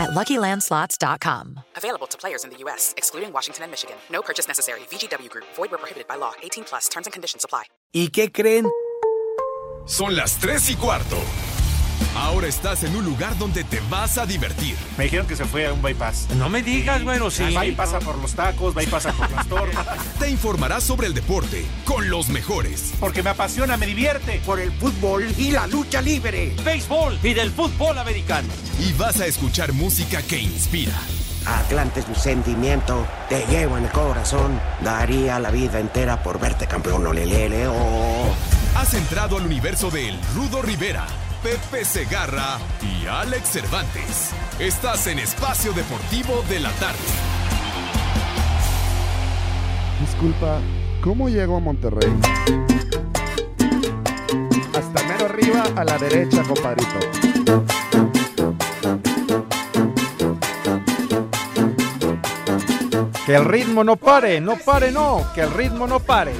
at 0.00 0.10
LuckyLandSlots.com. 0.10 1.60
Available 1.76 2.06
to 2.08 2.18
players 2.18 2.44
in 2.44 2.50
the 2.50 2.56
U.S., 2.64 2.94
excluding 2.96 3.32
Washington 3.32 3.64
and 3.64 3.70
Michigan. 3.70 3.96
No 4.10 4.22
purchase 4.22 4.48
necessary. 4.48 4.80
VGW 4.90 5.28
Group. 5.30 5.46
Void 5.54 5.70
where 5.70 5.78
prohibited 5.78 6.08
by 6.08 6.16
law. 6.16 6.32
18 6.42 6.64
plus. 6.64 6.88
Terms 6.88 7.06
and 7.06 7.12
conditions 7.12 7.44
apply. 7.44 7.64
¿Y 7.92 8.08
qué 8.08 8.32
creen? 8.32 8.66
Son 9.86 10.14
las 10.14 10.38
3 10.38 10.70
y 10.70 10.76
cuarto. 10.76 11.16
Ahora 12.14 12.48
estás 12.48 12.84
en 12.84 12.94
un 12.96 13.04
lugar 13.04 13.36
donde 13.38 13.64
te 13.64 13.80
vas 13.88 14.18
a 14.18 14.26
divertir. 14.26 14.76
Me 14.98 15.04
dijeron 15.04 15.26
que 15.26 15.36
se 15.36 15.44
fue 15.44 15.66
a 15.66 15.72
un 15.72 15.82
bypass. 15.82 16.28
No 16.36 16.48
me 16.48 16.62
digas, 16.62 17.02
bueno, 17.04 17.30
sí. 17.30 17.44
Pasa 17.76 17.98
por 18.00 18.18
los 18.18 18.34
tacos, 18.34 18.74
pasa 18.90 19.12
por 19.12 19.30
las 19.30 19.46
tortas. 19.46 19.86
Te 20.18 20.30
informarás 20.30 20.84
sobre 20.84 21.06
el 21.06 21.14
deporte 21.14 21.64
con 21.84 22.10
los 22.10 22.28
mejores. 22.28 22.92
Porque 23.00 23.22
me 23.22 23.30
apasiona, 23.30 23.76
me 23.76 23.86
divierte. 23.86 24.40
Por 24.44 24.60
el 24.60 24.72
fútbol 24.72 25.26
y 25.38 25.50
la 25.50 25.66
lucha 25.66 26.02
libre. 26.02 26.54
Béisbol 26.64 27.18
y 27.22 27.34
del 27.34 27.50
fútbol 27.50 27.98
americano. 27.98 28.48
Y 28.78 28.92
vas 28.92 29.20
a 29.20 29.26
escuchar 29.26 29.72
música 29.72 30.22
que 30.22 30.38
inspira. 30.38 30.94
Atlante 31.46 32.00
es 32.00 32.08
mi 32.08 32.14
sentimiento, 32.14 33.06
te 33.28 33.46
llevo 33.46 33.78
en 33.78 33.84
el 33.84 33.90
corazón. 33.90 34.60
Daría 34.82 35.38
la 35.38 35.50
vida 35.50 35.80
entera 35.80 36.22
por 36.22 36.38
verte 36.38 36.66
campeón, 36.66 37.06
olelele, 37.06 37.66
oh. 37.66 38.34
Has 38.76 38.94
entrado 38.94 39.36
al 39.36 39.46
universo 39.46 39.90
de 39.90 40.10
El 40.10 40.18
Rudo 40.34 40.62
Rivera, 40.62 41.06
Pepe 41.42 41.86
Segarra 41.86 42.58
y 42.82 43.06
Alex 43.06 43.48
Cervantes. 43.48 44.30
Estás 44.58 45.06
en 45.06 45.18
Espacio 45.18 45.72
Deportivo 45.72 46.44
de 46.50 46.60
la 46.60 46.70
Tarde. 46.72 46.98
Disculpa, 50.02 50.60
¿cómo 51.02 51.30
llego 51.30 51.56
a 51.56 51.60
Monterrey? 51.60 52.12
Hasta 54.76 55.02
mero 55.04 55.26
arriba 55.26 55.64
a 55.76 55.84
la 55.84 55.96
derecha, 55.96 56.42
compadrito. 56.42 56.98
Que 63.24 63.34
el 63.34 63.44
ritmo 63.46 63.82
no 63.82 63.96
pare, 63.96 64.42
no 64.42 64.56
pare, 64.56 64.92
no, 64.92 65.24
que 65.34 65.40
el 65.40 65.52
ritmo 65.54 65.86
no 65.86 66.00
pare. 66.00 66.34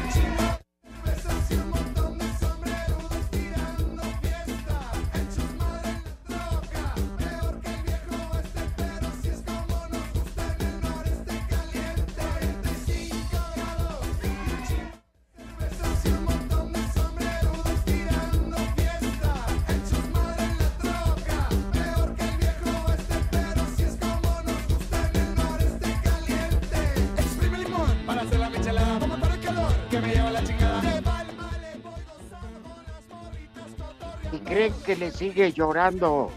Que 34.91 34.97
le 34.97 35.13
sigue 35.13 35.53
llorando 35.53 36.33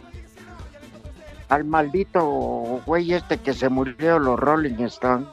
al 1.49 1.63
maldito 1.65 2.23
güey 2.85 3.11
este 3.11 3.39
que 3.39 3.51
se 3.51 3.67
murió 3.67 4.19
los 4.19 4.39
Rolling 4.39 4.79
Stones, 4.85 5.27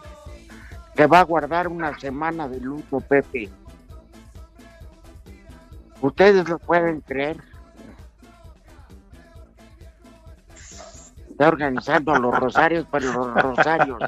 que 0.95 1.07
va 1.07 1.21
a 1.21 1.25
guardar 1.25 1.69
una 1.69 1.99
semana 1.99 2.49
de 2.49 2.61
luto, 2.61 2.99
Pepe. 3.01 3.51
Ustedes 6.01 6.49
lo 6.49 6.59
pueden 6.61 7.03
creer. 7.03 7.37
Está 11.31 11.49
organizando 11.49 12.15
los 12.15 12.39
rosarios, 12.39 12.87
pero 12.91 13.13
los 13.13 13.35
rosarios 13.35 13.99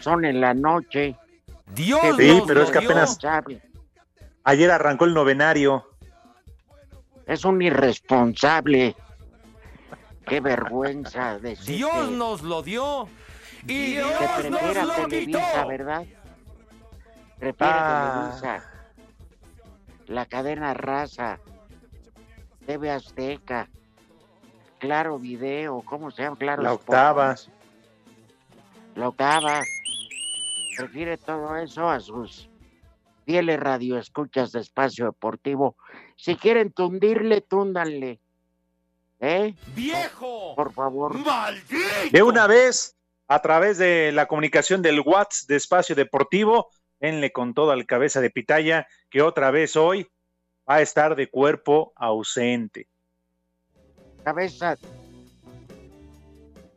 son 0.00 0.24
en 0.24 0.40
la 0.40 0.54
noche. 0.54 1.16
Dios 1.72 2.00
Sí, 2.18 2.42
pero 2.48 2.64
es 2.64 2.70
que 2.72 2.78
apenas 2.78 3.16
ayer 4.42 4.70
arrancó 4.72 5.04
el 5.04 5.14
novenario. 5.14 5.89
Es 7.30 7.44
un 7.44 7.62
irresponsable. 7.62 8.96
Qué 10.26 10.40
vergüenza 10.40 11.38
decir 11.40 11.76
Dios 11.76 12.10
nos 12.10 12.42
lo 12.42 12.60
dio. 12.60 13.08
Y 13.68 13.92
Dios 13.92 14.12
que 14.42 14.50
nos 14.50 14.62
lo 14.74 14.94
Televisa, 15.06 15.40
quitó. 15.52 15.68
¿verdad? 15.68 16.04
Prefiere 17.38 17.72
Ah. 17.72 18.30
Televisa. 18.40 18.70
La 20.08 20.26
cadena 20.26 20.74
raza. 20.74 21.38
TV 22.66 22.90
Azteca. 22.90 23.68
Claro 24.80 25.16
Video. 25.20 25.82
¿Cómo 25.82 26.10
se 26.10 26.22
llama? 26.24 26.36
Claro 26.36 26.62
La 26.64 26.72
octava. 26.72 27.36
La 28.96 29.08
octava. 29.08 29.60
Prefiere 30.76 31.16
todo 31.16 31.54
eso 31.56 31.88
a 31.88 32.00
sus 32.00 32.50
fieles 33.24 33.60
radioescuchas 33.60 34.50
de 34.50 34.60
Espacio 34.60 35.04
Deportivo. 35.04 35.76
Si 36.20 36.36
quieren 36.36 36.70
tundirle, 36.70 37.40
túndanle. 37.40 38.20
¿Eh? 39.20 39.54
¡Viejo! 39.74 40.54
Por 40.54 40.74
favor. 40.74 41.14
¡Maldito! 41.16 42.10
De 42.12 42.22
una 42.22 42.46
vez, 42.46 42.94
a 43.26 43.40
través 43.40 43.78
de 43.78 44.12
la 44.12 44.26
comunicación 44.26 44.82
del 44.82 45.00
WhatsApp 45.00 45.48
de 45.48 45.56
Espacio 45.56 45.96
Deportivo, 45.96 46.68
denle 47.00 47.32
con 47.32 47.54
todo 47.54 47.70
al 47.70 47.86
cabeza 47.86 48.20
de 48.20 48.28
pitaya 48.28 48.86
que 49.08 49.22
otra 49.22 49.50
vez 49.50 49.76
hoy 49.76 50.10
va 50.68 50.76
a 50.76 50.80
estar 50.82 51.16
de 51.16 51.30
cuerpo 51.30 51.94
ausente. 51.96 52.86
cabeza. 54.22 54.76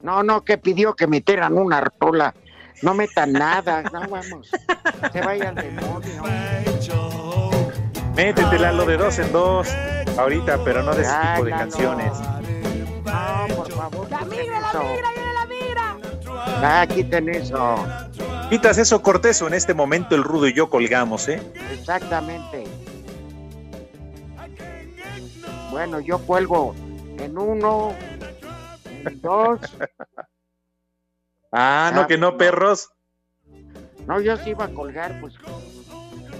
No, 0.01 0.23
no, 0.23 0.45
que 0.45 0.57
pidió 0.57 0.95
que 0.95 1.05
metieran 1.07 1.57
una 1.57 1.81
rola. 1.99 2.33
No 2.81 2.93
metan 2.93 3.33
nada, 3.33 3.83
no 3.83 4.07
vamos. 4.07 4.49
Se 5.11 5.19
vaya 5.19 5.49
al 5.49 5.55
demonio. 5.55 6.72
Métetela 8.15 8.71
lo 8.71 8.85
de 8.85 8.97
dos 8.97 9.17
en 9.19 9.31
dos 9.31 9.67
ahorita, 10.17 10.63
pero 10.63 10.83
no 10.83 10.93
de 10.93 11.01
ese 11.03 11.11
tipo 11.33 11.45
de 11.45 11.51
canciones. 11.51 12.11
No, 13.05 13.55
por 13.55 13.71
favor. 13.71 14.09
La 14.09 14.21
migra, 14.21 14.59
la 14.59 14.79
migra, 14.79 15.09
viene 15.15 15.33
la 15.33 15.45
migra. 15.45 15.97
Ah, 16.81 16.85
quiten 16.87 17.29
eso. 17.29 17.75
Quitas 18.49 18.77
eso, 18.77 19.01
Cortés, 19.01 19.41
o 19.41 19.47
en 19.47 19.53
este 19.55 19.73
momento 19.73 20.15
el 20.15 20.23
Rudo 20.23 20.47
y 20.47 20.53
yo 20.53 20.69
colgamos, 20.69 21.27
¿eh? 21.27 21.41
Exactamente. 21.71 22.65
Bueno, 25.71 25.99
yo 25.99 26.19
cuelgo 26.19 26.75
en 27.17 27.37
uno, 27.37 27.93
en 29.05 29.21
dos. 29.21 29.59
Ah, 31.55 31.91
no, 31.93 32.01
Ah, 32.01 32.07
que 32.07 32.17
no, 32.17 32.31
no. 32.31 32.37
perros. 32.39 32.89
No, 34.07 34.19
yo 34.19 34.35
sí 34.37 34.49
iba 34.49 34.65
a 34.65 34.69
colgar, 34.69 35.19
pues. 35.21 35.35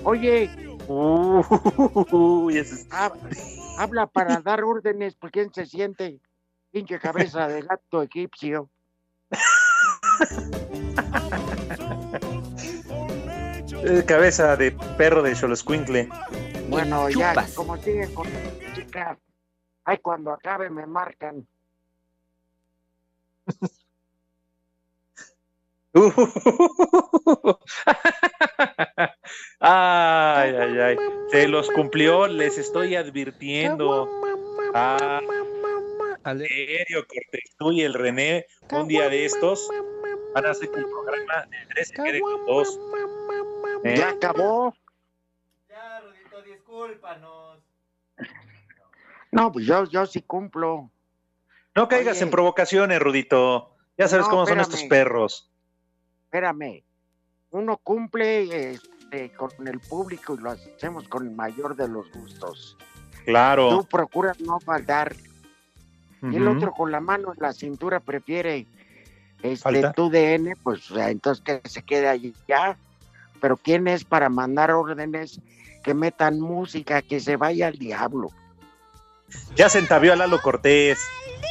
Oye, 0.04 0.50
Uy, 0.88 2.64
habla 3.78 4.08
para 4.08 4.42
dar 4.42 4.64
órdenes, 4.64 5.16
pues 5.16 5.32
quién 5.32 5.54
se 5.54 5.66
siente. 5.66 6.20
Pinche 6.72 7.00
cabeza 7.00 7.48
de 7.48 7.62
gato 7.62 8.02
egipcio. 8.02 8.70
cabeza 14.06 14.58
de 14.58 14.72
perro 14.98 15.22
de 15.22 15.36
Xoloscuincle. 15.36 16.10
Bueno, 16.70 17.10
ya, 17.10 17.34
como 17.56 17.78
siguen 17.78 18.14
con 18.14 18.28
la 18.32 18.40
chica, 18.74 19.18
ay, 19.86 19.98
cuando 20.00 20.32
acabe 20.32 20.70
me 20.70 20.86
marcan. 20.86 21.48
ay, 29.60 30.56
ay, 30.56 30.80
ay. 30.80 30.98
Se 31.30 31.48
los 31.48 31.70
cumplió, 31.72 32.28
les 32.28 32.58
estoy 32.58 32.96
advirtiendo. 32.96 34.10
Ah, 34.74 35.22
serio, 36.24 37.06
Cortés, 37.08 37.56
tú 37.58 37.72
y 37.72 37.82
el 37.82 37.94
René, 37.94 38.46
un 38.72 38.88
día 38.88 39.10
de 39.10 39.26
estos 39.26 39.70
van 40.34 40.46
a 40.46 40.52
hacer 40.52 40.70
un 40.70 40.84
programa 40.84 41.46
de 41.50 41.58
tres 41.70 41.92
que 41.92 42.20
con 42.20 42.46
dos. 42.46 42.80
¿Eh? 43.84 43.96
Ya 43.98 44.10
acabó. 44.10 44.74
Ya, 45.70 46.00
Rudito, 46.02 46.42
discúlpanos. 46.44 47.60
No, 49.32 49.52
pues 49.52 49.66
yo, 49.66 49.86
yo 49.86 50.06
sí 50.06 50.22
cumplo. 50.22 50.90
No 51.76 51.88
caigas 51.88 52.18
Oye. 52.18 52.26
en 52.26 52.32
provocaciones, 52.32 53.00
Rudito. 53.00 53.76
Ya 53.98 54.08
sabes 54.08 54.26
No, 54.28 54.32
cómo 54.32 54.46
son 54.46 54.60
estos 54.60 54.84
perros. 54.84 55.52
Espérame. 56.26 56.84
Uno 57.52 57.78
cumple, 57.78 58.44
eh, 58.74 58.80
este, 59.14 59.32
con 59.36 59.68
el 59.68 59.80
público 59.80 60.36
y 60.36 60.38
lo 60.40 60.52
hacemos 60.52 61.08
con 61.08 61.28
el 61.28 61.36
mayor 61.36 61.76
de 61.76 61.88
los 61.88 62.12
gustos. 62.12 62.78
Claro. 63.26 63.70
Tú 63.70 63.86
procuras 63.86 64.40
no 64.40 64.60
faltar. 64.60 65.16
Y 66.22 66.38
el 66.38 66.48
otro 66.48 66.72
con 66.72 66.90
la 66.90 67.02
mano 67.02 67.34
en 67.34 67.40
la 67.42 67.52
cintura 67.52 68.00
prefiere 68.00 68.66
este, 69.42 69.58
Falta. 69.58 69.92
tu 69.92 70.10
DN, 70.10 70.56
pues 70.64 70.90
o 70.90 70.96
sea, 70.96 71.10
entonces 71.10 71.44
que 71.44 71.70
se 71.70 71.84
quede 71.84 72.08
allí 72.08 72.34
ya. 72.48 72.78
Pero 73.42 73.58
¿quién 73.58 73.90
es 73.90 74.06
para 74.06 74.30
mandar 74.30 74.72
órdenes 74.72 75.42
que 75.84 75.94
metan 75.94 76.40
música, 76.40 77.02
que 77.02 77.20
se 77.20 77.36
vaya 77.36 77.68
al 77.68 77.78
diablo? 77.78 78.30
Ya 79.58 79.68
se 79.68 79.80
entavió 79.80 80.14
a 80.14 80.16
Lalo 80.16 80.42
Cortés. 80.42 80.98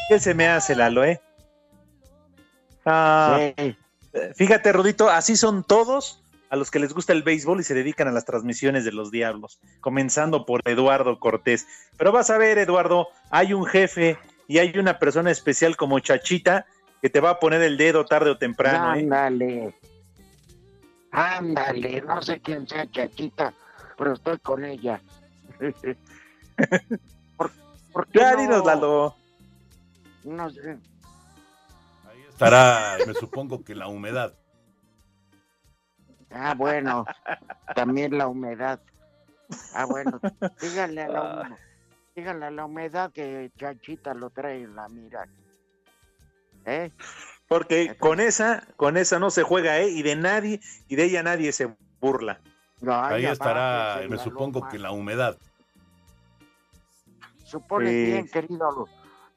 ¿Qué 0.08 0.18
se 0.18 0.32
me 0.32 0.48
hace, 0.48 0.74
Lalo, 0.74 1.04
eh? 1.04 1.20
Ah, 2.86 3.36
Sí. 3.38 3.54
eh, 4.14 4.32
Fíjate, 4.34 4.72
Rudito, 4.72 5.10
así 5.10 5.36
son 5.36 5.64
todos 5.64 6.21
a 6.52 6.56
los 6.56 6.70
que 6.70 6.78
les 6.78 6.92
gusta 6.92 7.14
el 7.14 7.22
béisbol 7.22 7.60
y 7.60 7.62
se 7.62 7.72
dedican 7.72 8.08
a 8.08 8.12
las 8.12 8.26
transmisiones 8.26 8.84
de 8.84 8.92
los 8.92 9.10
diablos, 9.10 9.58
comenzando 9.80 10.44
por 10.44 10.60
Eduardo 10.68 11.18
Cortés. 11.18 11.66
Pero 11.96 12.12
vas 12.12 12.28
a 12.28 12.36
ver, 12.36 12.58
Eduardo, 12.58 13.08
hay 13.30 13.54
un 13.54 13.64
jefe 13.64 14.18
y 14.48 14.58
hay 14.58 14.78
una 14.78 14.98
persona 14.98 15.30
especial 15.30 15.78
como 15.78 15.98
Chachita 16.00 16.66
que 17.00 17.08
te 17.08 17.20
va 17.20 17.30
a 17.30 17.40
poner 17.40 17.62
el 17.62 17.78
dedo 17.78 18.04
tarde 18.04 18.28
o 18.28 18.36
temprano. 18.36 18.94
¿eh? 18.94 19.00
Ándale. 19.00 19.74
Ándale, 21.10 22.02
no 22.02 22.20
sé 22.20 22.38
quién 22.40 22.68
sea 22.68 22.86
Chachita, 22.90 23.54
pero 23.96 24.12
estoy 24.12 24.38
con 24.40 24.62
ella. 24.66 25.00
¿Por, 27.38 27.50
por 27.94 28.06
qué 28.08 28.18
Ya 28.18 28.32
no- 28.34 28.40
dinos, 28.42 28.64
Lalo. 28.66 29.16
no 30.24 30.50
sé. 30.50 30.76
Estará, 32.28 32.98
me 33.06 33.14
supongo 33.14 33.64
que 33.64 33.74
la 33.74 33.88
humedad. 33.88 34.34
Ah, 36.34 36.54
bueno, 36.56 37.04
también 37.74 38.16
la 38.16 38.26
humedad. 38.28 38.80
Ah, 39.74 39.84
bueno, 39.84 40.18
díganle 40.60 41.02
a 41.02 41.08
la, 41.08 41.22
hum- 41.22 41.56
díganle 42.14 42.46
a 42.46 42.50
la 42.50 42.64
humedad 42.64 43.12
que 43.12 43.50
Chachita 43.58 44.14
lo 44.14 44.30
trae 44.30 44.62
en 44.62 44.74
la 44.74 44.88
mira. 44.88 45.26
¿Eh? 46.64 46.90
Porque 47.48 47.96
con 47.98 48.20
esa, 48.20 48.66
con 48.76 48.96
esa 48.96 49.18
no 49.18 49.30
se 49.30 49.42
juega, 49.42 49.78
¿eh? 49.78 49.88
Y 49.90 50.02
de 50.02 50.16
nadie, 50.16 50.60
y 50.88 50.96
de 50.96 51.04
ella 51.04 51.22
nadie 51.22 51.52
se 51.52 51.74
burla. 52.00 52.40
Ahí 52.86 53.26
estará, 53.26 54.00
me 54.08 54.16
supongo 54.18 54.60
loma. 54.60 54.70
que 54.70 54.78
la 54.78 54.90
humedad. 54.90 55.36
Supone 57.44 57.90
Sí. 57.90 58.04
bien, 58.06 58.28
querido 58.28 58.88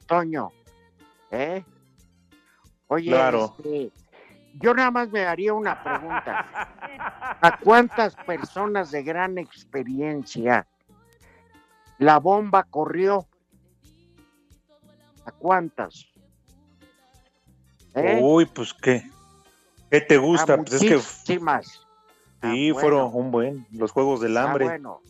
Toño. 0.06 0.50
¿Eh? 1.30 1.62
Oye, 2.88 3.10
Claro. 3.10 3.54
este, 3.58 3.90
yo 4.60 4.74
nada 4.74 4.90
más 4.90 5.10
me 5.10 5.24
haría 5.24 5.52
una 5.54 5.82
pregunta. 5.82 6.46
¿A 7.40 7.58
cuántas 7.58 8.14
personas 8.16 8.90
de 8.90 9.02
gran 9.02 9.38
experiencia 9.38 10.66
la 11.98 12.18
bomba 12.18 12.64
corrió? 12.64 13.26
¿A 15.24 15.32
cuántas? 15.32 16.06
¿Eh? 17.94 18.20
Uy, 18.22 18.44
pues 18.46 18.74
qué. 18.74 19.02
¿Qué 19.90 20.00
te 20.00 20.18
gusta? 20.18 20.54
A 20.54 20.56
Pues 20.58 20.74
es 20.74 20.80
que 20.82 20.96
muchísimas. 20.96 21.86
Ah, 22.42 22.52
sí, 22.52 22.70
bueno. 22.70 22.80
fueron 22.80 23.10
un 23.14 23.30
buen, 23.30 23.66
los 23.72 23.90
Juegos 23.92 24.20
del 24.20 24.36
Ah, 24.36 24.44
Hambre. 24.44 24.64
bueno. 24.66 25.00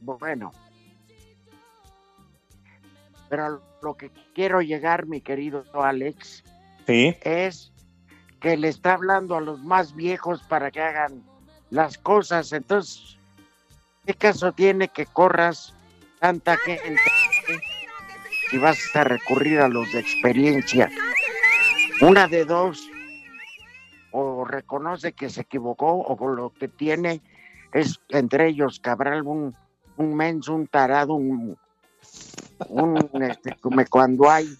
Bueno. 0.00 0.50
Pero 3.28 3.62
lo 3.82 3.94
que 3.94 4.10
quiero 4.34 4.60
llegar, 4.60 5.06
mi 5.06 5.20
querido 5.20 5.64
Alex, 5.72 6.44
Sí. 6.86 7.16
es 7.22 7.71
que 8.42 8.56
le 8.56 8.68
está 8.68 8.94
hablando 8.94 9.36
a 9.36 9.40
los 9.40 9.62
más 9.62 9.94
viejos 9.94 10.42
para 10.42 10.70
que 10.72 10.82
hagan 10.82 11.22
las 11.70 11.96
cosas. 11.96 12.52
Entonces, 12.52 13.16
¿qué 14.04 14.14
caso 14.14 14.52
tiene 14.52 14.88
que 14.88 15.06
corras 15.06 15.72
tanta 16.18 16.56
gente 16.56 17.00
si 18.50 18.58
vas 18.58 18.78
a 18.94 19.04
recurrir 19.04 19.60
a 19.60 19.68
los 19.68 19.90
de 19.92 20.00
experiencia? 20.00 20.90
Una 22.00 22.26
de 22.26 22.44
dos, 22.44 22.90
o 24.10 24.44
reconoce 24.44 25.12
que 25.12 25.30
se 25.30 25.42
equivocó, 25.42 26.00
o 26.00 26.28
lo 26.28 26.50
que 26.50 26.66
tiene 26.66 27.22
es 27.72 28.00
entre 28.08 28.48
ellos 28.48 28.80
Cabral 28.80 29.22
un, 29.22 29.54
un 29.96 30.14
menso, 30.16 30.54
un 30.54 30.66
tarado, 30.66 31.14
un, 31.14 31.56
un 32.68 33.22
este, 33.22 33.56
come 33.60 33.86
cuando 33.86 34.28
hay. 34.28 34.52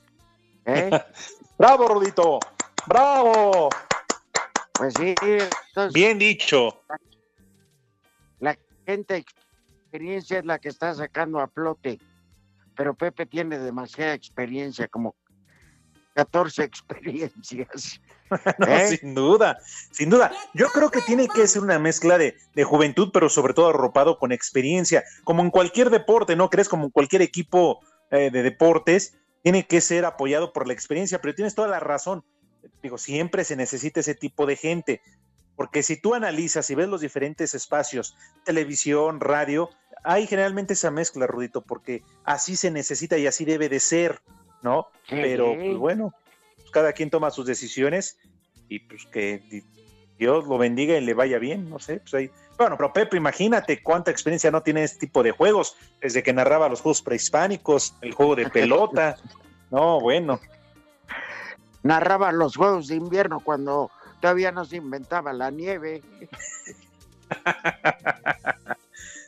¿eh? 0.67 0.89
¡Bravo, 1.59 1.89
Rudito! 1.89 2.39
¡Bravo! 2.87 3.69
Pues 4.75 4.95
sí, 4.95 5.15
entonces 5.23 5.93
Bien 5.93 6.19
dicho. 6.19 6.83
la 8.41 8.57
gente 8.87 9.17
experiencia 9.17 10.39
es 10.39 10.45
la 10.45 10.59
que 10.59 10.69
está 10.69 10.95
sacando 10.95 11.39
a 11.39 11.49
flote, 11.49 11.99
pero 12.75 12.95
Pepe 12.95 13.27
tiene 13.27 13.59
demasiada 13.59 14.15
experiencia, 14.15 14.89
como 14.89 15.15
14 16.15 16.65
experiencias. 16.65 18.01
No, 18.59 18.67
¿Eh? 18.67 18.97
sin 18.97 19.15
duda, 19.15 19.59
sin 19.91 20.09
duda. 20.11 20.33
Yo 20.55 20.69
creo 20.69 20.91
que 20.91 21.03
tiene 21.03 21.29
que 21.29 21.47
ser 21.47 21.63
una 21.63 21.79
mezcla 21.79 22.17
de, 22.17 22.37
de 22.55 22.65
juventud, 22.65 23.11
pero 23.13 23.29
sobre 23.29 23.53
todo 23.55 23.69
arropado 23.69 24.19
con 24.19 24.33
experiencia, 24.33 25.05
como 25.25 25.43
en 25.43 25.51
cualquier 25.51 25.91
deporte, 25.91 26.35
¿no 26.35 26.49
crees? 26.49 26.69
Como 26.69 26.85
en 26.87 26.91
cualquier 26.91 27.23
equipo 27.23 27.81
eh, 28.11 28.31
de 28.31 28.43
deportes, 28.43 29.15
tiene 29.43 29.67
que 29.67 29.81
ser 29.81 30.05
apoyado 30.05 30.53
por 30.53 30.67
la 30.67 30.73
experiencia, 30.73 31.21
pero 31.21 31.35
tienes 31.35 31.55
toda 31.55 31.69
la 31.69 31.81
razón. 31.81 32.25
Digo, 32.83 32.99
siempre 32.99 33.45
se 33.45 33.57
necesita 33.57 34.01
ese 34.01 34.15
tipo 34.15 34.47
de 34.47 34.57
gente, 34.57 35.01
porque 35.57 35.83
si 35.83 36.01
tú 36.01 36.15
analizas 36.15 36.69
y 36.71 36.75
ves 36.75 36.89
los 36.89 37.01
diferentes 37.01 37.55
espacios, 37.55 38.17
televisión, 38.45 39.21
radio, 39.21 39.71
hay 40.05 40.27
generalmente 40.27 40.73
esa 40.75 40.91
mezcla, 40.91 41.27
Rudito, 41.27 41.63
porque 41.63 42.03
así 42.25 42.57
se 42.57 42.71
necesita 42.71 43.19
y 43.19 43.27
así 43.27 43.45
debe 43.45 43.69
de 43.69 43.79
ser, 43.81 44.21
¿no? 44.63 44.89
Sí. 45.09 45.17
Pero, 45.21 45.55
pues 45.55 45.77
bueno, 45.77 46.15
pues, 46.57 46.71
cada 46.71 46.93
quien 46.93 47.11
toma 47.11 47.31
sus 47.31 47.47
decisiones 47.47 48.17
y 48.69 48.81
pues 48.81 49.07
que 49.07 49.39
di- 49.51 49.65
Dios 50.19 50.47
lo 50.47 50.57
bendiga 50.59 50.97
y 50.97 51.01
le 51.05 51.15
vaya 51.15 51.39
bien, 51.39 51.69
no 51.69 51.79
sé, 51.79 51.99
pues 52.01 52.15
ahí. 52.15 52.31
Bueno, 52.59 52.77
pero 52.77 52.93
Pepe, 52.93 53.17
imagínate 53.17 53.83
cuánta 53.83 54.11
experiencia 54.11 54.51
no 54.51 54.63
tiene 54.63 54.85
este 54.85 55.01
tipo 55.07 55.23
de 55.23 55.33
juegos, 55.33 55.77
desde 56.01 56.23
que 56.23 56.33
narraba 56.33 56.69
los 56.69 56.81
juegos 56.81 57.03
prehispánicos, 57.03 57.95
el 58.03 58.13
juego 58.13 58.37
de 58.37 58.49
pelota. 58.51 59.17
No, 59.71 60.01
bueno, 60.01 60.41
Narraba 61.83 62.33
los 62.33 62.57
juegos 62.57 62.89
de 62.89 62.97
invierno 62.97 63.41
cuando 63.41 63.91
todavía 64.21 64.53
no 64.53 64.65
se 64.65 64.77
inventaba 64.77 65.33
la 65.33 65.51
nieve. 65.51 66.03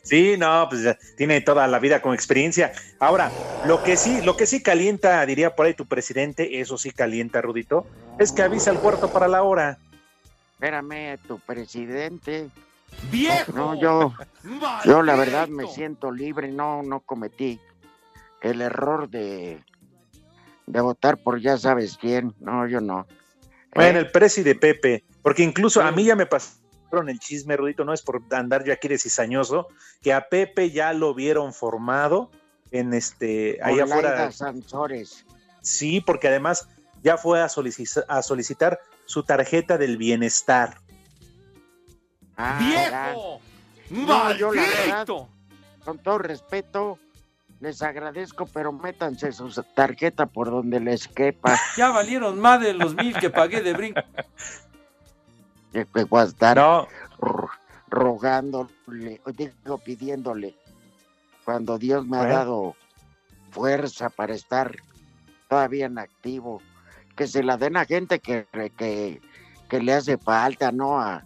sí, 0.03 0.37
no, 0.39 0.67
pues 0.69 0.83
ya 0.83 0.99
tiene 1.17 1.41
toda 1.41 1.67
la 1.67 1.79
vida 1.79 2.01
con 2.01 2.15
experiencia. 2.15 2.73
Ahora, 3.01 3.31
lo 3.67 3.83
que 3.83 3.97
sí, 3.97 4.23
lo 4.23 4.37
que 4.37 4.47
sí 4.47 4.63
calienta, 4.63 5.25
diría 5.27 5.57
por 5.57 5.67
ahí 5.67 5.75
tu 5.75 5.87
presidente, 5.87 6.61
eso 6.61 6.79
sí 6.79 6.93
calienta, 6.93 7.43
Rudito, 7.43 7.87
es 8.19 8.33
que 8.33 8.43
avisa 8.43 8.71
al 8.71 8.79
cuarto 8.79 9.11
para 9.11 9.27
la 9.27 9.43
hora. 9.43 9.79
Espérame, 10.55 11.19
tu 11.27 11.39
presidente. 11.41 12.49
¡Viejo! 13.11 13.53
No, 13.53 13.75
yo, 13.75 14.15
yo 14.85 15.03
la 15.03 15.17
verdad 15.17 15.49
me 15.49 15.67
siento 15.67 16.13
libre, 16.13 16.53
no, 16.53 16.83
no 16.83 17.01
cometí 17.01 17.59
el 18.41 18.61
error 18.61 19.09
de, 19.09 19.61
de 20.67 20.81
votar 20.81 21.19
por 21.19 21.41
ya 21.41 21.57
sabes 21.59 21.97
quién. 21.99 22.35
No, 22.41 22.67
yo 22.67 22.81
no. 22.81 23.07
Bueno, 23.75 23.99
¿Eh? 23.99 24.03
el 24.03 24.11
presi 24.11 24.43
de 24.43 24.55
Pepe, 24.55 25.05
porque 25.23 25.43
incluso 25.43 25.83
a 25.83 25.91
mí 25.93 26.05
ya 26.05 26.15
me 26.17 26.27
pasaron 26.27 27.09
el 27.09 27.19
chisme, 27.19 27.57
Rudito, 27.57 27.85
no 27.85 27.93
es 27.93 28.03
por 28.03 28.23
andar 28.31 28.65
yo 28.65 28.73
aquí 28.73 28.87
de 28.89 28.99
cizañoso, 28.99 29.67
que 30.01 30.13
a 30.13 30.29
Pepe 30.29 30.71
ya 30.71 30.93
lo 30.93 31.13
vieron 31.15 31.53
formado 31.53 32.31
en 32.71 32.95
este, 32.95 33.59
ahí 33.63 33.75
Olaida 33.81 33.95
afuera. 33.95 34.33
Sansores. 34.33 35.25
Sí, 35.61 36.01
porque 36.01 36.29
además 36.29 36.69
ya 37.03 37.17
fue 37.17 37.41
a, 37.43 37.47
solici- 37.47 38.05
a 38.09 38.23
solicitar 38.23 38.79
su 39.07 39.23
tarjeta 39.25 39.77
del 39.77 39.97
bienestar. 39.97 40.79
Ah. 42.37 42.59
¡Viejo! 42.61 43.41
No, 43.91 44.33
yo 44.35 44.53
la 44.55 44.63
verdad- 44.63 45.07
con 45.85 45.99
todo 45.99 46.19
respeto, 46.19 46.99
les 47.65 47.81
agradezco, 47.81 48.45
pero 48.45 48.73
métanse 48.73 49.33
su 49.33 49.49
tarjeta 49.75 50.27
por 50.27 50.51
donde 50.51 50.81
les 50.81 51.09
quepa. 51.09 51.59
Ya 51.79 51.89
valieron 51.91 52.39
más 52.39 52.61
de 52.61 52.75
los 52.75 52.95
mil 52.95 53.17
que 53.19 53.31
pagué 53.31 53.63
de 53.63 53.73
brinco. 53.73 54.03
Que 55.73 56.05
voy 56.05 56.21
a 56.21 56.25
estar 56.25 56.57
No, 56.57 56.87
ro- 57.19 57.49
rogándole, 57.89 59.21
digo, 59.35 59.79
pidiéndole, 59.79 60.55
cuando 61.45 61.79
Dios 61.79 62.07
me 62.07 62.19
ha 62.19 62.27
dado 62.27 62.77
fuerza 63.51 64.11
para 64.11 64.35
estar 64.35 64.77
todavía 65.49 65.87
en 65.87 65.99
activo, 65.99 66.61
que 67.17 67.27
se 67.27 67.43
la 67.43 67.57
den 67.57 67.77
a 67.79 67.87
gente 67.87 68.21
que, 68.21 68.47
que, 68.77 69.21
que 69.69 69.81
le 69.81 69.95
hace 69.95 70.19
falta, 70.19 70.71
¿no? 70.71 71.01
A 71.01 71.25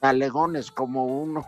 talegones 0.00 0.70
como 0.72 1.04
uno. 1.04 1.46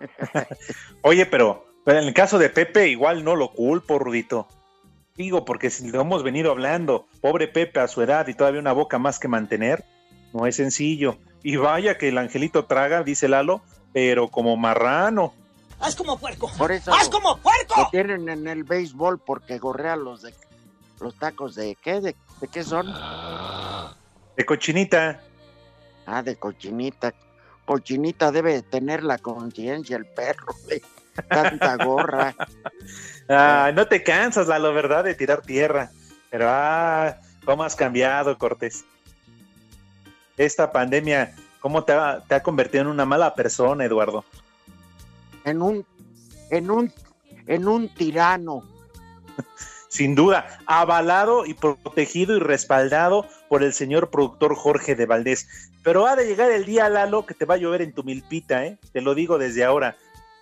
oye, 1.02 1.26
pero, 1.26 1.65
pero 1.86 2.00
en 2.00 2.08
el 2.08 2.14
caso 2.14 2.40
de 2.40 2.50
Pepe 2.50 2.88
igual 2.88 3.22
no 3.22 3.36
lo 3.36 3.52
culpo, 3.52 4.00
Rudito. 4.00 4.48
Digo, 5.14 5.44
porque 5.44 5.70
si 5.70 5.88
lo 5.88 6.00
hemos 6.00 6.24
venido 6.24 6.50
hablando, 6.50 7.06
pobre 7.20 7.46
Pepe 7.46 7.78
a 7.78 7.86
su 7.86 8.02
edad 8.02 8.26
y 8.26 8.34
todavía 8.34 8.60
una 8.60 8.72
boca 8.72 8.98
más 8.98 9.20
que 9.20 9.28
mantener, 9.28 9.84
no 10.32 10.48
es 10.48 10.56
sencillo. 10.56 11.16
Y 11.44 11.54
vaya 11.54 11.96
que 11.96 12.08
el 12.08 12.18
angelito 12.18 12.64
traga, 12.64 13.04
dice 13.04 13.28
Lalo, 13.28 13.62
pero 13.92 14.26
como 14.26 14.56
marrano. 14.56 15.32
¡Haz 15.78 15.94
como 15.94 16.18
puerco! 16.18 16.50
Por 16.58 16.72
eso 16.72 16.92
¡Haz 16.92 17.08
como 17.08 17.38
puerco! 17.38 17.80
Lo 17.80 17.88
tienen 17.90 18.28
en 18.28 18.48
el 18.48 18.64
béisbol 18.64 19.20
porque 19.20 19.58
gorrea 19.58 19.94
los 19.94 20.22
de 20.22 20.34
los 21.00 21.14
tacos 21.14 21.54
de 21.54 21.76
qué, 21.80 22.00
de, 22.00 22.16
de 22.40 22.48
qué 22.48 22.64
son. 22.64 22.92
De 24.36 24.44
cochinita. 24.44 25.20
Ah, 26.04 26.20
de 26.20 26.34
cochinita. 26.34 27.14
Cochinita 27.64 28.32
debe 28.32 28.62
tener 28.62 29.04
la 29.04 29.18
conciencia 29.18 29.96
el 29.96 30.06
perro 30.06 30.52
de 30.66 30.82
tanta 31.28 31.76
gorra. 31.84 32.34
Ah, 33.28 33.72
no 33.74 33.86
te 33.86 34.02
cansas, 34.02 34.46
la 34.46 34.58
verdad, 34.58 35.04
de 35.04 35.14
tirar 35.14 35.42
tierra. 35.42 35.90
Pero, 36.30 36.46
ah, 36.48 37.16
¿cómo 37.44 37.64
has 37.64 37.74
cambiado, 37.74 38.38
Cortés? 38.38 38.84
Esta 40.36 40.70
pandemia, 40.70 41.34
¿cómo 41.60 41.82
te 41.82 41.92
ha, 41.92 42.20
te 42.20 42.34
ha 42.34 42.42
convertido 42.42 42.82
en 42.82 42.88
una 42.88 43.04
mala 43.04 43.34
persona, 43.34 43.84
Eduardo? 43.84 44.24
En 45.44 45.62
un, 45.62 45.86
en 46.50 46.70
un, 46.70 46.92
en 47.46 47.66
un 47.66 47.88
tirano. 47.88 48.62
Sin 49.88 50.14
duda, 50.14 50.58
avalado 50.66 51.46
y 51.46 51.54
protegido 51.54 52.36
y 52.36 52.40
respaldado 52.40 53.26
por 53.48 53.62
el 53.62 53.72
señor 53.72 54.10
productor 54.10 54.54
Jorge 54.54 54.94
de 54.94 55.06
Valdés. 55.06 55.70
Pero 55.82 56.06
ha 56.06 56.16
de 56.16 56.26
llegar 56.26 56.50
el 56.50 56.64
día, 56.64 56.88
Lalo, 56.88 57.24
que 57.24 57.34
te 57.34 57.44
va 57.44 57.54
a 57.54 57.58
llover 57.58 57.80
en 57.80 57.92
tu 57.92 58.02
milpita, 58.02 58.66
¿eh? 58.66 58.76
Te 58.92 59.00
lo 59.00 59.14
digo 59.14 59.38
desde 59.38 59.64
ahora. 59.64 59.96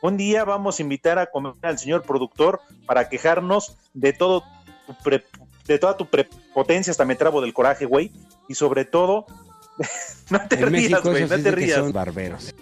Un 0.04 0.18
día 0.18 0.44
vamos 0.44 0.78
a 0.78 0.82
invitar 0.82 1.18
a 1.18 1.24
comer 1.30 1.54
al 1.62 1.78
señor 1.78 2.02
productor 2.02 2.60
para 2.84 3.08
quejarnos 3.08 3.74
de 3.94 4.12
todo 4.12 4.44
tu 4.86 4.94
pre- 5.02 5.24
de 5.66 5.78
toda 5.78 5.96
tu 5.96 6.10
prepotencia, 6.10 6.90
hasta 6.90 7.06
me 7.06 7.16
trabo 7.16 7.40
del 7.40 7.54
coraje, 7.54 7.86
güey. 7.86 8.12
Y 8.46 8.54
sobre 8.54 8.84
todo, 8.84 9.24
no 10.30 10.46
te 10.46 10.56
En 10.56 10.66
rías, 10.70 11.02
güey, 11.02 11.22
no 11.26 11.42
te 11.42 11.50
rías. 11.50 11.78
son 11.78 11.90
barberos. 11.94 12.54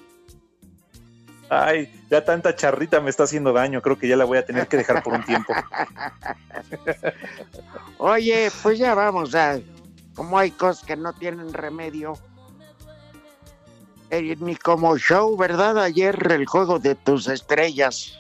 Ay, 1.51 1.93
ya 2.09 2.25
tanta 2.25 2.55
charrita 2.55 3.01
me 3.01 3.11
está 3.11 3.25
haciendo 3.25 3.53
daño. 3.53 3.83
Creo 3.83 3.99
que 3.99 4.07
ya 4.07 4.17
la 4.17 4.25
voy 4.25 4.39
a 4.39 4.47
tener 4.47 4.69
que 4.69 4.77
dejar 4.77 5.03
por 5.03 5.15
un 5.15 5.25
tiempo. 5.25 5.53
Oye, 7.99 8.53
pues 8.63 8.79
ya 8.79 8.95
vamos 8.95 9.35
a. 9.35 9.59
Como 10.15 10.39
hay 10.39 10.53
cosas 10.53 10.87
que 10.87 10.95
no 10.97 11.13
tienen 11.13 11.53
remedio. 11.53 12.13
Eh, 14.13 14.37
ni 14.41 14.57
como 14.57 14.99
show, 14.99 15.35
¿verdad? 15.39 15.79
Ayer 15.79 16.31
el 16.33 16.45
juego 16.45 16.79
de 16.79 16.95
tus 16.95 17.29
estrellas. 17.29 18.19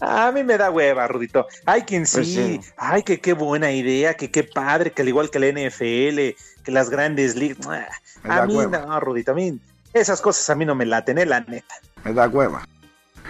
A 0.00 0.32
mí 0.32 0.42
me 0.42 0.56
da 0.56 0.70
hueva, 0.70 1.06
Rudito. 1.08 1.46
Ay, 1.66 1.82
quien 1.82 2.06
sí. 2.06 2.16
Pues 2.16 2.34
sí. 2.34 2.60
Ay, 2.78 3.02
que 3.02 3.20
qué 3.20 3.34
buena 3.34 3.70
idea, 3.70 4.14
que 4.14 4.30
qué 4.30 4.44
padre, 4.44 4.92
que 4.92 5.02
al 5.02 5.08
igual 5.08 5.28
que 5.28 5.38
la 5.38 5.48
NFL, 5.48 6.34
que 6.64 6.72
las 6.72 6.88
grandes 6.88 7.36
ligas. 7.36 7.66
Me 7.66 8.32
A 8.32 8.46
mí 8.46 8.56
hueva. 8.56 8.78
no, 8.78 8.98
Rudito, 8.98 9.32
a 9.32 9.34
mí 9.34 9.60
esas 9.92 10.22
cosas 10.22 10.48
a 10.48 10.54
mí 10.54 10.64
no 10.64 10.74
me 10.74 10.86
laten, 10.86 11.18
eh, 11.18 11.26
la 11.26 11.40
neta. 11.40 11.74
Me 12.02 12.14
da 12.14 12.28
hueva. 12.28 12.66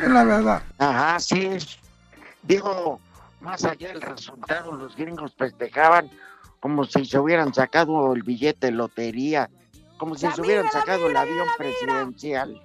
Es 0.00 0.08
la 0.08 0.22
verdad. 0.22 0.62
Ajá, 0.78 1.18
sí. 1.18 1.58
Digo, 2.44 3.00
más 3.40 3.64
allá 3.64 3.88
del 3.88 4.00
resultado, 4.00 4.70
los 4.76 4.94
gringos 4.94 5.34
festejaban 5.36 6.08
como 6.60 6.84
si 6.84 7.04
se 7.04 7.18
hubieran 7.18 7.52
sacado 7.52 8.12
el 8.12 8.22
billete 8.22 8.66
de 8.66 8.72
lotería, 8.72 9.50
como 9.96 10.14
si 10.14 10.30
se 10.30 10.40
hubieran 10.40 10.70
sacado 10.70 11.08
el 11.08 11.16
avión 11.16 11.46
presidencial. 11.56 12.62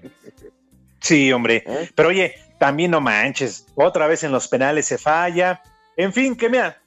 Sí, 1.00 1.32
hombre. 1.32 1.64
¿Eh? 1.68 1.90
Pero 1.96 2.10
oye, 2.10 2.36
también 2.60 2.92
no 2.92 3.02
manches. 3.02 3.66
Otra 3.76 4.08
vez 4.08 4.24
en 4.24 4.32
los 4.32 4.48
penales 4.48 4.86
se 4.86 4.98
falla. 4.98 5.62
En 5.98 6.14
fin, 6.14 6.36
que 6.36 6.50
mira, 6.50 6.82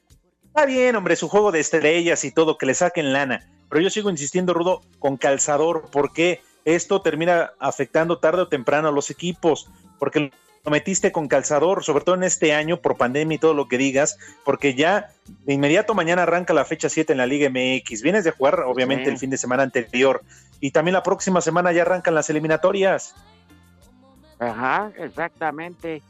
está 0.46 0.66
bien, 0.66 0.96
hombre, 0.96 1.16
su 1.16 1.28
juego 1.28 1.52
de 1.52 1.60
estrellas 1.60 2.24
y 2.24 2.30
todo, 2.30 2.58
que 2.58 2.66
le 2.66 2.74
saquen 2.74 3.12
lana. 3.12 3.46
Pero 3.68 3.82
yo 3.82 3.90
sigo 3.90 4.10
insistiendo, 4.10 4.54
Rudo, 4.54 4.82
con 4.98 5.16
calzador, 5.16 5.88
porque 5.90 6.42
esto 6.64 7.02
termina 7.02 7.52
afectando 7.58 8.18
tarde 8.18 8.42
o 8.42 8.48
temprano 8.48 8.88
a 8.88 8.92
los 8.92 9.10
equipos. 9.10 9.68
Porque 9.98 10.30
lo 10.64 10.70
metiste 10.70 11.12
con 11.12 11.28
calzador, 11.28 11.84
sobre 11.84 12.04
todo 12.04 12.14
en 12.14 12.24
este 12.24 12.54
año, 12.54 12.80
por 12.80 12.96
pandemia 12.96 13.34
y 13.36 13.38
todo 13.38 13.52
lo 13.52 13.68
que 13.68 13.76
digas, 13.76 14.18
porque 14.44 14.74
ya 14.74 15.10
de 15.44 15.52
inmediato 15.52 15.94
mañana 15.94 16.22
arranca 16.22 16.54
la 16.54 16.64
fecha 16.64 16.88
7 16.88 17.12
en 17.12 17.18
la 17.18 17.26
Liga 17.26 17.50
MX. 17.50 18.00
Vienes 18.02 18.24
de 18.24 18.30
jugar, 18.30 18.60
obviamente, 18.60 19.04
Sí. 19.04 19.10
el 19.10 19.18
fin 19.18 19.30
de 19.30 19.36
semana 19.36 19.62
anterior. 19.62 20.22
Y 20.60 20.70
también 20.70 20.94
la 20.94 21.02
próxima 21.02 21.42
semana 21.42 21.70
ya 21.72 21.82
arrancan 21.82 22.14
las 22.14 22.30
eliminatorias. 22.30 23.14
Ajá, 24.38 24.90
exactamente. 24.98 26.02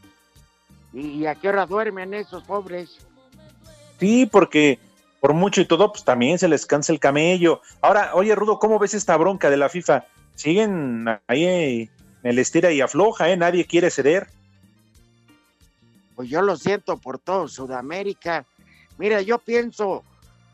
¿Y 0.93 1.27
a 1.27 1.35
qué 1.35 1.49
hora 1.49 1.67
duermen 1.67 2.15
esos 2.15 2.45
pobres? 2.45 2.99
Sí, 3.99 4.27
porque 4.27 4.79
por 5.19 5.33
mucho 5.33 5.61
y 5.63 5.65
todo, 5.65 5.91
pues 5.91 6.05
también 6.05 6.39
se 6.39 6.47
les 6.47 6.65
cansa 6.67 6.93
el 6.93 7.01
camello. 7.01 7.61
Ahora, 7.81 8.11
oye, 8.15 8.35
Rudo, 8.37 8.61
¿cómo 8.61 8.79
ves 8.79 8.95
esta 8.95 9.17
bronca 9.17 9.51
de 9.51 9.57
la 9.57 9.69
FIFA? 9.69 10.05
Siguen 10.37 11.07
ahí 11.27 11.47
en 11.47 11.91
el 12.23 12.39
estira 12.39 12.71
y 12.71 12.81
afloja, 12.81 13.31
¿eh? 13.31 13.37
Nadie 13.37 13.65
quiere 13.67 13.91
ceder. 13.91 14.29
Pues 16.15 16.29
yo 16.29 16.43
lo 16.43 16.57
siento 16.57 16.97
por 16.97 17.19
todo 17.19 17.49
Sudamérica. 17.49 18.47
Mira, 18.99 19.21
yo 19.23 19.39
pienso, 19.39 20.05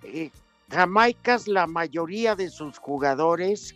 eh, 0.03 0.31
Jamaica 0.71 1.35
es 1.35 1.47
la 1.49 1.67
mayoría 1.67 2.35
de 2.35 2.49
sus 2.49 2.79
jugadores 2.79 3.75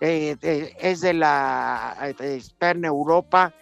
eh, 0.00 0.36
de- 0.40 0.76
es 0.80 1.00
de 1.00 1.12
la 1.12 1.96
eh, 2.20 2.36
está 2.36 2.70
en 2.70 2.84
Europa, 2.84 3.52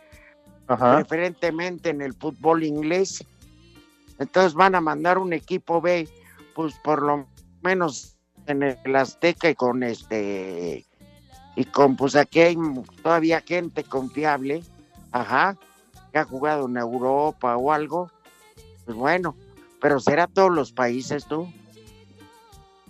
Ajá. 0.67 0.97
preferentemente 0.97 1.89
en 1.91 2.03
el 2.03 2.13
fútbol 2.13 2.63
inglés. 2.63 3.25
Entonces 4.19 4.53
van 4.55 4.75
a 4.75 4.81
mandar 4.83 5.17
un 5.19 5.33
equipo 5.33 5.81
B, 5.81 6.07
pues 6.55 6.75
por 6.85 7.03
lo 7.03 7.27
menos 7.63 8.17
en 8.47 8.63
el 8.63 8.97
Azteca 8.97 9.49
y 9.51 9.55
con 9.55 9.83
este 9.83 10.85
y 11.57 11.65
con 11.65 11.97
pues 11.97 12.15
aquí 12.17 12.41
hay 12.41 12.57
todavía 13.03 13.41
gente 13.41 13.83
confiable, 13.85 14.63
ajá, 15.13 15.57
ha 16.19 16.25
jugado 16.25 16.67
en 16.67 16.77
Europa 16.77 17.57
o 17.57 17.73
algo. 17.73 18.11
Pues 18.85 18.97
bueno, 18.97 19.37
pero 19.81 20.01
será 20.01 20.27
todos 20.27 20.51
los 20.51 20.73
países 20.73 21.27
tú. 21.27 21.53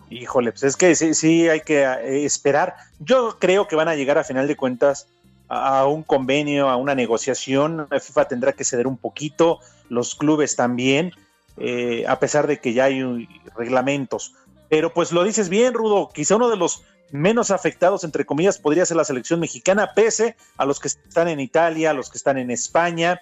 Híjole, 0.08 0.52
pues 0.52 0.62
es 0.62 0.76
que 0.76 0.94
sí, 0.94 1.14
sí 1.14 1.48
hay 1.48 1.60
que 1.60 1.82
eh, 1.82 2.24
esperar. 2.24 2.76
Yo 3.00 3.38
creo 3.38 3.66
que 3.66 3.76
van 3.76 3.88
a 3.88 3.96
llegar 3.96 4.18
a 4.18 4.24
final 4.24 4.46
de 4.46 4.56
cuentas 4.56 5.08
a, 5.48 5.86
un 5.86 6.02
convenio, 6.02 6.68
a 6.68 6.76
una 6.76 6.94
negociación. 6.94 7.86
La 7.90 8.00
FIFA 8.00 8.28
tendrá 8.28 8.52
que 8.52 8.64
ceder 8.64 8.86
un 8.86 8.96
poquito, 8.96 9.60
los 9.88 10.14
clubes 10.14 10.56
también, 10.56 11.12
eh, 11.56 12.04
a 12.06 12.18
pesar 12.20 12.46
de 12.46 12.60
que 12.60 12.72
ya 12.72 12.84
hay 12.84 13.28
reglamentos. 13.56 14.34
Pero 14.68 14.92
pues 14.92 15.12
lo 15.12 15.24
dices 15.24 15.48
bien, 15.48 15.74
Rudo, 15.74 16.10
quizá 16.12 16.36
uno 16.36 16.50
de 16.50 16.56
los 16.56 16.82
menos 17.10 17.50
afectados, 17.50 18.04
entre 18.04 18.24
comillas, 18.24 18.58
podría 18.58 18.86
ser 18.86 18.96
la 18.96 19.04
selección 19.04 19.40
mexicana, 19.40 19.92
pese 19.94 20.36
a 20.56 20.64
los 20.64 20.80
que 20.80 20.88
están 20.88 21.28
en 21.28 21.40
Italia, 21.40 21.90
a 21.90 21.94
los 21.94 22.10
que 22.10 22.18
están 22.18 22.38
en 22.38 22.50
España, 22.50 23.20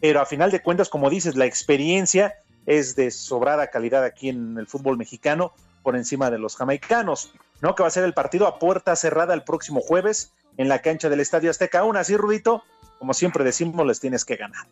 pero 0.00 0.20
a 0.20 0.26
final 0.26 0.50
de 0.50 0.62
cuentas, 0.62 0.88
como 0.88 1.10
dices, 1.10 1.36
la 1.36 1.46
experiencia 1.46 2.34
es 2.66 2.96
de 2.96 3.10
sobrada 3.10 3.68
calidad 3.68 4.04
aquí 4.04 4.28
en 4.28 4.58
el 4.58 4.66
fútbol 4.66 4.96
mexicano 4.96 5.52
por 5.82 5.96
encima 5.96 6.30
de 6.30 6.38
los 6.38 6.56
jamaicanos, 6.56 7.32
¿no? 7.60 7.74
Que 7.74 7.82
va 7.82 7.88
a 7.88 7.92
ser 7.92 8.04
el 8.04 8.12
partido 8.12 8.46
a 8.46 8.58
puerta 8.58 8.96
cerrada 8.96 9.34
el 9.34 9.44
próximo 9.44 9.80
jueves 9.80 10.32
en 10.56 10.68
la 10.68 10.80
cancha 10.80 11.08
del 11.08 11.20
Estadio 11.20 11.50
Azteca. 11.50 11.80
Aún 11.80 11.96
así, 11.96 12.16
Rudito, 12.16 12.64
como 12.98 13.14
siempre 13.14 13.44
decimos, 13.44 13.86
les 13.86 14.00
tienes 14.00 14.24
que 14.24 14.36
ganar. 14.36 14.66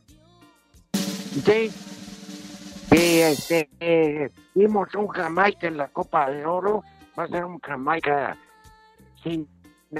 Sí. 0.93 1.73
Sí, 2.91 3.21
este, 3.21 3.69
eh, 3.81 4.31
vimos 4.55 4.95
un 4.95 5.09
Jamaica 5.09 5.67
en 5.67 5.77
la 5.77 5.89
Copa 5.89 6.31
de 6.31 6.45
Oro, 6.45 6.85
va 7.19 7.25
a 7.25 7.29
ser 7.29 7.45
un 7.45 7.59
Jamaica 7.61 8.37
sin 9.25 9.49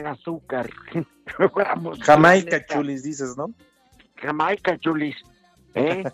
azúcar. 0.07 0.71
Vamos, 1.55 1.99
Jamaica, 2.01 2.65
chulis, 2.65 3.03
dices, 3.03 3.37
¿no? 3.37 3.53
Jamaica, 4.17 4.79
chulis. 4.79 5.17
¿Eh? 5.75 6.05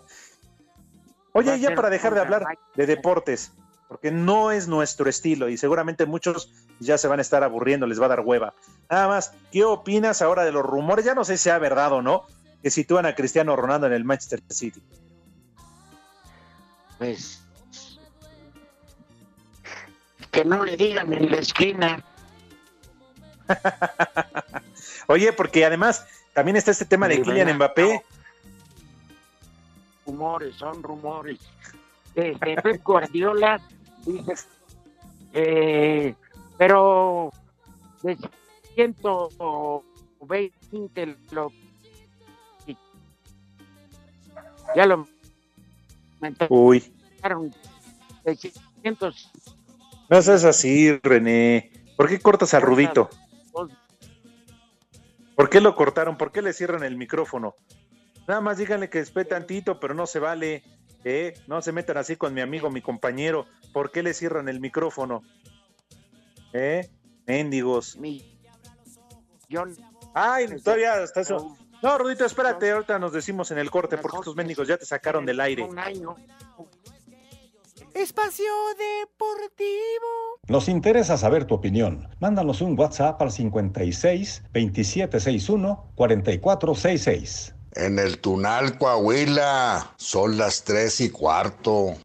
Oye, 1.33 1.59
ya 1.59 1.75
para 1.75 1.89
dejar 1.89 2.13
de 2.13 2.21
hablar 2.21 2.43
de 2.75 2.85
deportes, 2.85 3.53
porque 3.87 4.11
no 4.11 4.51
es 4.51 4.67
nuestro 4.67 5.09
estilo 5.09 5.47
y 5.47 5.57
seguramente 5.57 6.05
muchos 6.05 6.51
ya 6.79 6.97
se 6.97 7.07
van 7.07 7.19
a 7.19 7.21
estar 7.21 7.43
aburriendo, 7.43 7.87
les 7.87 8.01
va 8.01 8.07
a 8.07 8.09
dar 8.09 8.21
hueva. 8.21 8.53
Nada 8.89 9.07
más, 9.07 9.33
¿qué 9.51 9.63
opinas 9.63 10.21
ahora 10.21 10.43
de 10.43 10.51
los 10.51 10.65
rumores? 10.65 11.05
Ya 11.05 11.13
no 11.13 11.23
sé 11.23 11.37
si 11.37 11.43
sea 11.43 11.59
verdad 11.59 11.93
o 11.93 12.01
no, 12.01 12.25
que 12.61 12.69
sitúan 12.69 13.05
a 13.05 13.15
Cristiano 13.15 13.55
Ronaldo 13.55 13.87
en 13.87 13.93
el 13.93 14.03
Manchester 14.03 14.41
City. 14.49 14.81
Pues 16.97 17.41
que 20.31 20.45
no 20.45 20.63
le 20.63 20.77
digan 20.77 21.11
en 21.13 21.29
la 21.29 21.37
esquina. 21.37 22.03
Oye, 25.07 25.33
porque 25.33 25.65
además 25.65 26.05
también 26.33 26.55
está 26.57 26.69
este 26.71 26.85
tema 26.85 27.07
de 27.07 27.17
Sí, 27.17 27.21
Kylian 27.23 27.47
¿verdad? 27.47 27.55
Mbappé. 27.55 28.03
Rumores, 30.05 30.55
son 30.55 30.83
rumores. 30.83 31.39
Este, 32.15 32.55
Pep 32.61 32.83
Guardiola 32.83 33.61
dice, 34.05 34.33
eh, 35.33 36.15
pero 36.57 37.31
de 38.03 38.17
120 38.75 41.17
lo 41.31 41.51
ya 44.75 44.85
lo 44.85 45.07
Uy, 46.49 46.93
aumentaron 47.23 47.55
de 48.23 48.35
600 48.35 49.31
no 50.11 50.21
seas 50.21 50.43
así, 50.43 50.99
René. 51.03 51.71
¿Por 51.95 52.09
qué 52.09 52.19
cortas 52.19 52.53
al 52.53 52.63
Rudito? 52.63 53.09
¿Por 55.41 55.49
qué 55.49 55.59
lo 55.59 55.73
cortaron? 55.73 56.17
¿Por 56.17 56.31
qué 56.31 56.43
le 56.43 56.53
cierran 56.53 56.83
el 56.83 56.97
micrófono? 56.97 57.55
Nada 58.27 58.41
más 58.41 58.59
díganle 58.59 58.91
que 58.91 58.99
espé 58.99 59.25
tantito, 59.25 59.79
pero 59.79 59.95
no 59.95 60.05
se 60.05 60.19
vale. 60.19 60.63
¿eh? 61.03 61.33
No 61.47 61.63
se 61.63 61.71
metan 61.71 61.97
así 61.97 62.15
con 62.15 62.35
mi 62.35 62.41
amigo, 62.41 62.69
mi 62.69 62.83
compañero. 62.83 63.47
¿Por 63.73 63.89
qué 63.89 64.03
le 64.03 64.13
cierran 64.13 64.49
el 64.49 64.59
micrófono? 64.59 65.23
¿Eh? 66.53 66.87
Mendigos. 67.25 67.97
Ay, 70.13 70.45
todavía 70.63 71.01
está 71.01 71.21
eso. 71.21 71.57
No, 71.81 71.97
Rudito, 71.97 72.23
espérate, 72.23 72.69
ahorita 72.69 72.99
nos 72.99 73.11
decimos 73.11 73.49
en 73.49 73.57
el 73.57 73.71
corte 73.71 73.97
porque 73.97 74.17
estos 74.17 74.35
mendigos 74.35 74.67
ya 74.67 74.77
te 74.77 74.85
sacaron 74.85 75.25
del 75.25 75.39
aire. 75.39 75.67
Espacio 77.95 78.45
Deportivo. 78.77 80.39
Nos 80.47 80.69
interesa 80.69 81.17
saber 81.17 81.45
tu 81.45 81.55
opinión. 81.55 82.07
Mándanos 82.19 82.61
un 82.61 82.79
WhatsApp 82.79 83.21
al 83.21 83.31
56 83.31 84.43
2761 84.53 85.91
4466. 85.95 87.55
En 87.73 87.99
el 87.99 88.19
Tunal, 88.19 88.77
Coahuila, 88.77 89.93
son 89.97 90.37
las 90.37 90.63
tres 90.63 90.99
y 90.99 91.09
cuarto. 91.09 91.95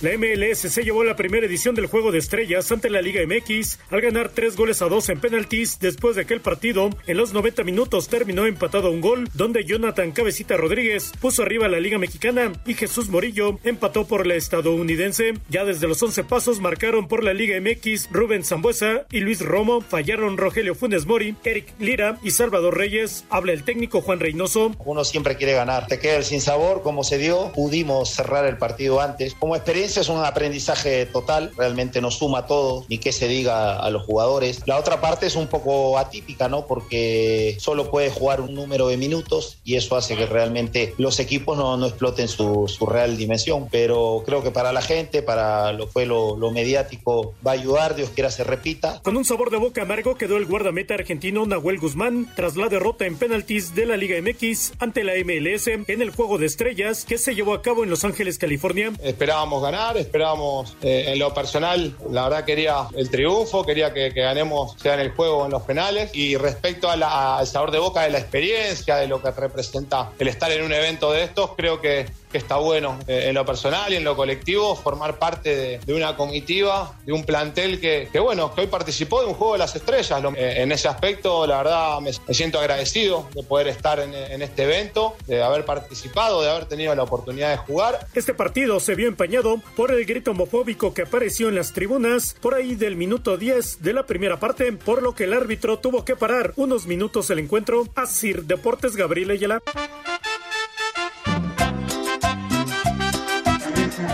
La 0.00 0.16
MLS 0.16 0.60
se 0.60 0.84
llevó 0.84 1.02
la 1.02 1.16
primera 1.16 1.44
edición 1.44 1.74
del 1.74 1.86
Juego 1.86 2.12
de 2.12 2.18
Estrellas 2.18 2.70
ante 2.70 2.88
la 2.88 3.02
Liga 3.02 3.20
MX 3.26 3.80
al 3.90 4.00
ganar 4.00 4.28
tres 4.28 4.54
goles 4.54 4.80
a 4.80 4.88
dos 4.88 5.08
en 5.08 5.18
penaltis 5.18 5.80
después 5.80 6.14
de 6.14 6.24
que 6.24 6.34
el 6.34 6.40
partido 6.40 6.90
en 7.08 7.16
los 7.16 7.32
90 7.32 7.64
minutos 7.64 8.06
terminó 8.06 8.46
empatado 8.46 8.92
un 8.92 9.00
gol, 9.00 9.28
donde 9.34 9.64
Jonathan 9.64 10.12
Cabecita 10.12 10.56
Rodríguez 10.56 11.10
puso 11.20 11.42
arriba 11.42 11.66
la 11.66 11.80
Liga 11.80 11.98
Mexicana 11.98 12.52
y 12.64 12.74
Jesús 12.74 13.08
Morillo 13.08 13.58
empató 13.64 14.06
por 14.06 14.24
la 14.24 14.36
estadounidense. 14.36 15.34
Ya 15.48 15.64
desde 15.64 15.88
los 15.88 16.00
11 16.00 16.22
pasos 16.22 16.60
marcaron 16.60 17.08
por 17.08 17.24
la 17.24 17.34
Liga 17.34 17.60
MX 17.60 18.10
Rubén 18.12 18.44
Zambuesa 18.44 19.04
y 19.10 19.18
Luis 19.18 19.40
Romo, 19.40 19.80
fallaron 19.80 20.36
Rogelio 20.36 20.76
Funes 20.76 21.06
Mori, 21.06 21.34
Eric 21.42 21.74
Lira 21.80 22.20
y 22.22 22.30
Salvador 22.30 22.78
Reyes. 22.78 23.24
Habla 23.30 23.52
el 23.52 23.64
técnico 23.64 24.00
Juan 24.00 24.20
Reynoso. 24.20 24.76
Uno 24.84 25.04
siempre 25.04 25.36
quiere 25.36 25.54
ganar. 25.54 25.88
Te 25.88 25.98
queda 25.98 26.18
el 26.18 26.24
sin 26.24 26.40
sabor, 26.40 26.82
como 26.82 27.02
se 27.02 27.18
dio. 27.18 27.50
Pudimos 27.52 28.10
cerrar 28.10 28.46
el 28.46 28.58
partido 28.58 29.00
antes. 29.00 29.34
Como 29.34 29.56
experiencia 29.56 29.87
es 29.96 30.08
un 30.08 30.24
aprendizaje 30.24 31.06
total, 31.06 31.52
realmente 31.56 32.00
nos 32.00 32.18
suma 32.18 32.46
todo, 32.46 32.84
ni 32.88 32.98
que 32.98 33.12
se 33.12 33.28
diga 33.28 33.78
a 33.78 33.90
los 33.90 34.04
jugadores. 34.04 34.62
La 34.66 34.78
otra 34.78 35.00
parte 35.00 35.26
es 35.26 35.36
un 35.36 35.46
poco 35.46 35.98
atípica, 35.98 36.48
¿no? 36.48 36.66
Porque 36.66 37.56
solo 37.58 37.90
puede 37.90 38.10
jugar 38.10 38.40
un 38.40 38.54
número 38.54 38.88
de 38.88 38.96
minutos 38.96 39.58
y 39.64 39.76
eso 39.76 39.96
hace 39.96 40.16
que 40.16 40.26
realmente 40.26 40.94
los 40.98 41.18
equipos 41.20 41.56
no, 41.56 41.76
no 41.76 41.86
exploten 41.86 42.28
su, 42.28 42.68
su, 42.68 42.86
real 42.86 43.16
dimensión. 43.16 43.68
Pero 43.70 44.22
creo 44.24 44.42
que 44.42 44.50
para 44.50 44.72
la 44.72 44.82
gente, 44.82 45.22
para 45.22 45.72
lo 45.72 45.86
fue 45.86 46.06
lo, 46.06 46.36
lo 46.36 46.50
mediático, 46.50 47.34
va 47.46 47.52
a 47.52 47.54
ayudar, 47.54 47.94
Dios 47.94 48.10
quiera 48.10 48.30
se 48.30 48.44
repita. 48.44 49.00
Con 49.02 49.16
un 49.16 49.24
sabor 49.24 49.50
de 49.50 49.56
boca 49.56 49.82
amargo 49.82 50.16
quedó 50.16 50.36
el 50.36 50.46
guardameta 50.46 50.94
argentino 50.94 51.46
Nahuel 51.46 51.78
Guzmán 51.78 52.30
tras 52.34 52.56
la 52.56 52.68
derrota 52.68 53.06
en 53.06 53.16
penaltis 53.16 53.74
de 53.74 53.86
la 53.86 53.96
Liga 53.96 54.20
MX 54.20 54.72
ante 54.78 55.04
la 55.04 55.12
MLS 55.24 55.68
en 55.68 56.02
el 56.02 56.10
Juego 56.10 56.38
de 56.38 56.46
Estrellas 56.46 57.04
que 57.04 57.18
se 57.18 57.34
llevó 57.34 57.54
a 57.54 57.62
cabo 57.62 57.84
en 57.84 57.90
Los 57.90 58.04
Ángeles, 58.04 58.38
California. 58.38 58.92
Esperábamos 59.02 59.62
ganar, 59.62 59.77
esperábamos 59.96 60.76
eh, 60.82 61.04
en 61.08 61.18
lo 61.18 61.32
personal, 61.32 61.94
la 62.10 62.24
verdad 62.24 62.44
quería 62.44 62.88
el 62.96 63.10
triunfo, 63.10 63.64
quería 63.64 63.92
que, 63.92 64.10
ganemos 64.10 64.74
sea 64.80 64.94
en 64.94 65.00
el 65.00 65.10
juego 65.12 65.38
o 65.38 65.44
en 65.46 65.52
los 65.52 65.62
penales. 65.62 66.10
Y 66.14 66.36
respecto 66.36 66.90
al 66.90 67.46
sabor 67.46 67.70
de 67.70 67.78
boca 67.78 68.02
de 68.02 68.10
la 68.10 68.18
experiencia, 68.18 68.96
de 68.96 69.06
lo 69.06 69.22
que 69.22 69.30
representa 69.30 70.10
el 70.18 70.28
estar 70.28 70.50
en 70.50 70.64
un 70.64 70.72
evento 70.72 71.12
de 71.12 71.24
estos, 71.24 71.50
creo 71.56 71.80
que, 71.80 72.06
que 72.30 72.38
está 72.38 72.56
bueno 72.56 72.98
eh, 73.06 73.26
en 73.28 73.34
lo 73.34 73.44
personal 73.44 73.92
y 73.92 73.96
en 73.96 74.04
lo 74.04 74.16
colectivo 74.16 74.76
formar 74.76 75.18
parte 75.18 75.80
de, 75.84 75.94
una 75.94 76.16
comitiva, 76.16 76.94
de 77.04 77.12
un 77.12 77.24
plantel 77.24 77.80
que, 77.80 78.08
que, 78.12 78.18
bueno, 78.18 78.54
que 78.54 78.62
hoy 78.62 78.66
participó 78.66 79.20
de 79.20 79.26
un 79.26 79.34
juego 79.34 79.54
de 79.54 79.58
las 79.60 79.74
estrellas. 79.74 80.22
Eh, 80.36 80.54
en 80.58 80.72
ese 80.72 80.88
aspecto, 80.88 81.46
la 81.46 81.58
verdad, 81.58 82.00
me, 82.00 82.12
siento 82.34 82.58
agradecido 82.58 83.28
de 83.34 83.42
poder 83.42 83.68
estar 83.68 83.98
en, 84.00 84.42
este 84.42 84.64
evento, 84.64 85.16
de 85.26 85.42
haber 85.42 85.64
participado, 85.64 86.42
de 86.42 86.50
haber 86.50 86.66
tenido 86.66 86.94
la 86.94 87.02
oportunidad 87.02 87.50
de 87.50 87.56
jugar. 87.56 88.06
Este 88.14 88.34
partido 88.34 88.80
se 88.80 88.94
vio 88.94 89.08
empañado 89.08 89.60
por 89.76 89.90
el 89.92 90.04
grito 90.04 90.30
homofóbico 90.32 90.94
que 90.94 91.02
apareció 91.02 91.48
en 91.48 91.56
las 91.56 91.72
tribunas 91.72 92.36
por 92.40 92.54
ahí 92.54 92.74
del 92.74 92.96
minuto 92.96 93.36
10 93.36 93.82
de 93.82 93.92
la 93.92 94.06
primera 94.06 94.38
parte, 94.38 94.72
por 94.72 95.02
lo 95.02 95.14
que 95.14 95.24
el 95.24 95.32
árbitro 95.32 95.78
tuvo 95.78 96.04
que 96.04 96.16
parar 96.16 96.52
unos 96.56 96.86
minutos 96.86 97.30
el 97.30 97.38
encuentro. 97.38 97.86
Asir 97.94 98.44
Deportes 98.44 98.96
Gabriel 98.96 99.30
Ayala. 99.30 99.62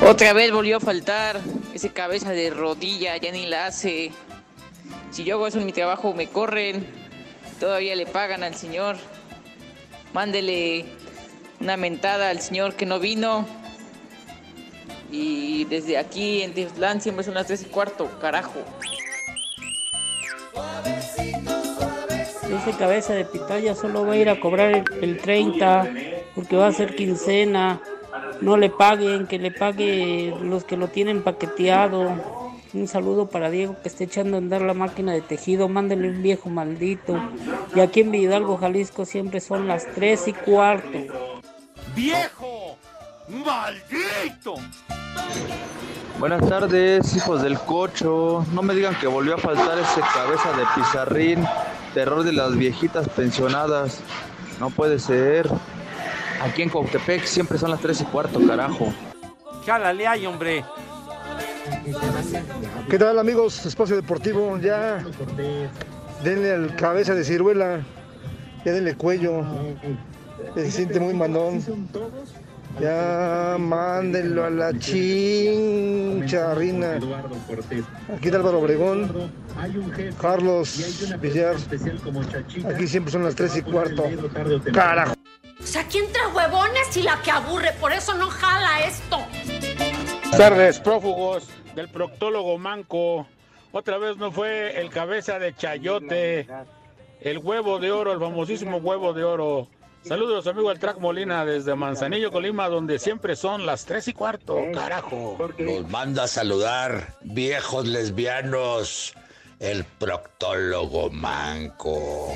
Otra 0.07 0.33
vez 0.33 0.51
volvió 0.51 0.79
a 0.79 0.81
faltar 0.81 1.40
ese 1.75 1.90
cabeza 1.90 2.31
de 2.31 2.51
rodilla, 2.51 3.16
ya 3.16 3.31
ni 3.33 3.47
la 3.47 3.66
hace. 3.66 4.12
Si 5.11 5.25
yo 5.25 5.37
hago 5.37 5.47
eso 5.47 5.59
en 5.59 5.66
mi 5.66 5.73
trabajo, 5.73 6.14
me 6.14 6.27
corren. 6.29 6.87
Todavía 7.61 7.94
le 7.94 8.07
pagan 8.07 8.42
al 8.42 8.55
señor. 8.55 8.97
Mándele 10.12 10.87
una 11.61 11.77
mentada 11.77 12.31
al 12.31 12.40
señor 12.40 12.75
que 12.75 12.87
no 12.87 12.99
vino. 12.99 13.47
Y 15.11 15.64
desde 15.66 15.99
aquí 15.99 16.42
en 16.42 16.55
Tislán 16.55 17.01
siempre 17.01 17.25
son 17.25 17.35
las 17.35 17.47
3 17.47 17.62
y 17.62 17.66
cuarto, 17.66 18.11
carajo. 18.20 18.61
Ese 22.42 22.79
cabeza 22.79 23.14
de 23.14 23.25
pitaya 23.25 23.75
solo 23.75 24.07
va 24.07 24.14
a 24.14 24.16
ir 24.16 24.29
a 24.31 24.40
cobrar 24.40 24.70
el, 24.75 24.85
el 25.03 25.18
30 25.18 25.92
porque 26.35 26.57
va 26.57 26.68
a 26.68 26.73
ser 26.73 26.97
quincena. 26.97 27.81
No 28.45 28.59
le 28.59 28.69
paguen, 28.69 29.27
que 29.27 29.39
le 29.39 29.51
pague 29.51 30.37
los 30.43 30.65
que 30.65 30.77
lo 30.77 30.89
tienen 30.89 31.23
paqueteado. 31.23 32.13
Un 32.75 32.89
saludo 32.89 33.27
para 33.27 33.49
Diego 33.49 33.75
que 33.83 33.89
está 33.89 34.05
echando 34.05 34.37
a 34.37 34.39
andar 34.39 34.61
la 34.61 34.75
máquina 34.75 35.15
de 35.15 35.23
tejido. 35.23 35.67
Mándele 35.71 36.11
un 36.11 36.23
viejo 36.23 36.51
maldito. 36.51 37.19
Y 37.75 37.81
aquí 37.81 38.01
en 38.01 38.11
Vidalgo, 38.11 38.59
Jalisco, 38.59 39.07
siempre 39.07 39.41
son 39.41 39.67
las 39.67 39.87
3 39.95 40.29
y 40.29 40.33
cuarto. 40.35 40.99
¡Viejo! 41.97 42.77
¡Maldito! 43.29 44.57
Buenas 46.19 46.47
tardes, 46.47 47.17
hijos 47.17 47.41
del 47.41 47.59
cocho. 47.61 48.45
No 48.53 48.61
me 48.61 48.75
digan 48.75 48.95
que 48.97 49.07
volvió 49.07 49.37
a 49.37 49.39
faltar 49.39 49.79
ese 49.79 50.03
cabeza 50.13 50.53
de 50.53 50.65
pizarrín, 50.75 51.47
terror 51.95 52.23
de 52.25 52.35
las 52.35 52.55
viejitas 52.59 53.09
pensionadas. 53.09 54.01
No 54.61 54.69
puede 54.69 54.99
ser. 54.99 55.49
Aquí 56.45 56.63
en 56.63 56.69
Cautepec 56.69 57.25
siempre 57.25 57.57
son 57.57 57.71
las 57.71 57.81
3 57.81 58.03
y 58.03 58.05
cuarto, 58.05 58.39
carajo. 58.47 58.93
Jálale 59.65 60.07
ahí, 60.07 60.27
hombre. 60.27 60.63
¿Qué 62.91 62.99
tal, 62.99 63.19
amigos? 63.19 63.65
Espacio 63.65 63.97
Deportivo, 63.97 64.59
ya. 64.59 65.03
Denle 66.23 66.53
al 66.53 66.77
cabeza 66.77 67.15
de 67.15 67.25
ciruela. 67.25 67.81
Ya 68.63 68.73
denle 68.73 68.95
cuello. 68.95 69.43
Se 70.55 70.71
siente 70.71 71.01
muy 71.01 71.15
mandón. 71.15 71.65
Ya 72.79 73.57
mándenlo 73.59 74.45
a 74.45 74.51
la 74.51 74.79
chincharrina. 74.79 76.99
Aquí 78.15 78.29
de 78.29 78.37
Álvaro 78.37 78.59
Obregón. 78.59 79.31
Carlos 80.21 81.17
Villar. 81.23 81.57
Aquí 82.75 82.87
siempre 82.87 83.13
son 83.13 83.25
las 83.25 83.35
3 83.35 83.57
y 83.57 83.63
cuarto. 83.63 84.05
Carajo. 84.75 85.15
Aquí 85.77 85.99
entra 85.99 86.29
huevones 86.29 86.97
y 86.97 87.03
la 87.03 87.21
que 87.23 87.33
aburre, 87.33 87.73
por 87.81 87.93
eso 87.93 88.15
no 88.15 88.31
jala 88.31 88.85
esto. 88.85 89.19
Buenas 89.47 90.39
tardes, 90.39 90.79
prófugos 90.79 91.49
del 91.75 91.89
proctólogo 91.89 92.59
Manco. 92.59 93.27
Otra 93.73 93.99
vez 93.99 94.17
no 94.17 94.31
fue 94.31 94.81
el 94.81 94.91
cabeza 94.91 95.41
de 95.41 95.55
chayote, 95.55 96.47
el 97.21 97.39
huevo 97.39 97.81
de 97.81 97.91
oro, 97.91 98.13
el 98.13 98.21
famosísimo 98.21 98.77
huevo 98.77 99.13
de 99.13 99.25
oro. 99.25 99.69
Saludos, 100.03 100.47
amigo 100.47 100.71
el 100.71 100.79
Track 100.79 100.99
Molina 100.99 101.45
desde 101.45 101.75
Manzanillo, 101.75 102.31
Colima, 102.31 102.69
donde 102.69 103.01
siempre 103.01 103.35
son 103.35 103.67
las 103.67 103.85
tres 103.85 104.07
y 104.07 104.13
cuarto, 104.13 104.59
carajo. 104.73 105.37
Nos 105.59 105.89
manda 105.89 106.25
a 106.25 106.29
saludar, 106.29 107.17
viejos 107.23 107.89
lesbianos, 107.89 109.15
el 109.59 109.83
proctólogo 109.85 111.11
Manco. 111.11 112.31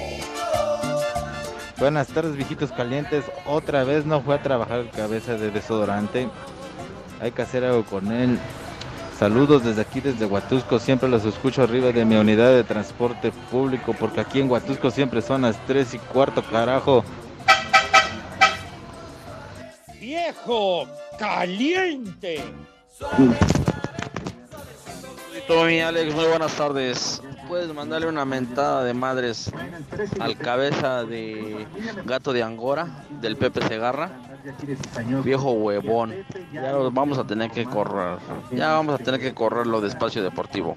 Buenas 1.78 2.08
tardes, 2.08 2.34
viejitos 2.34 2.72
calientes. 2.72 3.24
Otra 3.46 3.84
vez 3.84 4.04
no 4.04 4.20
fue 4.20 4.34
a 4.34 4.42
trabajar 4.42 4.90
cabeza 4.90 5.34
de 5.34 5.52
desodorante. 5.52 6.28
Hay 7.20 7.30
que 7.30 7.42
hacer 7.42 7.64
algo 7.64 7.84
con 7.84 8.10
él. 8.10 8.36
Saludos 9.16 9.64
desde 9.64 9.82
aquí, 9.82 10.00
desde 10.00 10.26
Huatusco. 10.26 10.80
Siempre 10.80 11.08
los 11.08 11.24
escucho 11.24 11.62
arriba 11.62 11.92
de 11.92 12.04
mi 12.04 12.16
unidad 12.16 12.50
de 12.50 12.64
transporte 12.64 13.30
público, 13.50 13.94
porque 13.94 14.20
aquí 14.20 14.40
en 14.40 14.50
Huatusco 14.50 14.90
siempre 14.90 15.22
son 15.22 15.42
las 15.42 15.56
3 15.66 15.94
y 15.94 15.98
cuarto, 15.98 16.42
carajo. 16.42 17.04
¡Viejo 20.00 20.84
caliente! 21.16 22.42
Tommy, 25.48 25.80
Alex, 25.80 26.14
muy 26.14 26.26
buenas 26.26 26.52
tardes. 26.52 27.22
Puedes 27.48 27.72
mandarle 27.72 28.06
una 28.06 28.26
mentada 28.26 28.84
de 28.84 28.92
madres 28.92 29.50
al 30.20 30.37
cabeza 30.37 31.04
de 31.04 31.66
gato 32.04 32.34
de 32.34 32.42
Angora, 32.42 33.06
del 33.22 33.38
Pepe 33.38 33.66
Segarra. 33.66 34.11
Viejo 35.24 35.52
huevón. 35.52 36.14
Ya 36.52 36.74
vamos 36.74 37.16
a 37.16 37.26
tener 37.26 37.50
que 37.50 37.64
correr. 37.64 38.18
Ya 38.52 38.74
vamos 38.74 39.00
a 39.00 39.02
tener 39.02 39.20
que 39.20 39.32
correr 39.32 39.66
lo 39.66 39.80
de 39.80 39.88
espacio 39.88 40.22
deportivo. 40.22 40.76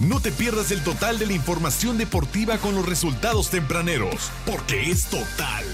No 0.00 0.20
te 0.20 0.30
pierdas 0.30 0.70
el 0.70 0.84
total 0.84 1.18
de 1.18 1.26
la 1.26 1.32
información 1.32 1.96
deportiva 1.96 2.58
con 2.58 2.74
los 2.74 2.86
resultados 2.86 3.48
tempraneros, 3.48 4.30
porque 4.44 4.90
es 4.90 5.06
total. 5.06 5.64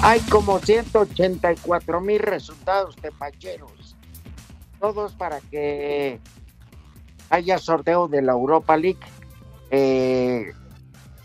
Hay 0.00 0.20
como 0.20 0.60
184 0.60 2.00
mil 2.00 2.20
resultados 2.20 2.94
de 3.02 3.10
Pacheros. 3.10 3.96
Todos 4.78 5.12
para 5.14 5.40
que 5.40 6.20
haya 7.30 7.58
sorteo 7.58 8.06
de 8.06 8.22
la 8.22 8.32
Europa 8.32 8.76
League. 8.76 9.00
Eh, 9.72 10.52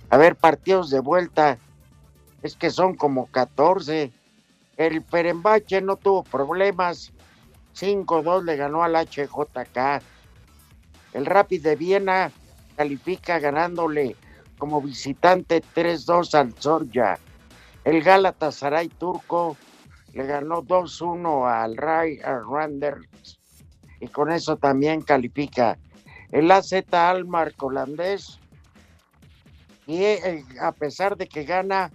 a 0.10 0.18
ver, 0.18 0.36
partidos 0.36 0.90
de 0.90 1.02
vuelta. 1.02 1.60
Es 2.42 2.56
que 2.56 2.72
son 2.72 2.96
como 2.96 3.28
14. 3.28 4.12
El 4.78 5.02
Perembache 5.04 5.80
no 5.82 5.96
tuvo 5.96 6.24
problemas. 6.24 7.14
5-2 7.76 8.44
le 8.44 8.56
ganó 8.56 8.84
al 8.84 8.96
HJK. 8.96 10.02
El 11.14 11.28
Rapid 11.28 11.62
de 11.62 11.76
Viena 11.76 12.32
califica 12.76 13.38
ganándole 13.38 14.16
como 14.58 14.82
visitante 14.82 15.62
3-2 15.76 16.34
al 16.34 16.54
Zorja. 16.54 17.20
El 17.84 18.02
Galatasaray 18.02 18.88
turco 18.90 19.58
le 20.14 20.26
ganó 20.26 20.64
2-1 20.64 21.52
al 21.52 21.76
Ray 21.76 22.20
Randers 22.20 23.40
y 24.00 24.08
con 24.08 24.32
eso 24.32 24.58
también 24.58 25.02
califica. 25.02 25.78
El 26.32 26.50
AZ 26.52 26.74
Almar 26.92 27.54
holandés 27.60 28.40
y 29.86 30.04
eh, 30.04 30.46
a 30.62 30.72
pesar 30.72 31.18
de 31.18 31.28
que 31.28 31.44
gana 31.44 31.92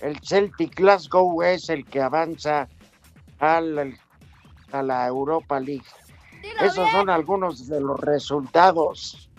el 0.00 0.18
Celtic 0.20 0.76
Glasgow 0.76 1.42
es 1.42 1.68
el 1.68 1.86
que 1.86 2.00
avanza 2.00 2.68
al, 3.38 3.96
a 4.72 4.82
la 4.82 5.06
Europa 5.06 5.60
League. 5.60 5.86
Esos 6.60 6.90
son 6.90 7.08
algunos 7.08 7.68
de 7.68 7.80
los 7.80 7.98
resultados 8.00 9.30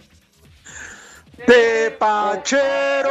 de 1.47 1.91
Pachero. 1.99 3.09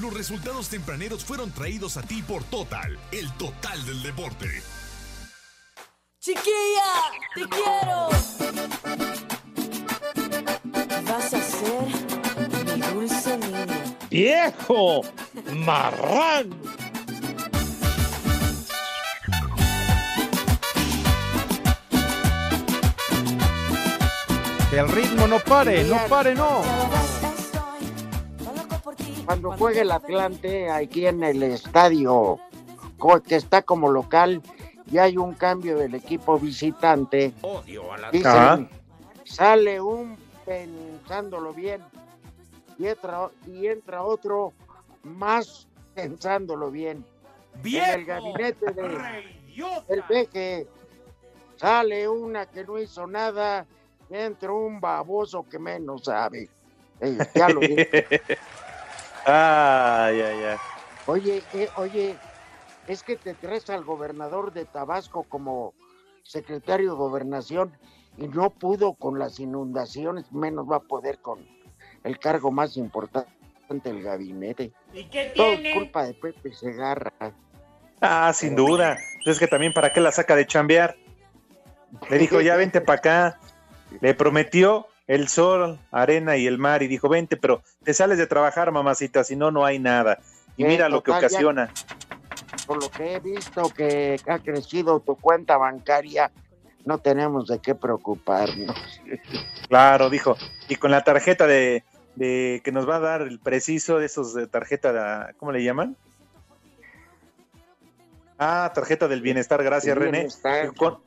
Los 0.00 0.14
resultados 0.14 0.68
tempraneros 0.68 1.24
fueron 1.24 1.50
traídos 1.52 1.96
a 1.96 2.02
ti 2.02 2.22
por 2.22 2.42
Total, 2.44 2.98
el 3.12 3.32
total 3.34 3.84
del 3.86 4.02
deporte. 4.02 4.62
Chiquilla, 6.20 6.92
te 7.34 7.42
quiero. 7.48 8.08
Vas 11.06 11.34
a 11.34 11.40
ser 11.40 12.76
mi 12.76 12.80
dulce 12.80 13.38
niño. 13.38 13.96
Viejo, 14.10 15.02
marrán. 15.52 16.50
Que 24.74 24.80
el 24.80 24.88
ritmo 24.88 25.28
no 25.28 25.38
pare, 25.38 25.84
no 25.84 25.96
pare, 26.08 26.34
no. 26.34 26.60
Cuando 29.24 29.52
juegue 29.52 29.82
el 29.82 29.92
Atlante 29.92 30.68
aquí 30.68 31.06
en 31.06 31.22
el 31.22 31.44
estadio 31.44 32.40
que 33.24 33.36
está 33.36 33.62
como 33.62 33.88
local 33.88 34.42
y 34.90 34.98
hay 34.98 35.16
un 35.16 35.34
cambio 35.34 35.78
del 35.78 35.94
equipo 35.94 36.40
visitante. 36.40 37.32
Dicen, 38.10 38.68
sale 39.22 39.80
un 39.80 40.16
pensándolo 40.44 41.52
bien 41.52 41.80
y 42.76 42.88
entra, 42.88 43.30
y 43.46 43.68
entra 43.68 44.02
otro 44.02 44.54
más 45.04 45.68
pensándolo 45.94 46.72
bien. 46.72 47.06
En 47.62 48.00
el 48.00 48.04
gabinete 48.04 48.72
de, 48.72 48.88
del 49.88 50.02
peje 50.08 50.66
sale 51.58 52.08
una 52.08 52.46
que 52.46 52.64
no 52.64 52.80
hizo 52.80 53.06
nada, 53.06 53.68
entra 54.10 54.52
un 54.52 54.80
baboso 54.80 55.46
que 55.48 55.58
menos 55.58 56.04
sabe. 56.04 56.48
Eh, 57.00 57.18
ya 57.34 57.48
lo 57.48 57.60
dije. 57.60 58.04
ay, 59.26 60.20
ay, 60.20 60.44
ay. 60.44 60.56
Oye, 61.06 61.42
eh, 61.52 61.68
oye, 61.76 62.16
es 62.88 63.02
que 63.02 63.16
te 63.16 63.34
traes 63.34 63.68
al 63.70 63.84
gobernador 63.84 64.52
de 64.52 64.64
Tabasco 64.64 65.24
como 65.24 65.74
secretario 66.22 66.90
de 66.92 66.96
gobernación 66.96 67.76
y 68.16 68.28
no 68.28 68.50
pudo 68.50 68.94
con 68.94 69.18
las 69.18 69.40
inundaciones, 69.40 70.30
menos 70.32 70.70
va 70.70 70.76
a 70.76 70.80
poder 70.80 71.18
con 71.18 71.46
el 72.04 72.18
cargo 72.18 72.50
más 72.50 72.76
importante 72.76 73.30
del 73.68 74.02
gabinete. 74.02 74.72
¿Y 74.92 75.04
qué 75.04 75.32
Todo 75.34 75.52
tiene? 75.54 75.70
es 75.70 75.76
culpa 75.76 76.04
de 76.04 76.14
Pepe 76.14 76.52
Segarra. 76.52 77.12
Ah, 78.00 78.32
sin 78.34 78.54
duda. 78.54 78.98
Es 79.24 79.38
que 79.38 79.46
también 79.46 79.72
para 79.72 79.92
qué 79.92 80.00
la 80.00 80.12
saca 80.12 80.36
de 80.36 80.46
chambear. 80.46 80.96
Le 82.10 82.18
dijo, 82.18 82.40
ya 82.40 82.56
vente 82.56 82.80
para 82.80 82.98
acá. 82.98 83.40
Le 84.00 84.14
prometió 84.14 84.86
el 85.06 85.28
sol, 85.28 85.78
arena 85.90 86.36
y 86.36 86.46
el 86.46 86.58
mar 86.58 86.82
y 86.82 86.88
dijo, 86.88 87.08
vente, 87.08 87.36
pero 87.36 87.62
te 87.82 87.92
sales 87.94 88.18
de 88.18 88.26
trabajar, 88.26 88.70
mamacita, 88.72 89.22
si 89.24 89.36
no, 89.36 89.50
no 89.50 89.64
hay 89.64 89.78
nada. 89.78 90.18
Y 90.56 90.64
Eh, 90.64 90.68
mira 90.68 90.88
lo 90.88 91.02
que 91.02 91.10
ya- 91.10 91.18
ocasiona. 91.18 91.72
Por 92.66 92.82
lo 92.82 92.90
que 92.90 93.14
he 93.16 93.20
visto 93.20 93.68
que 93.70 94.16
ha 94.26 94.38
crecido 94.38 95.00
tu 95.00 95.16
cuenta 95.16 95.56
bancaria, 95.58 96.30
no 96.86 96.98
tenemos 96.98 97.46
de 97.48 97.58
qué 97.58 97.74
preocuparnos. 97.74 98.74
Claro, 99.68 100.08
dijo. 100.10 100.36
Y 100.68 100.76
con 100.76 100.90
la 100.90 101.02
tarjeta 101.02 101.46
de, 101.46 101.82
de 102.14 102.60
que 102.64 102.70
nos 102.72 102.88
va 102.88 102.96
a 102.96 103.00
dar 103.00 103.22
el 103.22 103.40
preciso 103.40 103.98
de 103.98 104.06
esos 104.06 104.34
de 104.34 104.46
tarjeta, 104.46 104.92
de, 104.92 105.34
¿cómo 105.34 105.52
le 105.52 105.64
llaman? 105.64 105.96
Ah, 108.38 108.70
tarjeta 108.74 109.08
del 109.08 109.22
bienestar, 109.22 109.62
gracias 109.62 109.96
René. 109.96 110.28
Con, 110.76 110.98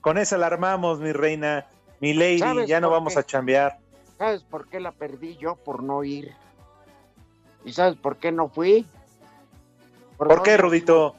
con 0.00 0.18
esa 0.18 0.38
la 0.38 0.46
armamos, 0.46 0.98
mi 1.00 1.12
reina, 1.12 1.66
mi 2.00 2.14
lady, 2.14 2.38
¿Sabes 2.38 2.68
ya 2.68 2.80
no 2.80 2.90
vamos 2.90 3.14
qué? 3.14 3.20
a 3.20 3.22
chambear. 3.24 3.78
¿Sabes 4.18 4.42
por 4.42 4.68
qué 4.68 4.80
la 4.80 4.92
perdí 4.92 5.36
yo? 5.36 5.56
Por 5.56 5.82
no 5.82 6.02
ir. 6.04 6.34
¿Y 7.64 7.72
sabes 7.72 7.96
por 7.96 8.16
qué 8.16 8.32
no 8.32 8.48
fui? 8.48 8.86
¿Por 10.16 10.42
qué, 10.42 10.56
Rudito? 10.56 11.14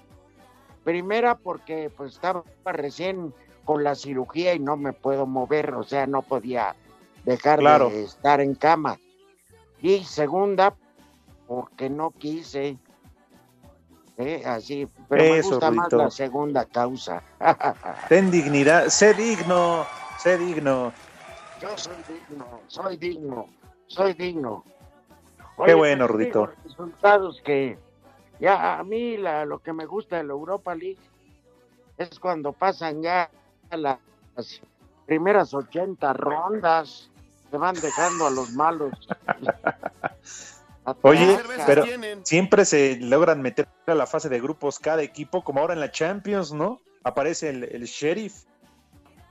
Primera 0.83 1.35
porque 1.35 1.91
pues 1.95 2.13
estaba 2.13 2.43
recién 2.65 3.33
con 3.65 3.83
la 3.83 3.93
cirugía 3.95 4.53
y 4.55 4.59
no 4.59 4.75
me 4.77 4.93
puedo 4.93 5.25
mover, 5.27 5.73
o 5.75 5.83
sea, 5.83 6.07
no 6.07 6.21
podía 6.23 6.75
dejar 7.25 7.59
Claro. 7.59 7.89
de 7.89 8.03
estar 8.03 8.41
en 8.41 8.55
cama. 8.55 8.97
Y 9.81 10.03
segunda, 10.03 10.75
porque 11.47 11.89
no 11.89 12.11
quise. 12.11 12.77
¿eh? 14.17 14.43
Así, 14.45 14.87
pero 15.09 15.23
me 15.23 15.37
Eso, 15.37 15.51
gusta 15.51 15.69
más 15.71 15.85
Rudito. 15.85 15.97
la 15.97 16.09
segunda 16.11 16.65
causa. 16.65 17.23
Ten 18.09 18.29
dignidad, 18.31 18.87
sé 18.87 19.13
digno, 19.13 19.85
sé 20.21 20.37
digno. 20.37 20.93
Yo 21.61 21.77
soy 21.77 21.95
digno, 22.07 22.61
soy 22.67 22.97
digno, 22.97 23.47
soy 23.87 24.13
digno. 24.13 24.63
Qué 25.65 25.73
bueno, 25.73 26.07
Rudito. 26.07 26.51
Resultados 26.63 27.41
que 27.43 27.77
ya 28.39 28.79
a 28.79 28.83
mí 28.83 29.17
la, 29.17 29.45
lo 29.45 29.59
que 29.59 29.73
me 29.73 29.85
gusta 29.85 30.17
de 30.17 30.23
la 30.23 30.33
Europa 30.33 30.75
League 30.75 30.99
es 31.97 32.19
cuando 32.19 32.51
pasan 32.51 33.01
ya 33.01 33.29
las 33.71 33.99
primeras 35.05 35.53
80 35.53 36.13
rondas, 36.13 37.09
se 37.49 37.57
van 37.57 37.75
dejando 37.75 38.27
a 38.27 38.31
los 38.31 38.51
malos. 38.51 38.93
Oye, 41.03 41.37
pero 41.67 41.83
tienen. 41.83 42.25
siempre 42.25 42.65
se 42.65 42.97
logran 42.97 43.41
meter 43.41 43.67
a 43.85 43.93
la 43.93 44.07
fase 44.07 44.29
de 44.29 44.39
grupos 44.41 44.79
cada 44.79 45.03
equipo, 45.03 45.43
como 45.43 45.59
ahora 45.59 45.75
en 45.75 45.79
la 45.79 45.91
Champions, 45.91 46.53
¿no? 46.53 46.81
Aparece 47.03 47.49
el, 47.49 47.63
el 47.65 47.83
sheriff. 47.83 48.45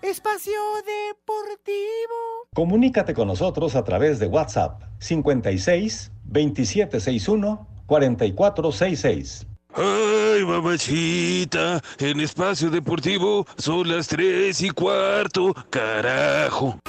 Espacio 0.03 0.53
Deportivo. 0.87 2.49
Comunícate 2.55 3.13
con 3.13 3.29
nosotros 3.29 3.77
a 3.77 3.85
través 3.85 4.19
de 4.19 4.27
WhatsApp 4.27 4.83
56 4.99 6.13
2761 6.25 7.69
4466. 7.87 9.47
Ay, 9.75 10.45
mamachita, 10.45 11.81
en 11.99 12.21
espacio 12.21 12.71
deportivo 12.71 13.47
son 13.57 13.89
las 13.89 14.09
tres 14.09 14.63
y 14.63 14.71
cuarto, 14.71 15.55
carajo. 15.71 16.81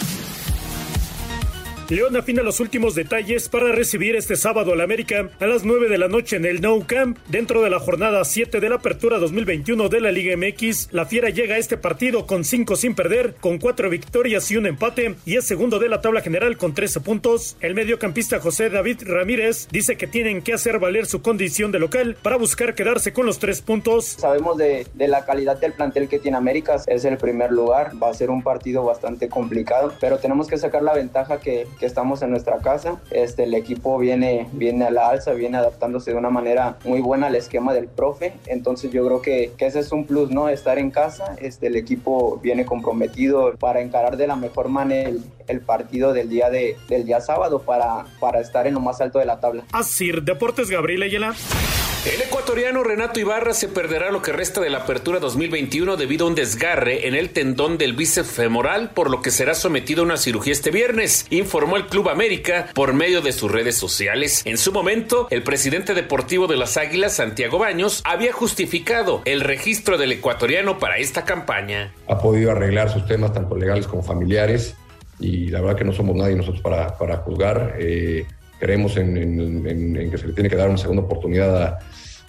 León 1.92 2.16
afina 2.16 2.42
los 2.42 2.62
últimos 2.62 2.96
detalles 2.96 3.50
para 3.50 3.74
recibir 3.74 4.16
este 4.16 4.38
sábado 4.38 4.72
al 4.72 4.80
América 4.80 5.30
a 5.42 5.46
las 5.46 5.66
9 5.66 5.90
de 5.90 5.98
la 5.98 6.08
noche 6.08 6.38
en 6.38 6.46
el 6.46 6.62
Nou 6.62 6.86
Camp. 6.88 7.18
Dentro 7.28 7.62
de 7.62 7.70
la 7.70 7.80
jornada 7.80 8.24
7 8.24 8.62
de 8.62 8.70
la 8.70 8.76
Apertura 8.76 9.20
2021 9.20 9.90
de 9.90 10.00
la 10.00 10.10
Liga 10.10 10.38
MX, 10.38 10.94
la 10.94 11.06
Fiera 11.06 11.32
llega 11.32 11.56
a 11.56 11.58
este 11.58 11.76
partido 11.76 12.26
con 12.26 12.46
5 12.46 12.78
sin 12.78 12.96
perder, 12.96 13.36
con 13.42 13.58
4 13.58 13.90
victorias 13.90 14.50
y 14.52 14.56
un 14.56 14.68
empate, 14.68 15.16
y 15.26 15.36
es 15.36 15.46
segundo 15.46 15.80
de 15.80 15.90
la 15.90 16.00
tabla 16.00 16.22
general 16.22 16.56
con 16.56 16.74
13 16.74 17.02
puntos. 17.02 17.58
El 17.60 17.76
mediocampista 17.76 18.40
José 18.40 18.70
David 18.70 19.02
Ramírez 19.06 19.68
dice 19.70 19.98
que 19.98 20.08
tienen 20.08 20.44
que 20.44 20.54
hacer 20.54 20.80
valer 20.80 21.08
su 21.08 21.22
condición 21.22 21.74
de 21.74 21.80
local 21.80 22.16
para 22.24 22.38
buscar 22.38 22.74
quedarse 22.74 23.12
con 23.12 23.26
los 23.26 23.38
3 23.40 23.62
puntos. 23.64 24.06
Sabemos 24.06 24.56
de, 24.56 24.88
de 24.94 25.10
la 25.10 25.26
calidad 25.26 25.58
del 25.58 25.74
plantel 25.74 26.08
que 26.08 26.20
tiene 26.20 26.38
América, 26.38 26.82
es 26.88 27.04
el 27.04 27.18
primer 27.18 27.52
lugar, 27.52 27.92
va 28.02 28.12
a 28.12 28.14
ser 28.14 28.30
un 28.30 28.44
partido 28.44 28.86
bastante 28.86 29.28
complicado, 29.28 29.94
pero 30.00 30.20
tenemos 30.20 30.48
que 30.48 30.58
sacar 30.58 30.84
la 30.84 30.94
ventaja 30.94 31.42
que, 31.42 31.68
que 31.82 31.88
estamos 31.88 32.22
en 32.22 32.30
nuestra 32.30 32.60
casa. 32.60 33.02
Este, 33.10 33.44
el 33.44 33.56
equipo 33.56 33.98
viene, 33.98 34.48
viene 34.54 34.86
a 34.86 34.92
la 34.92 35.10
alza, 35.10 35.34
viene 35.34 35.58
adaptándose 35.58 36.12
de 36.12 36.18
una 36.18 36.30
manera 36.30 36.78
muy 36.86 37.02
buena 37.02 37.28
al 37.28 37.36
esquema 37.36 37.74
del 37.74 37.88
profe. 37.88 38.34
Entonces 38.46 38.92
yo 38.92 39.04
creo 39.06 39.22
que, 39.22 39.52
ese 39.58 39.80
es 39.80 39.92
un 39.92 40.06
plus, 40.06 40.30
¿no? 40.30 40.48
Estar 40.48 40.78
en 40.78 40.92
casa. 40.92 41.36
Este, 41.42 41.68
el 41.68 41.76
equipo 41.76 42.40
viene 42.42 42.66
comprometido 42.66 43.56
para 43.58 43.82
encarar 43.82 44.16
de 44.16 44.28
la 44.28 44.36
mejor 44.36 44.70
manera 44.70 45.10
el, 45.10 45.24
el 45.48 45.62
partido 45.62 46.14
del 46.14 46.30
día, 46.30 46.52
de, 46.52 46.78
del 46.88 47.04
día 47.04 47.20
sábado 47.20 47.64
para, 47.64 48.06
para 48.20 48.40
estar 48.40 48.68
en 48.68 48.76
lo 48.76 48.80
más 48.80 49.02
alto 49.02 49.18
de 49.18 49.26
la 49.26 49.40
tabla. 49.40 49.64
Así, 49.72 50.12
Deportes 50.12 50.70
Gabriel 50.70 51.02
Ayala. 51.02 51.34
El 52.04 52.20
ecuatoriano 52.20 52.84
Renato 52.84 53.20
Ibarra 53.20 53.54
se 53.54 53.68
perderá 53.68 54.10
lo 54.10 54.24
que 54.24 54.32
resta 54.32 54.60
de 54.60 54.72
la 54.72 54.80
apertura 54.80 55.20
2021 55.20 55.98
debido 55.98 56.26
a 56.26 56.30
un 56.30 56.36
desgarre 56.36 57.08
en 57.08 57.14
el 57.14 57.30
tendón 57.30 57.78
del 57.78 57.94
bíceps 57.94 58.32
femoral, 58.32 58.90
por 58.96 59.12
lo 59.12 59.22
que 59.22 59.30
será 59.30 59.54
sometido 59.54 60.02
a 60.02 60.06
una 60.06 60.18
cirugía 60.18 60.52
este 60.52 60.72
viernes, 60.72 61.28
informó 61.30 61.78
el 61.78 61.86
Club 61.86 62.10
América 62.10 62.70
por 62.74 62.94
medio 62.94 63.22
de 63.22 63.32
sus 63.32 63.52
redes 63.52 63.76
sociales. 63.76 64.42
En 64.46 64.58
su 64.58 64.72
momento, 64.72 65.28
el 65.30 65.44
presidente 65.44 65.94
deportivo 65.94 66.48
de 66.48 66.58
las 66.58 66.76
Águilas, 66.76 67.18
Santiago 67.18 67.60
Baños, 67.60 68.02
había 68.04 68.34
justificado 68.34 69.22
el 69.26 69.42
registro 69.42 70.00
del 70.00 70.14
ecuatoriano 70.14 70.80
para 70.80 70.98
esta 70.98 71.24
campaña. 71.24 71.94
Ha 72.08 72.18
podido 72.18 72.50
arreglar 72.50 72.92
sus 72.92 73.06
temas 73.06 73.32
tanto 73.32 73.56
legales 73.56 73.86
como 73.86 74.02
familiares 74.02 74.76
y 75.20 75.50
la 75.50 75.62
verdad 75.62 75.78
que 75.78 75.84
no 75.84 75.94
somos 75.94 76.16
nadie 76.16 76.36
nosotros 76.36 76.64
para, 76.64 76.98
para 76.98 77.18
juzgar. 77.18 77.76
Eh, 77.78 78.26
creemos 78.62 78.96
en, 78.96 79.18
en, 79.18 79.68
en, 79.98 80.12
que 80.12 80.18
se 80.20 80.28
le 80.28 80.34
tiene 80.34 80.50
que 80.50 80.56
dar 80.56 80.70
una 80.70 80.78
segunda 80.78 81.02
oportunidad 81.02 81.64
a, 81.64 81.80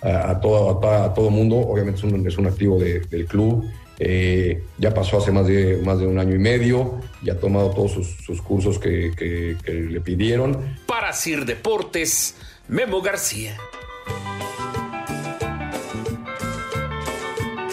a, 0.01 0.31
a 0.31 0.40
todo, 0.40 0.83
a, 0.83 1.05
a, 1.05 1.14
todo 1.14 1.29
mundo. 1.31 1.57
Obviamente 1.59 1.99
es 1.99 2.05
un, 2.05 2.27
es 2.27 2.38
un 2.38 2.47
activo 2.47 2.79
de, 2.79 3.01
del 3.01 3.27
club. 3.27 3.71
Eh, 3.99 4.64
ya 4.79 4.92
pasó 4.95 5.18
hace 5.18 5.31
más 5.31 5.47
de, 5.47 5.81
más 5.85 5.99
de 5.99 6.07
un 6.07 6.18
año 6.18 6.35
y 6.35 6.38
medio 6.38 7.01
y 7.23 7.29
ha 7.29 7.38
tomado 7.38 7.71
todos 7.71 7.92
sus, 7.92 8.09
sus 8.25 8.40
cursos 8.40 8.79
que, 8.79 9.12
que, 9.16 9.57
que 9.62 9.73
le 9.73 10.01
pidieron. 10.01 10.59
Para 10.87 11.12
Sir 11.12 11.45
Deportes, 11.45 12.35
Memo 12.66 13.03
García. 13.03 13.57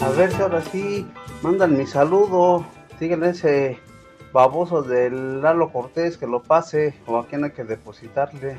A 0.02 0.08
ver 0.10 0.30
si 0.30 0.42
ahora 0.42 0.62
sí 0.70 1.06
mandan 1.42 1.76
mi 1.76 1.86
saludo. 1.86 2.66
Síguenle 2.98 3.30
ese 3.30 3.78
baboso 4.32 4.82
del 4.82 5.42
Lalo 5.42 5.72
Cortés 5.72 6.16
que 6.16 6.26
lo 6.26 6.42
pase 6.42 6.94
o 7.06 7.18
a 7.18 7.26
quien 7.26 7.44
hay 7.44 7.50
que 7.50 7.64
depositarle 7.64 8.58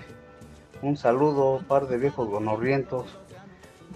un 0.81 0.97
saludo, 0.97 1.61
par 1.67 1.87
de 1.87 1.97
viejos 1.97 2.27
gonorrientos. 2.27 3.05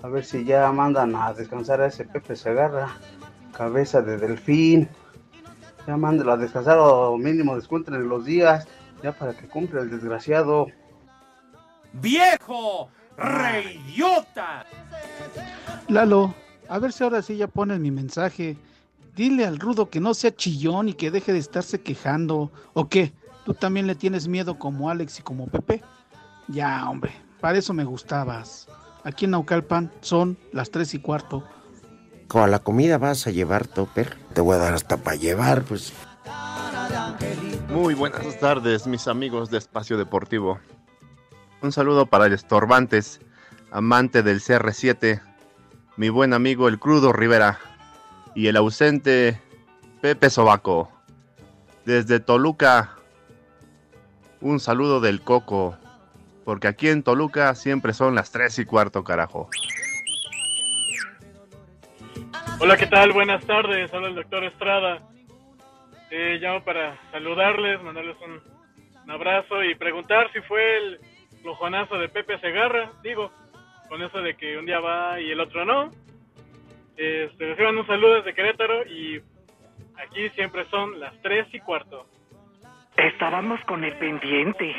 A 0.03 0.07
ver 0.07 0.23
si 0.23 0.45
ya 0.45 0.71
mandan 0.71 1.15
a 1.15 1.33
descansar 1.33 1.81
a 1.81 1.87
ese 1.87 2.05
Pepe 2.05 2.35
Segarra, 2.35 2.95
cabeza 3.57 4.01
de 4.01 4.17
delfín. 4.17 4.87
Ya 5.87 5.97
mándenlo 5.97 6.33
a 6.33 6.37
descansar 6.37 6.77
o 6.79 7.17
mínimo 7.17 7.55
descuenten 7.55 8.07
los 8.07 8.25
días, 8.25 8.67
ya 9.03 9.11
para 9.11 9.33
que 9.33 9.47
cumpla 9.47 9.81
el 9.81 9.89
desgraciado. 9.89 10.67
¡Viejo! 11.93 12.89
¡Reidiota! 13.17 14.65
Lalo, 15.87 16.33
a 16.67 16.79
ver 16.79 16.91
si 16.91 17.03
ahora 17.03 17.21
sí 17.21 17.37
ya 17.37 17.47
pones 17.47 17.79
mi 17.79 17.91
mensaje. 17.91 18.57
Dile 19.15 19.45
al 19.45 19.59
rudo 19.59 19.89
que 19.89 20.01
no 20.01 20.13
sea 20.13 20.35
chillón 20.35 20.89
y 20.89 20.93
que 20.93 21.09
deje 21.09 21.31
de 21.31 21.39
estarse 21.39 21.79
quejando. 21.79 22.51
¿O 22.73 22.89
qué? 22.89 23.13
¿Tú 23.45 23.53
también 23.53 23.87
le 23.87 23.95
tienes 23.95 24.27
miedo 24.27 24.59
como 24.59 24.89
Alex 24.89 25.19
y 25.19 25.21
como 25.23 25.47
Pepe? 25.47 25.81
Ya, 26.49 26.89
hombre, 26.89 27.13
para 27.39 27.57
eso 27.57 27.73
me 27.73 27.85
gustabas. 27.85 28.67
Aquí 29.05 29.25
en 29.25 29.31
Naucalpan 29.31 29.91
son 30.01 30.37
las 30.51 30.69
tres 30.69 30.93
y 30.93 30.99
cuarto. 30.99 31.45
Con 32.27 32.51
la 32.51 32.59
comida 32.59 32.97
vas 32.97 33.25
a 33.27 33.31
llevar, 33.31 33.67
Topper. 33.67 34.17
Te 34.33 34.41
voy 34.41 34.55
a 34.55 34.59
dar 34.59 34.73
hasta 34.73 34.97
para 34.97 35.15
llevar, 35.15 35.63
pues. 35.63 35.93
Muy 37.69 37.93
buenas 37.93 38.37
tardes, 38.39 38.85
mis 38.85 39.07
amigos 39.07 39.49
de 39.49 39.59
Espacio 39.59 39.97
Deportivo. 39.97 40.59
Un 41.61 41.71
saludo 41.71 42.05
para 42.07 42.25
el 42.25 42.33
Estorbantes, 42.33 43.21
amante 43.71 44.23
del 44.23 44.41
CR7, 44.41 45.21
mi 45.97 46.09
buen 46.09 46.33
amigo 46.33 46.67
el 46.67 46.79
Crudo 46.79 47.13
Rivera 47.13 47.59
y 48.35 48.47
el 48.47 48.57
ausente 48.57 49.41
Pepe 50.01 50.29
Sobaco. 50.29 50.91
Desde 51.85 52.19
Toluca, 52.19 52.95
un 54.41 54.59
saludo 54.59 54.99
del 54.99 55.21
Coco, 55.21 55.77
porque 56.43 56.67
aquí 56.67 56.89
en 56.89 57.01
Toluca 57.01 57.55
siempre 57.55 57.93
son 57.93 58.13
las 58.13 58.31
3 58.31 58.59
y 58.59 58.65
cuarto, 58.65 59.03
carajo. 59.03 59.49
Hola, 62.59 62.77
¿qué 62.77 62.87
tal? 62.87 63.13
Buenas 63.13 63.45
tardes, 63.45 63.93
habla 63.93 64.09
el 64.09 64.15
doctor 64.15 64.43
Estrada. 64.43 65.01
Eh, 66.11 66.37
llamo 66.41 66.63
para 66.63 66.97
saludarles, 67.11 67.81
mandarles 67.81 68.15
un, 68.21 68.55
abrazo 69.11 69.63
y 69.63 69.75
preguntar 69.75 70.31
si 70.33 70.41
fue 70.41 70.77
el 70.77 70.99
flojonazo 71.41 71.95
de 71.99 72.09
Pepe 72.09 72.39
Segarra, 72.39 72.91
digo, 73.03 73.31
con 73.87 74.01
eso 74.01 74.19
de 74.19 74.35
que 74.35 74.57
un 74.57 74.65
día 74.65 74.79
va 74.79 75.21
y 75.21 75.29
el 75.29 75.39
otro 75.39 75.63
no. 75.63 75.91
Este, 76.97 77.45
reciban 77.45 77.77
un 77.77 77.87
saludo 77.87 78.15
desde 78.15 78.33
Querétaro 78.33 78.85
y 78.85 79.21
aquí 79.97 80.29
siempre 80.35 80.65
son 80.69 80.99
las 80.99 81.13
3 81.21 81.47
y 81.53 81.59
cuarto. 81.59 82.05
Estábamos 82.95 83.59
con 83.65 83.83
el 83.83 83.97
pendiente. 83.97 84.73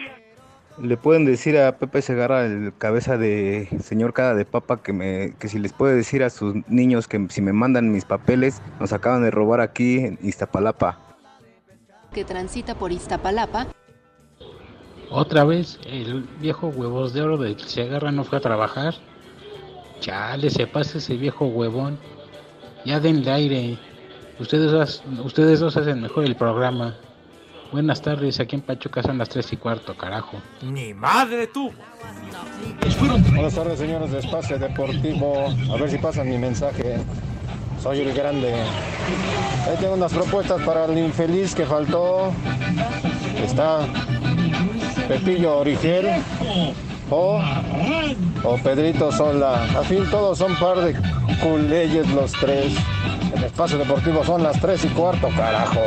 Le 0.83 0.97
pueden 0.97 1.25
decir 1.25 1.59
a 1.59 1.79
Pepe 1.79 2.03
Segarra, 2.03 2.45
el 2.45 2.73
cabeza 2.77 3.17
de 3.17 3.67
señor 3.81 4.13
cara 4.13 4.35
de 4.35 4.45
papa, 4.45 4.83
que, 4.83 4.93
me, 4.93 5.35
que 5.39 5.49
si 5.49 5.59
les 5.59 5.73
puede 5.73 5.97
decir 5.97 6.23
a 6.23 6.29
sus 6.31 6.55
niños 6.69 7.09
que 7.09 7.27
si 7.31 7.41
me 7.41 7.53
mandan 7.53 7.93
mis 7.93 8.05
papeles, 8.05 8.63
nos 8.79 8.93
acaban 8.93 9.23
de 9.23 9.31
robar 9.31 9.61
aquí 9.61 9.99
en 9.99 10.19
Iztapalapa. 10.23 10.99
Que 12.13 12.25
transita 12.25 12.75
por 12.75 12.93
Iztapalapa. 12.93 13.69
Otra 15.11 15.45
vez, 15.45 15.79
el 15.87 16.25
viejo 16.41 16.69
huevos 16.69 17.15
de 17.15 17.23
oro 17.23 17.39
de 17.39 17.59
Segarra 17.59 18.11
no 18.11 18.25
fue 18.25 18.39
a 18.39 18.43
trabajar. 18.43 18.95
Chale, 20.01 20.51
se 20.51 20.67
pasa 20.67 20.99
ese 20.99 21.17
viejo 21.17 21.47
huevón. 21.47 21.99
Ya 22.85 23.01
denle 23.01 23.31
aire. 23.31 23.79
Ustedes, 24.39 25.03
ustedes 25.25 25.61
dos 25.61 25.77
hacen 25.77 26.03
mejor 26.03 26.25
el 26.25 26.37
programa. 26.37 26.95
Buenas 27.73 28.01
tardes, 28.01 28.39
aquí 28.39 28.55
en 28.55 28.63
Pachuca 28.63 29.03
son 29.03 29.19
las 29.19 29.29
3 29.29 29.55
y 29.55 29.57
cuarto, 29.57 29.97
carajo. 29.97 30.39
¡Ni 30.63 30.95
madre 30.95 31.49
tú! 31.49 31.73
Buenas 33.31 33.55
tardes, 33.55 33.79
señores 33.79 34.13
de 34.13 34.21
Espacio 34.21 34.57
Deportivo. 34.59 35.53
A 35.73 35.77
ver 35.77 35.91
si 35.91 35.99
pasan 35.99 36.29
mi 36.29 36.39
mensaje. 36.39 36.99
Soy 37.83 38.01
el 38.01 38.15
grande. 38.15 38.53
Ahí 38.55 39.77
tengo 39.81 39.95
unas 39.95 40.13
propuestas 40.13 40.63
para 40.63 40.85
el 40.85 40.97
infeliz 40.97 41.55
que 41.55 41.67
faltó. 41.67 42.33
Está 43.45 43.81
Pepillo 45.09 45.59
Origel 45.59 46.07
o, 47.11 47.41
o 48.45 48.59
Pedrito 48.59 49.13
Sola. 49.13 49.65
A 49.65 49.83
fin, 49.83 50.09
todos 50.11 50.39
son 50.39 50.57
par 50.57 50.79
de 50.81 50.95
culeyes 51.43 52.09
los 52.09 52.33
tres. 52.33 52.75
El 53.35 53.45
Espacio 53.45 53.79
Deportivo 53.79 54.25
son 54.25 54.43
las 54.43 54.61
3 54.61 54.85
y 54.85 54.89
cuarto, 54.89 55.29
carajo. 55.37 55.81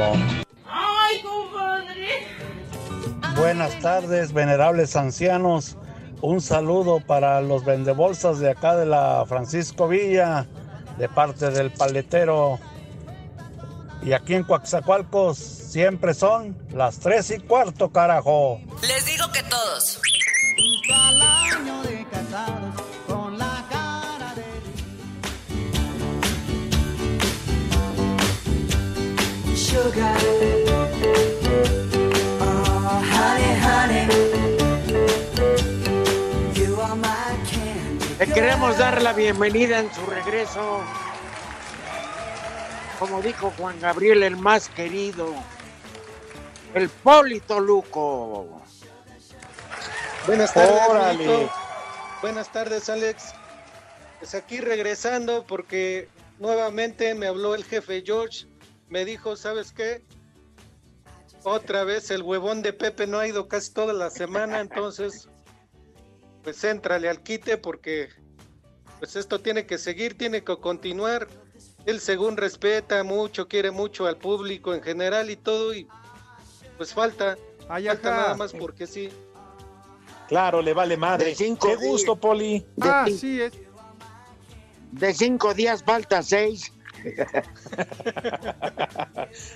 Buenas 3.35 3.79
tardes, 3.79 4.33
venerables 4.33 4.95
ancianos. 4.95 5.77
Un 6.21 6.41
saludo 6.41 6.99
para 6.99 7.41
los 7.41 7.63
vendebolsas 7.63 8.39
de 8.39 8.51
acá 8.51 8.75
de 8.75 8.85
la 8.85 9.23
Francisco 9.27 9.87
Villa, 9.87 10.45
de 10.97 11.07
parte 11.07 11.49
del 11.49 11.71
paletero. 11.71 12.59
Y 14.03 14.11
aquí 14.11 14.35
en 14.35 14.43
Coaxacualcos 14.43 15.37
siempre 15.37 16.13
son 16.13 16.57
las 16.73 16.99
tres 16.99 17.31
y 17.31 17.39
cuarto, 17.39 17.89
carajo. 17.89 18.59
Les 18.81 19.05
digo 19.05 19.31
que 19.31 19.41
todos. 19.43 20.01
Sugar. 29.55 30.19
Le 38.19 38.27
queremos 38.27 38.77
dar 38.77 39.01
la 39.01 39.13
bienvenida 39.13 39.79
en 39.79 39.93
su 39.93 40.05
regreso. 40.05 40.81
Como 42.99 43.21
dijo 43.21 43.53
Juan 43.57 43.79
Gabriel, 43.79 44.23
el 44.23 44.35
más 44.35 44.67
querido, 44.67 45.33
el 46.73 46.89
Polito 46.89 47.61
Luco. 47.61 48.58
Buenas 50.25 50.53
tardes, 50.53 50.81
Órale. 50.89 51.49
Buenas 52.21 52.51
tardes, 52.51 52.89
Alex. 52.89 53.33
Pues 54.19 54.35
aquí 54.35 54.59
regresando 54.59 55.45
porque 55.45 56.09
nuevamente 56.39 57.15
me 57.15 57.27
habló 57.27 57.55
el 57.55 57.63
jefe 57.63 58.03
George. 58.05 58.45
Me 58.89 59.05
dijo, 59.05 59.35
¿sabes 59.35 59.71
qué? 59.71 60.03
Otra 61.43 61.83
vez 61.83 62.11
el 62.11 62.21
huevón 62.21 62.61
de 62.61 62.73
Pepe 62.73 63.07
no 63.07 63.19
ha 63.19 63.27
ido 63.27 63.47
casi 63.47 63.71
toda 63.71 63.93
la 63.93 64.09
semana, 64.09 64.59
entonces 64.59 65.29
pues 66.43 66.63
éntrale 66.63 67.09
al 67.09 67.21
quite 67.21 67.57
porque 67.57 68.09
pues 68.99 69.15
esto 69.15 69.39
tiene 69.39 69.65
que 69.65 69.77
seguir, 69.77 70.17
tiene 70.17 70.43
que 70.43 70.57
continuar. 70.57 71.27
Él 71.85 72.01
según 72.01 72.35
respeta 72.35 73.03
mucho, 73.03 73.47
quiere 73.47 73.71
mucho 73.71 74.05
al 74.05 74.17
público 74.17 74.73
en 74.73 74.83
general 74.83 75.29
y 75.29 75.37
todo 75.37 75.73
y 75.73 75.87
pues 76.77 76.93
falta 76.93 77.37
Ay, 77.69 77.85
Falta 77.85 78.09
nada 78.09 78.35
más 78.35 78.51
porque 78.51 78.87
sí. 78.87 79.11
Claro, 80.29 80.61
le 80.61 80.73
vale 80.73 80.95
madre. 80.95 81.35
Qué 81.35 81.75
gusto, 81.75 82.15
Poli. 82.15 82.65
Ah, 82.79 83.05
sí 83.07 83.41
es. 83.41 83.51
De 84.91 85.13
cinco 85.13 85.53
días 85.55 85.83
falta 85.83 86.23
seis. 86.23 86.71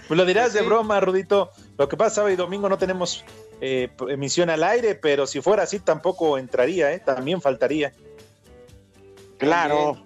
pues 0.08 0.18
lo 0.18 0.26
dirás 0.26 0.54
de 0.54 0.64
broma, 0.64 1.00
Rudito. 1.00 1.52
Lo 1.78 1.88
que 1.88 1.96
pasa, 1.96 2.16
sábado 2.16 2.34
y 2.34 2.36
domingo 2.36 2.68
no 2.70 2.78
tenemos 2.80 3.24
eh, 3.62 3.90
emisión 4.10 4.50
al 4.50 4.64
aire, 4.64 4.96
pero 4.96 5.28
si 5.28 5.42
fuera 5.42 5.62
así 5.64 5.80
tampoco 5.80 6.40
entraría, 6.40 6.92
¿eh? 6.92 7.00
también 7.00 7.40
faltaría. 7.40 7.94
Claro. 9.38 10.04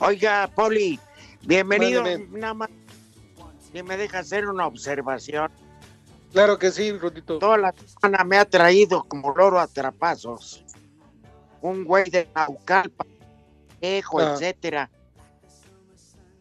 Oiga, 0.00 0.50
Poli, 0.52 0.98
bienvenido. 1.42 2.02
Nada 2.30 2.54
más, 2.54 2.70
si 3.72 3.82
me 3.84 3.96
deja 3.96 4.18
hacer 4.18 4.48
una 4.48 4.66
observación. 4.66 5.52
Claro 6.34 6.58
que 6.58 6.72
sí, 6.72 6.90
Rudito. 6.90 7.38
Toda 7.38 7.56
la 7.56 7.72
semana 7.72 8.24
me 8.24 8.36
ha 8.36 8.44
traído 8.44 9.04
como 9.04 9.32
loro 9.36 9.60
a 9.60 9.68
trapazos. 9.68 10.64
Un 11.60 11.84
güey 11.84 12.10
de 12.10 12.28
Naucalpa, 12.34 13.06
Ejo, 13.80 14.18
Ah. 14.18 14.32
etcétera. 14.34 14.90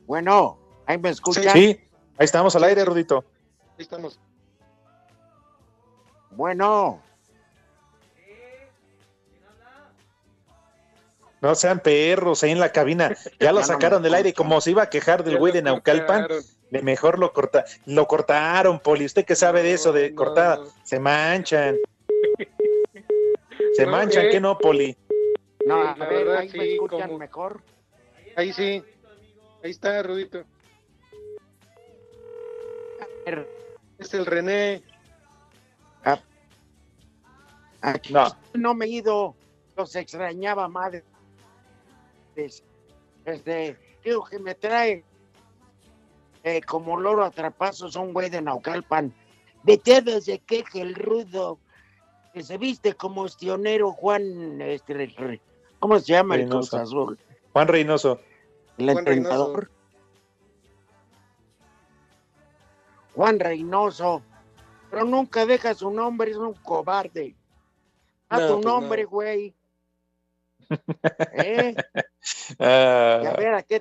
Bueno, 0.08 0.58
ahí 0.88 0.98
me 0.98 1.10
escuchan. 1.10 1.54
Sí, 1.54 1.80
ahí 2.18 2.26
estamos 2.26 2.56
al 2.56 2.64
aire, 2.64 2.84
Rudito. 2.84 3.24
Ahí 3.78 3.84
estamos. 3.84 4.20
Bueno, 6.32 7.00
No 11.40 11.56
sean 11.56 11.82
perros 11.82 12.42
ahí 12.42 12.52
en 12.52 12.60
la 12.60 12.72
cabina. 12.72 13.16
Ya 13.40 13.52
lo 13.52 13.62
sacaron 13.64 14.02
del 14.02 14.14
aire. 14.16 14.34
Como 14.34 14.60
se 14.62 14.72
iba 14.72 14.84
a 14.84 14.90
quejar 14.90 15.24
del 15.24 15.38
güey 15.38 15.52
de 15.54 15.62
Naucalpan. 15.62 16.28
De 16.74 16.82
mejor 16.82 17.20
lo 17.20 17.32
corta, 17.34 17.66
lo 17.86 18.08
cortaron, 18.08 18.80
Poli. 18.80 19.06
Usted 19.06 19.26
que 19.26 19.36
sabe 19.36 19.62
de 19.62 19.74
eso, 19.74 19.94
de 19.94 20.10
No, 20.10 20.16
cortada, 20.16 20.56
no. 20.58 20.66
se 20.84 21.00
manchan. 21.00 21.78
Se 23.76 23.86
No, 23.86 23.92
manchan, 23.92 24.24
¿qué? 24.24 24.30
¿qué 24.32 24.40
no, 24.42 24.58
Poli? 24.58 24.98
no, 25.68 25.76
a 25.84 25.94
ver, 25.94 26.10
verdad, 26.10 26.38
ahí 26.40 26.48
me 26.50 26.66
sí, 26.66 26.74
escuchan 26.74 27.02
como- 27.08 27.20
mejor. 27.20 27.62
Ahí 28.36 28.52
sí. 28.54 28.84
Ahí 29.64 29.70
está, 29.72 30.02
Rudito. 30.02 30.40
A 33.00 33.06
ver, 33.30 33.48
Es 34.00 34.12
el 34.16 34.26
René. 34.26 34.82
Aquí 37.82 38.14
No. 38.14 38.26
no. 38.56 38.74
me 38.74 38.86
he 38.86 38.90
ido, 38.90 39.36
los 39.78 39.96
extrañaba 39.96 40.68
madre. 40.70 41.04
Este, 42.36 43.78
digo 44.04 44.26
que 44.26 44.40
me 44.40 44.56
trae 44.56 45.04
eh, 46.44 46.62
como 46.62 47.00
loro 47.00 47.24
atrapazos 47.24 47.96
un 47.96 48.14
güey 48.14 48.30
de 48.30 48.42
Naucalpan. 48.42 49.14
Vete 49.64 50.02
desde 50.02 50.40
que 50.40 50.64
el 50.76 50.94
rudo, 50.96 51.58
que 52.34 52.44
se 52.44 52.58
viste 52.58 52.94
como 52.96 53.26
estionero 53.26 53.92
Juan, 53.94 54.60
este, 54.62 55.16
¿cómo 55.80 56.00
se 56.00 56.06
llama 56.14 56.36
el 56.36 56.50
Cruz 56.50 56.70
Reynoso. 56.72 56.78
Azul? 56.80 57.20
Juan 57.54 57.68
Reynoso. 57.68 58.20
El 58.78 58.92
Juan 58.92 59.06
Reynoso. 59.06 59.68
Juan 63.16 63.40
Reynoso. 63.40 64.22
Pero 64.90 65.06
nunca 65.06 65.46
deja 65.46 65.74
su 65.74 65.90
nombre, 65.90 66.32
es 66.32 66.38
un 66.38 66.54
cobarde. 66.56 67.36
A 68.30 68.40
No, 68.40 68.48
tu 68.48 68.54
pues 68.56 68.66
nombre, 68.66 69.04
no. 69.04 69.10
güey. 69.10 69.54
¿Eh? 71.34 71.76
Ah, 72.60 73.20
Y 73.24 73.26
a 73.28 73.34
ver 73.34 73.54
a 73.54 73.64
qué 73.64 73.80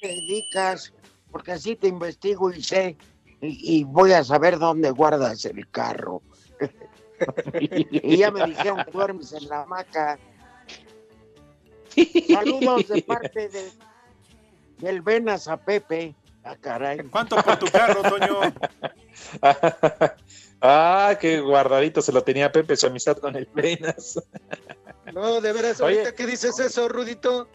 te 0.00 0.08
dedicas, 0.08 0.92
porque 1.32 1.52
así 1.52 1.74
te 1.74 1.88
investigo 1.88 2.52
y 2.52 2.62
sé, 2.62 2.96
y, 3.40 3.78
y 3.78 3.84
voy 3.84 4.12
a 4.12 4.22
saber 4.22 4.58
dónde 4.58 4.90
guardas 4.90 5.44
el 5.46 5.68
carro. 5.70 6.22
y 7.60 8.16
ya 8.18 8.30
me 8.30 8.46
dijeron 8.46 8.84
que 8.84 8.90
duermes 8.90 9.32
en 9.32 9.48
la 9.48 9.62
hamaca. 9.62 10.18
Saludos 12.28 12.88
de 12.88 13.02
parte 13.02 13.48
de, 13.48 13.70
del 14.78 15.00
Venas 15.02 15.48
a 15.48 15.56
Pepe. 15.56 16.14
Ah, 16.44 16.56
caray. 16.60 16.98
¿Cuánto 17.08 17.36
por 17.36 17.56
tu 17.56 17.66
carro, 17.66 18.02
Toño? 18.02 18.40
ah, 20.60 21.16
qué 21.20 21.40
guardadito 21.40 22.02
se 22.02 22.12
lo 22.12 22.24
tenía 22.24 22.50
Pepe, 22.50 22.76
su 22.76 22.86
amistad 22.88 23.16
con 23.18 23.36
el 23.36 23.46
Penas. 23.46 24.20
No, 25.12 25.40
de 25.40 25.52
veras, 25.52 25.80
Oye. 25.80 25.98
ahorita 25.98 26.16
que 26.16 26.26
dices 26.26 26.58
eso, 26.58 26.88
Rudito, 26.88 27.48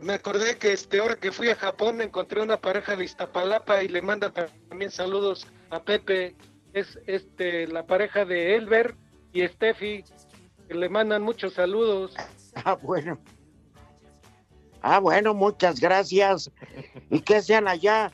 me 0.00 0.14
acordé 0.14 0.56
que 0.58 0.72
este 0.72 1.00
ahora 1.00 1.16
que 1.16 1.32
fui 1.32 1.48
a 1.50 1.56
Japón 1.56 2.00
encontré 2.00 2.40
una 2.40 2.56
pareja 2.56 2.96
de 2.96 3.04
Iztapalapa 3.04 3.82
y 3.82 3.88
le 3.88 4.02
manda 4.02 4.32
también 4.68 4.90
saludos 4.90 5.46
a 5.70 5.82
Pepe. 5.82 6.36
Es 6.72 6.98
este 7.06 7.66
la 7.66 7.84
pareja 7.86 8.24
de 8.24 8.56
Elber 8.56 8.94
y 9.32 9.46
Steffi, 9.46 10.04
que 10.68 10.74
le 10.74 10.88
mandan 10.88 11.22
muchos 11.22 11.54
saludos. 11.54 12.14
Ah, 12.54 12.74
bueno. 12.74 13.18
Ah, 14.82 14.98
bueno, 14.98 15.32
muchas 15.32 15.80
gracias. 15.80 16.50
¿Y 17.08 17.20
qué 17.20 17.40
sean 17.40 17.66
allá? 17.66 18.12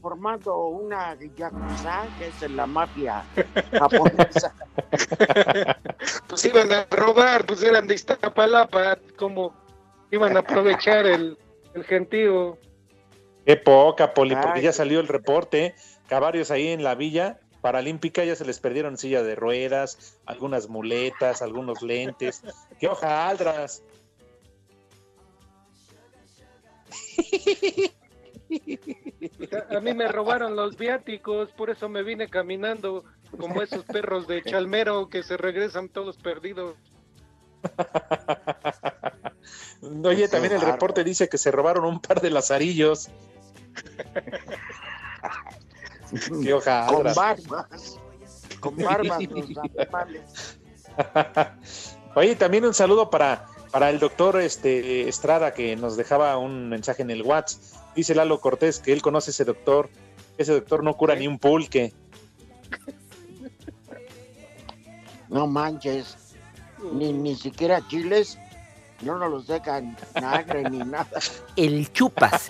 Formando 0.00 0.68
una 0.68 1.14
yakuza, 1.36 2.06
que 2.18 2.28
es 2.28 2.50
la 2.50 2.66
mafia 2.66 3.22
japonesa. 3.72 4.54
Pues 6.26 6.44
iban 6.46 6.72
a 6.72 6.86
robar, 6.90 7.44
pues 7.44 7.62
eran 7.62 7.86
de 7.86 7.94
Iztapalapa, 7.94 8.98
como 9.18 9.54
iban 10.14 10.36
a 10.36 10.40
aprovechar 10.40 11.06
el, 11.06 11.36
el 11.74 11.84
gentío. 11.84 12.58
Qué 13.44 13.56
poca, 13.56 14.14
Poli, 14.14 14.34
porque 14.34 14.60
Ay, 14.60 14.62
ya 14.62 14.72
salió 14.72 15.00
el 15.00 15.08
reporte. 15.08 15.74
Cabarios 16.08 16.50
ahí 16.50 16.68
en 16.68 16.82
la 16.82 16.94
villa 16.94 17.40
paralímpica 17.64 18.22
ya 18.24 18.36
se 18.36 18.44
les 18.44 18.60
perdieron 18.60 18.98
silla 18.98 19.22
de 19.22 19.34
ruedas, 19.34 20.20
algunas 20.26 20.68
muletas, 20.68 21.40
algunos 21.40 21.80
lentes. 21.80 22.42
¡Qué 22.78 22.88
hojaldras! 22.88 23.82
A 29.70 29.80
mí 29.80 29.94
me 29.94 30.06
robaron 30.08 30.56
los 30.56 30.76
viáticos, 30.76 31.52
por 31.52 31.70
eso 31.70 31.88
me 31.88 32.02
vine 32.02 32.28
caminando 32.28 33.02
como 33.38 33.62
esos 33.62 33.86
perros 33.86 34.26
de 34.26 34.42
Chalmero 34.42 35.08
que 35.08 35.22
se 35.22 35.38
regresan 35.38 35.88
todos 35.88 36.18
perdidos. 36.18 36.76
Oye, 40.04 40.28
también 40.28 40.54
el 40.54 40.60
reporte 40.60 41.04
dice 41.04 41.28
que 41.28 41.38
se 41.38 41.50
robaron 41.50 41.84
un 41.84 42.00
par 42.00 42.20
de 42.20 42.30
lazarillos. 42.30 43.10
¡Qué 46.42 46.50
Con 46.50 47.04
barbas. 47.14 47.98
Con 48.60 48.76
barbas 48.76 49.22
los 49.22 49.58
animales. 49.58 50.58
Oye, 52.14 52.36
también 52.36 52.64
un 52.64 52.74
saludo 52.74 53.10
para, 53.10 53.46
para 53.70 53.90
el 53.90 53.98
doctor 53.98 54.40
este, 54.40 55.08
Estrada 55.08 55.52
que 55.52 55.76
nos 55.76 55.96
dejaba 55.96 56.38
un 56.38 56.68
mensaje 56.68 57.02
en 57.02 57.10
el 57.10 57.22
WhatsApp. 57.22 57.60
Dice 57.96 58.14
Lalo 58.14 58.40
Cortés 58.40 58.78
que 58.78 58.92
él 58.92 59.02
conoce 59.02 59.30
a 59.30 59.32
ese 59.32 59.44
doctor. 59.44 59.90
Ese 60.38 60.52
doctor 60.52 60.82
no 60.82 60.96
cura 60.96 61.14
ni 61.14 61.26
un 61.26 61.38
pulque. 61.38 61.92
No 65.28 65.46
manches. 65.46 66.16
Ni, 66.92 67.12
ni 67.12 67.34
siquiera 67.34 67.86
chiles. 67.88 68.38
No 69.04 69.18
nos 69.18 69.30
los 69.30 69.46
dejan 69.46 69.96
nagre 70.20 70.68
ni 70.70 70.78
nada. 70.78 71.20
El 71.56 71.92
chupas. 71.92 72.48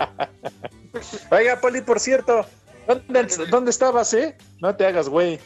Oiga, 1.30 1.60
Poli, 1.60 1.80
por 1.80 2.00
cierto, 2.00 2.46
¿dónde, 2.86 3.26
dónde 3.50 3.70
estabas, 3.70 4.14
eh? 4.14 4.36
No 4.60 4.74
te 4.76 4.86
hagas, 4.86 5.08
güey. 5.08 5.40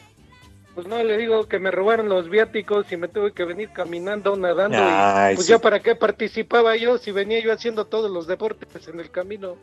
Pues 0.75 0.87
no, 0.87 1.03
le 1.03 1.16
digo 1.16 1.49
que 1.49 1.59
me 1.59 1.73
robaron 1.73 2.09
los 2.09 2.29
viáticos 2.29 2.92
y 2.92 2.97
me 2.97 3.09
tuve 3.09 3.33
que 3.33 3.44
venir 3.44 3.71
caminando, 3.73 4.37
nadando. 4.37 4.79
Ay, 4.81 5.33
y 5.33 5.37
pues 5.37 5.47
sí. 5.47 5.53
ya 5.53 5.59
para 5.59 5.81
qué 5.81 5.97
participaba 5.97 6.77
yo 6.77 6.99
si 6.99 7.11
venía 7.11 7.40
yo 7.40 7.53
haciendo 7.53 7.87
todos 7.87 8.11
los 8.11 8.29
deportes 8.29 8.87
en 8.87 9.01
el 9.01 9.11
camino. 9.11 9.57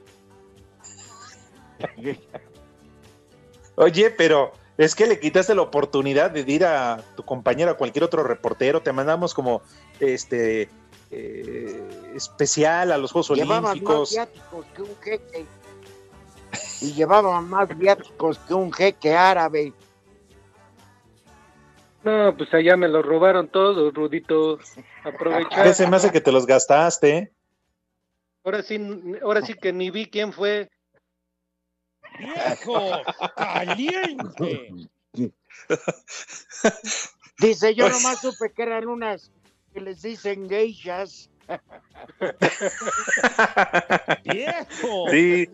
Oye, 3.75 4.09
pero 4.09 4.51
es 4.77 4.93
que 4.93 5.07
le 5.07 5.19
quitaste 5.19 5.55
la 5.55 5.61
oportunidad 5.61 6.31
de 6.31 6.41
ir 6.41 6.65
a 6.65 7.01
tu 7.15 7.23
compañero, 7.23 7.71
a 7.71 7.77
cualquier 7.77 8.03
otro 8.03 8.23
reportero. 8.23 8.81
Te 8.81 8.91
mandamos 8.91 9.33
como 9.33 9.61
este 9.99 10.69
eh, 11.17 12.11
especial 12.13 12.91
a 12.91 12.97
los 12.97 13.13
Juegos 13.13 13.37
Llevaban 13.37 13.81
más 13.81 14.11
viáticos 14.11 14.65
que 14.75 14.81
un 14.81 14.95
jeque. 15.01 15.45
Y 16.81 16.91
llevaban 16.93 17.49
más 17.49 17.77
viáticos 17.77 18.37
que 18.39 18.53
un 18.53 18.73
jeque 18.73 19.15
árabe. 19.15 19.71
No, 22.03 22.35
pues 22.35 22.53
allá 22.53 22.75
me 22.75 22.89
los 22.89 23.05
robaron 23.05 23.47
todos, 23.47 23.93
Rudito. 23.93 24.59
Aprovechar. 25.05 25.73
Se 25.73 25.87
me 25.87 25.95
hace 25.95 26.11
que 26.11 26.19
te 26.19 26.33
los 26.33 26.45
gastaste. 26.45 27.31
Ahora 28.43 28.61
sí, 28.61 28.79
ahora 29.23 29.41
sí 29.41 29.53
que 29.53 29.71
ni 29.71 29.89
vi 29.89 30.07
quién 30.07 30.33
fue. 30.33 30.69
¡Viejo! 32.19 32.91
¡Caliente! 33.35 34.89
Dice, 37.39 37.73
yo 37.73 37.89
nomás 37.89 38.19
supe 38.21 38.51
que 38.53 38.63
eran 38.63 38.87
unas 38.87 39.31
que 39.75 39.81
les 39.81 40.01
dicen 40.01 40.47
geishas. 40.47 41.29
¡Viejo! 44.23 45.09
Sí. 45.11 45.49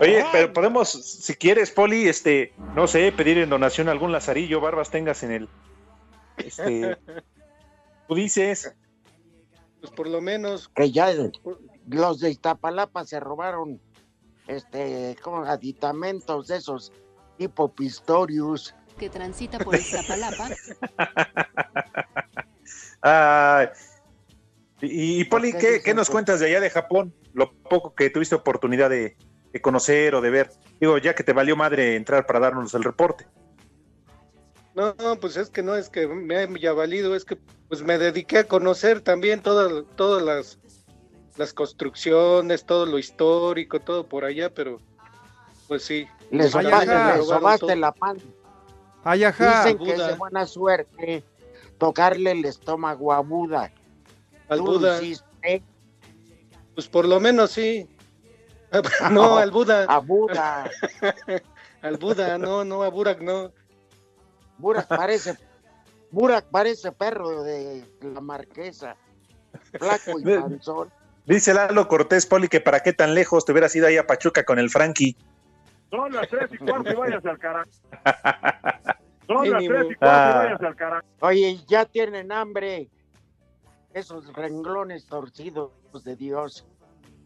Oye, 0.00 0.24
pero 0.32 0.52
podemos, 0.52 0.88
si 0.88 1.34
quieres, 1.34 1.72
Poli, 1.72 2.08
este, 2.08 2.54
no 2.76 2.86
sé, 2.86 3.10
pedir 3.10 3.38
en 3.38 3.50
donación 3.50 3.88
algún 3.88 4.12
lazarillo, 4.12 4.60
barbas 4.60 4.90
tengas 4.90 5.24
en 5.24 5.32
el. 5.32 5.48
Este. 6.36 6.96
Tú 8.06 8.14
dices. 8.14 8.72
Pues 9.80 9.92
por 9.92 10.08
lo 10.08 10.20
menos. 10.20 10.68
Que 10.68 10.92
ya 10.92 11.12
los 11.88 12.20
de 12.20 12.30
Iztapalapa 12.30 13.04
se 13.04 13.18
robaron 13.18 13.80
este, 14.46 15.16
como 15.22 15.44
aditamentos 15.44 16.46
de 16.46 16.58
esos 16.58 16.92
tipo 17.36 17.74
Pistorius. 17.74 18.76
que 18.96 19.10
transita 19.10 19.58
por 19.58 19.74
Iztapalapa, 19.74 20.50
Ay. 23.02 23.68
y, 24.80 25.20
y, 25.20 25.24
Poli, 25.24 25.52
¿qué, 25.52 25.80
qué 25.82 25.94
nos 25.94 26.10
cuentas 26.10 26.40
de 26.40 26.46
allá 26.46 26.60
de 26.60 26.70
Japón? 26.70 27.14
Lo 27.32 27.52
poco 27.52 27.94
que 27.94 28.10
tuviste 28.10 28.34
oportunidad 28.34 28.90
de, 28.90 29.16
de 29.52 29.60
conocer 29.60 30.14
o 30.14 30.20
de 30.20 30.30
ver. 30.30 30.50
Digo, 30.80 30.98
ya 30.98 31.14
que 31.14 31.24
te 31.24 31.32
valió 31.32 31.56
madre 31.56 31.96
entrar 31.96 32.26
para 32.26 32.40
darnos 32.40 32.74
el 32.74 32.84
reporte. 32.84 33.26
No, 34.74 34.94
no, 34.98 35.16
pues 35.18 35.38
es 35.38 35.48
que 35.48 35.62
no 35.62 35.74
es 35.74 35.88
que 35.88 36.06
me 36.06 36.36
haya 36.36 36.72
valido, 36.74 37.16
es 37.16 37.24
que 37.24 37.38
pues 37.68 37.82
me 37.82 37.96
dediqué 37.96 38.38
a 38.38 38.44
conocer 38.44 39.00
también 39.00 39.40
todas, 39.40 39.84
todas 39.96 40.22
las, 40.22 40.58
las 41.38 41.54
construcciones, 41.54 42.66
todo 42.66 42.84
lo 42.84 42.98
histórico, 42.98 43.80
todo 43.80 44.06
por 44.06 44.26
allá, 44.26 44.52
pero 44.52 44.78
pues 45.66 45.82
sí. 45.82 46.06
Les 46.30 46.52
Pues, 46.52 46.66
sobaste, 47.26 47.74
la 47.76 47.92
pan. 47.92 48.18
Ay, 49.02 49.24
ajá. 49.24 49.64
Dicen 49.64 49.78
que 49.82 49.92
es 49.92 50.06
de 50.06 50.14
buena 50.14 50.44
suerte 50.44 51.24
tocarle 51.78 52.32
el 52.32 52.44
estómago 52.44 53.12
a 53.12 53.20
Buda. 53.20 53.72
Al 54.48 54.58
Tú 54.58 54.64
Buda. 54.64 55.02
hiciste 55.02 55.62
Pues 56.74 56.88
por 56.88 57.06
lo 57.06 57.20
menos 57.20 57.52
sí. 57.52 57.88
No, 59.10 59.36
al 59.36 59.50
Buda. 59.50 59.84
a 59.84 59.98
Buda. 59.98 60.70
al 61.82 61.96
Buda, 61.96 62.38
no, 62.38 62.64
no, 62.64 62.82
a 62.82 62.88
Burak 62.88 63.20
no. 63.20 63.52
Burak 64.58 64.88
parece, 64.88 65.36
Burak 66.10 66.46
parece 66.50 66.92
perro 66.92 67.42
de 67.42 67.84
la 68.00 68.20
marquesa. 68.20 68.96
Flaco 69.78 70.18
y 70.18 70.24
panzón. 70.40 70.90
Dice 71.26 71.52
Lalo 71.54 71.88
Cortés, 71.88 72.24
Poli, 72.26 72.48
que 72.48 72.60
para 72.60 72.80
qué 72.80 72.92
tan 72.92 73.14
lejos 73.14 73.44
te 73.44 73.52
hubieras 73.52 73.74
ido 73.74 73.86
ahí 73.86 73.96
a 73.96 74.06
Pachuca 74.06 74.44
con 74.44 74.58
el 74.58 74.70
Frankie. 74.70 75.16
Son 75.90 76.12
las 76.12 76.28
tres 76.28 76.50
y 76.52 76.58
cuarto 76.58 76.90
y 76.90 76.94
váyase 76.94 77.28
al 77.28 77.38
carajo. 77.38 77.70
Son 79.26 79.50
las 79.50 79.60
Mínimo. 79.62 79.74
tres 79.80 79.92
y 79.92 79.94
cuarto 79.96 79.96
y 80.00 80.06
Ah. 80.08 80.34
váyase 80.44 80.66
al 80.66 80.76
carajo. 80.76 81.06
Oye, 81.20 81.58
ya 81.68 81.84
tienen 81.84 82.30
hambre. 82.32 82.88
Esos 83.94 84.32
renglones 84.34 85.06
torcidos 85.06 85.70
de 86.04 86.16
Dios. 86.16 86.66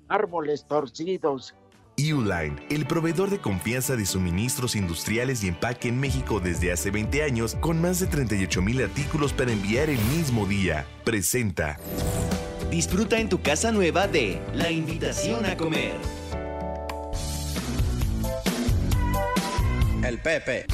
Árboles 0.09 0.67
torcidos. 0.67 1.55
Uline, 1.99 2.57
el 2.71 2.87
proveedor 2.87 3.29
de 3.29 3.41
confianza 3.41 3.95
de 3.95 4.07
suministros 4.07 4.75
industriales 4.75 5.45
y 5.45 5.49
empaque 5.49 5.89
en 5.89 6.01
México 6.01 6.41
desde 6.41 6.73
hace 6.73 6.91
20 6.91 7.23
años, 7.23 7.57
con 7.57 7.79
más 7.81 8.01
de 8.01 8.07
38 8.07 8.63
mil 8.63 8.83
artículos 8.83 9.35
para 9.35 9.53
enviar 9.53 9.91
el 9.91 9.99
mismo 10.07 10.47
día, 10.47 10.87
presenta. 11.05 11.77
Disfruta 12.71 13.19
en 13.19 13.29
tu 13.29 13.43
casa 13.43 13.71
nueva 13.71 14.07
de 14.09 14.41
La 14.55 14.71
Invitación 14.71 15.45
a 15.45 15.57
Comer. 15.59 15.93
El 20.03 20.19
Pepe. 20.21 20.65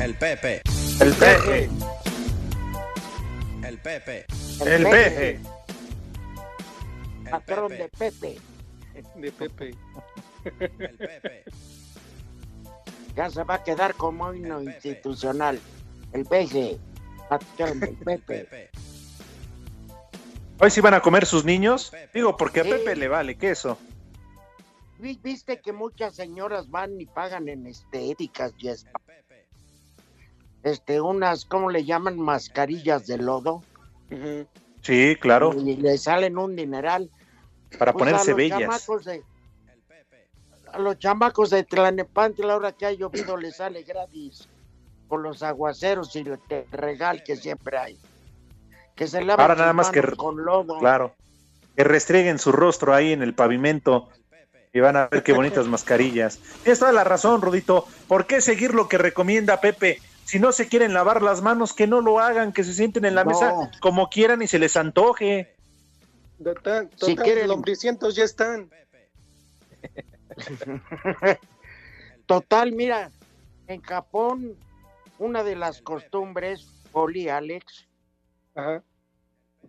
El 0.00 0.14
Pepe. 0.14 0.62
El 1.00 1.12
peje. 1.14 1.68
El 3.64 3.78
Pepe. 3.78 4.26
El 4.64 4.82
peje. 4.84 5.40
Patrón 7.30 7.68
de 7.70 7.88
Pepe. 7.98 8.38
De 9.16 9.32
Pepe. 9.32 9.74
El 10.44 10.96
Pepe. 10.98 11.44
Ya 13.16 13.28
se 13.30 13.42
va 13.42 13.54
a 13.54 13.64
quedar 13.64 13.94
como 13.94 14.32
himno 14.32 14.62
institucional. 14.62 15.58
El 16.12 16.24
peje. 16.26 16.78
Patrón 17.28 17.80
del 17.80 17.96
Pepe. 17.96 18.70
Hoy 20.60 20.70
sí 20.70 20.80
van 20.80 20.94
a 20.94 21.00
comer 21.00 21.26
sus 21.26 21.44
niños. 21.44 21.92
Digo, 22.14 22.36
porque 22.36 22.60
a 22.60 22.64
Sí. 22.64 22.70
Pepe 22.70 22.94
le 22.94 23.08
vale 23.08 23.36
queso. 23.36 23.78
Vi- 24.98 25.18
Viste 25.22 25.60
que 25.60 25.72
muchas 25.72 26.14
señoras 26.14 26.70
van 26.70 27.00
y 27.00 27.06
pagan 27.06 27.48
en 27.48 27.66
estéticas 27.66 28.52
y 28.58 28.68
es- 28.68 28.86
este 30.66 31.00
unas, 31.00 31.44
¿cómo 31.44 31.70
le 31.70 31.84
llaman? 31.84 32.18
Mascarillas 32.18 33.06
de 33.06 33.18
lodo. 33.18 33.62
Sí, 34.82 35.16
claro. 35.20 35.54
Y 35.54 35.76
le 35.76 35.96
salen 35.98 36.38
un 36.38 36.56
dineral. 36.56 37.10
Para 37.78 37.92
Pues 37.92 38.02
a 38.02 38.06
ponerse 38.22 38.30
los 38.30 38.36
bellas. 38.36 38.86
de- 39.04 39.22
a 40.72 40.78
los 40.78 40.98
chamacos 40.98 41.50
de 41.50 41.64
Tlanepantla, 41.64 42.52
ahora 42.52 42.72
que 42.72 42.86
ha 42.86 42.92
llovido, 42.92 43.36
les 43.36 43.56
sale 43.56 43.82
gratis 43.82 44.48
por 45.08 45.20
los 45.20 45.42
aguaceros 45.42 46.14
y 46.16 46.20
el 46.20 46.38
regal 46.70 47.22
que 47.22 47.36
siempre 47.36 47.78
hay. 47.78 47.98
Que 48.94 49.06
se 49.06 49.22
laven 49.22 49.40
Ahora 49.42 49.54
nada 49.54 49.72
más 49.72 49.90
que. 49.90 50.02
con 50.02 50.44
lodo. 50.44 50.78
Claro. 50.78 51.14
Que 51.76 51.84
restrieguen 51.84 52.38
su 52.38 52.50
rostro 52.52 52.94
ahí 52.94 53.12
en 53.12 53.22
el 53.22 53.34
pavimento. 53.34 54.08
Y 54.72 54.80
van 54.80 54.96
a 54.96 55.06
ver 55.08 55.22
qué 55.22 55.32
bonitas 55.32 55.66
mascarillas. 55.66 56.38
Tienes 56.62 56.78
toda 56.78 56.92
la 56.92 57.04
razón, 57.04 57.40
Rudito. 57.40 57.86
¿Por 58.08 58.26
qué 58.26 58.40
seguir 58.40 58.74
lo 58.74 58.88
que 58.88 58.98
recomienda 58.98 59.60
Pepe? 59.60 60.00
Si 60.26 60.40
no 60.40 60.50
se 60.50 60.66
quieren 60.68 60.92
lavar 60.92 61.22
las 61.22 61.40
manos, 61.40 61.72
que 61.72 61.86
no 61.86 62.00
lo 62.00 62.18
hagan, 62.18 62.52
que 62.52 62.64
se 62.64 62.74
sienten 62.74 63.04
en 63.04 63.14
la 63.14 63.22
No. 63.22 63.30
mesa 63.30 63.54
como 63.80 64.08
quieran 64.08 64.42
y 64.42 64.48
se 64.48 64.58
les 64.58 64.76
antoje. 64.76 65.56
Total, 66.42 66.90
Si 66.90 66.98
total, 67.14 67.24
quieren- 67.24 67.48
lombricientos 67.48 68.16
ya 68.16 68.24
están. 68.24 68.68
Total, 72.26 72.72
mira, 72.72 73.10
en 73.68 73.80
Japón, 73.82 74.56
una 75.18 75.44
de 75.44 75.54
las 75.54 75.80
costumbres, 75.80 76.66
Poli, 76.90 77.28
Alex, 77.28 77.86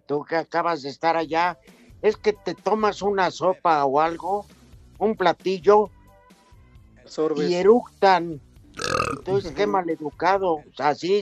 tú 0.08 0.26
que 0.26 0.38
acabas 0.38 0.82
de 0.82 0.90
estar 0.90 1.16
allá, 1.18 1.60
es 2.02 2.18
que 2.18 2.34
te 2.34 2.56
tomas 2.56 3.04
una 3.04 3.30
sopa 3.30 3.86
o 3.86 4.00
algo, 4.02 4.48
un 4.98 5.16
platillo, 5.16 5.92
y 7.38 7.54
eructan. 7.54 8.42
Entonces, 9.12 9.52
qué 9.54 9.68
maleducado, 9.68 10.64
así, 10.78 11.22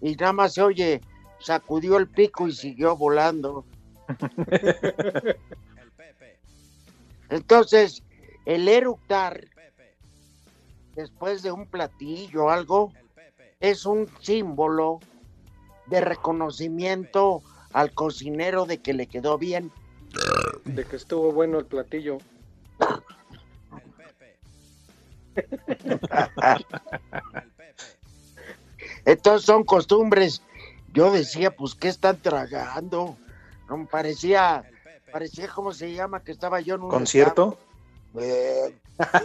y 0.00 0.14
nada 0.16 0.32
más 0.32 0.54
se 0.54 0.62
oye, 0.62 1.00
sacudió 1.40 1.96
el 1.96 2.08
pico 2.08 2.48
y 2.48 2.52
siguió 2.52 2.96
volando. 2.96 3.64
Entonces, 7.30 8.02
el 8.44 8.68
eructar 8.68 9.44
después 10.94 11.42
de 11.42 11.52
un 11.52 11.66
platillo 11.66 12.44
o 12.44 12.50
algo 12.50 12.92
es 13.60 13.86
un 13.86 14.08
símbolo 14.20 15.00
de 15.86 16.00
reconocimiento 16.00 17.42
al 17.72 17.92
cocinero 17.92 18.66
de 18.66 18.78
que 18.78 18.94
le 18.94 19.06
quedó 19.06 19.38
bien. 19.38 19.70
De 20.64 20.84
que 20.84 20.96
estuvo 20.96 21.32
bueno 21.32 21.58
el 21.58 21.66
platillo. 21.66 22.18
Entonces 29.04 29.46
son 29.46 29.64
costumbres. 29.64 30.42
Yo 30.92 31.10
decía, 31.12 31.50
pues, 31.50 31.74
¿qué 31.74 31.88
están 31.88 32.18
tragando? 32.20 33.16
No, 33.68 33.76
me 33.76 33.86
parecía, 33.86 34.64
parecía, 35.12 35.48
¿cómo 35.48 35.72
se 35.72 35.92
llama? 35.92 36.20
Que 36.22 36.32
estaba 36.32 36.60
yo 36.60 36.74
en 36.74 36.82
un... 36.82 36.90
¿Concierto? 36.90 37.56
Eh, 38.18 38.74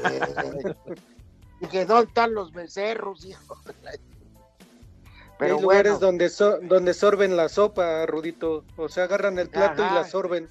eh, 0.03 0.75
Dije, 1.61 1.85
¿dónde 1.85 2.07
están 2.07 2.33
los 2.33 2.51
becerros, 2.51 3.25
hijo? 3.25 3.57
Pero 5.39 5.55
Hay 5.55 5.61
lugares 5.61 5.93
bueno. 5.93 6.05
donde, 6.05 6.29
so- 6.29 6.59
donde 6.61 6.93
sorben 6.93 7.35
la 7.35 7.49
sopa, 7.49 8.05
Rudito. 8.05 8.63
O 8.77 8.87
sea, 8.87 9.03
agarran 9.05 9.37
el 9.39 9.49
plato 9.49 9.81
y 9.81 9.93
la 9.93 10.05
sorben. 10.07 10.47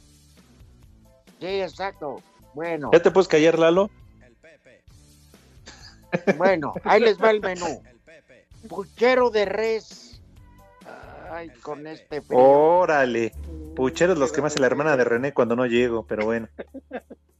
Sí, 1.41 1.47
exacto. 1.47 2.21
Bueno, 2.55 2.91
¿Ya 2.93 3.01
te 3.03 3.11
puedes 3.11 3.29
callar, 3.29 3.59
Lalo? 3.59 3.91
Bueno, 6.37 6.75
ahí 6.85 7.01
les 7.01 7.21
va 7.21 7.31
el 7.31 7.41
menú. 7.41 7.83
Puchero 8.69 9.31
de 9.31 9.45
res. 9.45 10.23
Ay, 11.31 11.51
con 11.63 11.87
este 11.87 12.23
frío. 12.23 12.39
Órale. 12.39 13.33
Pucheros 13.75 14.19
los 14.19 14.33
que 14.33 14.41
me 14.41 14.47
hace 14.47 14.61
la 14.61 14.67
hermana 14.67 14.97
de 14.97 15.05
René 15.05 15.35
cuando 15.35 15.57
no 15.57 15.67
llego, 15.67 16.07
pero 16.07 16.25
bueno. 16.25 16.49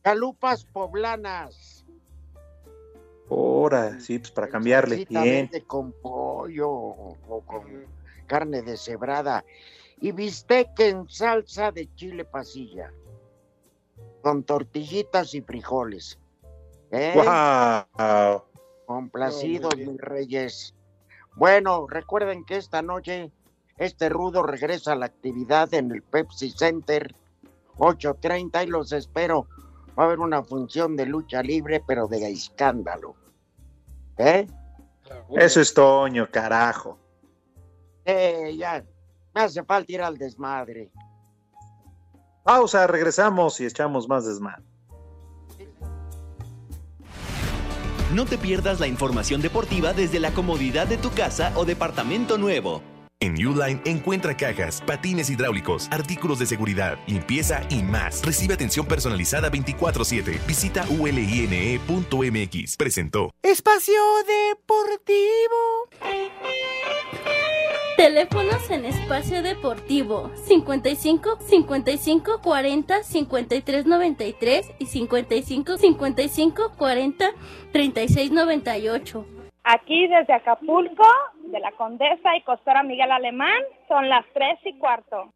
Chalupas 0.03 0.65
poblanas. 0.65 1.85
Ahora, 3.31 4.01
sí, 4.01 4.19
pues 4.19 4.31
para 4.33 4.49
cambiarle. 4.49 5.07
Bien. 5.09 5.51
con 5.67 5.93
pollo 5.93 6.69
o 6.69 7.17
o 7.29 7.41
con 7.43 7.87
carne 8.27 8.63
deshebrada. 8.63 9.45
Y 10.01 10.13
bistec 10.13 10.79
en 10.81 11.09
salsa 11.09 11.71
de 11.71 11.89
chile 11.95 12.25
pasilla. 12.25 12.93
Con 14.23 14.43
tortillitas 14.43 15.35
y 15.35 15.41
frijoles. 15.41 16.19
¿Eh? 16.91 17.13
¡Wow! 17.15 18.43
Complacidos, 18.87 19.77
mis 19.77 19.99
reyes. 19.99 20.75
Bueno, 21.37 21.87
recuerden 21.89 22.45
que 22.45 22.57
esta 22.57 22.83
noche 22.83 23.31
Este 23.77 24.09
rudo 24.09 24.45
regresa 24.45 24.93
a 24.93 24.97
la 24.97 25.07
actividad 25.07 25.75
en 25.75 25.91
el 25.91 26.01
Pepsi 26.03 26.51
Center 26.51 27.13
8.30 27.79 28.65
y 28.65 28.67
los 28.69 28.93
espero. 28.93 29.49
Va 29.99 30.05
a 30.05 30.07
haber 30.07 30.21
una 30.21 30.45
función 30.45 30.97
de 30.97 31.07
lucha 31.07 31.43
libre, 31.43 31.83
pero 31.87 32.07
de 32.07 32.31
escándalo. 32.31 33.17
¿Eh? 34.17 34.47
Eso 35.37 35.61
es 35.61 35.75
Toño, 35.75 36.29
carajo. 36.31 36.99
Eh, 38.05 38.55
ya. 38.57 38.85
Me 39.35 39.41
hace 39.41 39.65
falta 39.65 39.93
ir 39.93 40.03
al 40.03 40.17
desmadre. 40.17 40.93
Pausa, 42.45 42.87
regresamos 42.87 43.61
y 43.61 43.67
echamos 43.67 44.09
más 44.09 44.25
desmadre. 44.27 44.63
No 48.15 48.25
te 48.27 48.39
pierdas 48.39 48.79
la 48.79 48.87
información 48.87 49.43
deportiva 49.43 49.93
desde 49.93 50.21
la 50.21 50.31
comodidad 50.31 50.87
de 50.87 50.99
tu 50.99 51.11
casa 51.11 51.53
o 51.57 51.65
departamento 51.65 52.39
nuevo. 52.39 52.81
En 53.19 53.35
Uline 53.45 53.81
encuentra 53.87 54.37
cajas, 54.37 54.83
patines 54.87 55.31
hidráulicos, 55.31 55.89
artículos 55.91 56.39
de 56.39 56.47
seguridad, 56.47 56.97
limpieza 57.09 57.63
y 57.71 57.83
más. 57.83 58.25
Recibe 58.25 58.55
atención 58.55 58.87
personalizada 58.87 59.51
24/7. 59.51 60.39
Visita 60.47 60.85
uline.mx. 60.91 62.77
Presentó. 62.77 63.31
Espacio 63.43 64.01
Deportivo. 64.27 65.89
Teléfonos 67.97 68.69
en 68.71 68.87
espacio 68.87 69.41
deportivo 69.43 70.31
55 70.47 71.39
55 71.41 72.41
40 72.43 73.03
53 73.05 73.87
93 73.87 74.73
y 74.81 74.87
55 74.87 75.77
55 75.79 76.73
40 76.77 77.31
36 77.73 78.33
98. 78.33 79.27
Aquí 79.63 80.09
desde 80.09 80.35
Acapulco, 80.35 81.07
de 81.47 81.61
la 81.61 81.71
Condesa 81.73 82.37
y 82.37 82.43
Costora 82.43 82.83
Miguel 82.83 83.13
Alemán, 83.13 83.63
son 83.89 84.09
las 84.09 84.25
3 84.35 84.59
y 84.65 84.79
cuarto. 84.79 85.33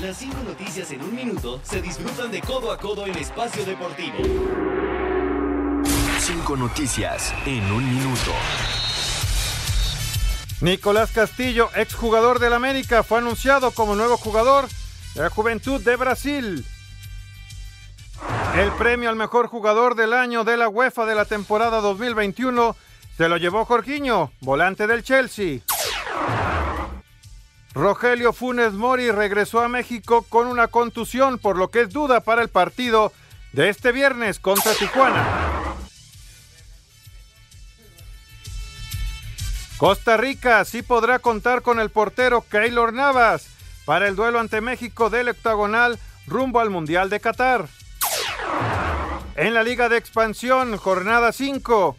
Las 0.00 0.16
cinco 0.16 0.38
noticias 0.42 0.90
en 0.90 1.02
un 1.02 1.14
minuto 1.14 1.60
se 1.62 1.80
disfrutan 1.80 2.32
de 2.32 2.40
codo 2.40 2.72
a 2.72 2.78
codo 2.78 3.06
en 3.06 3.12
espacio 3.12 3.64
deportivo. 3.64 4.16
Cinco 6.18 6.56
noticias 6.56 7.32
en 7.46 7.62
un 7.70 7.84
minuto. 7.94 8.32
Nicolás 10.64 11.10
Castillo, 11.12 11.68
exjugador 11.76 12.38
del 12.38 12.54
América, 12.54 13.02
fue 13.02 13.18
anunciado 13.18 13.70
como 13.72 13.94
nuevo 13.94 14.16
jugador 14.16 14.66
de 15.14 15.20
la 15.20 15.28
Juventud 15.28 15.78
de 15.82 15.94
Brasil. 15.94 16.64
El 18.56 18.72
premio 18.72 19.10
al 19.10 19.16
mejor 19.16 19.48
jugador 19.48 19.94
del 19.94 20.14
año 20.14 20.42
de 20.42 20.56
la 20.56 20.70
UEFA 20.70 21.04
de 21.04 21.14
la 21.14 21.26
temporada 21.26 21.82
2021 21.82 22.74
se 23.14 23.28
lo 23.28 23.36
llevó 23.36 23.66
Jorginho, 23.66 24.32
volante 24.40 24.86
del 24.86 25.02
Chelsea. 25.02 25.60
Rogelio 27.74 28.32
Funes 28.32 28.72
Mori 28.72 29.10
regresó 29.10 29.60
a 29.60 29.68
México 29.68 30.24
con 30.30 30.46
una 30.46 30.68
contusión, 30.68 31.36
por 31.38 31.58
lo 31.58 31.68
que 31.68 31.82
es 31.82 31.90
duda 31.90 32.20
para 32.20 32.40
el 32.40 32.48
partido 32.48 33.12
de 33.52 33.68
este 33.68 33.92
viernes 33.92 34.38
contra 34.38 34.72
Tijuana. 34.72 35.53
Costa 39.76 40.16
Rica 40.16 40.64
sí 40.64 40.82
podrá 40.82 41.18
contar 41.18 41.62
con 41.62 41.80
el 41.80 41.90
portero 41.90 42.44
Keylor 42.48 42.92
Navas 42.92 43.48
para 43.84 44.06
el 44.06 44.14
duelo 44.14 44.38
ante 44.38 44.60
México 44.60 45.10
del 45.10 45.28
octagonal 45.28 45.98
rumbo 46.26 46.60
al 46.60 46.70
Mundial 46.70 47.10
de 47.10 47.20
Qatar. 47.20 47.66
En 49.36 49.52
la 49.52 49.64
Liga 49.64 49.88
de 49.88 49.96
Expansión, 49.96 50.76
jornada 50.76 51.32
5. 51.32 51.96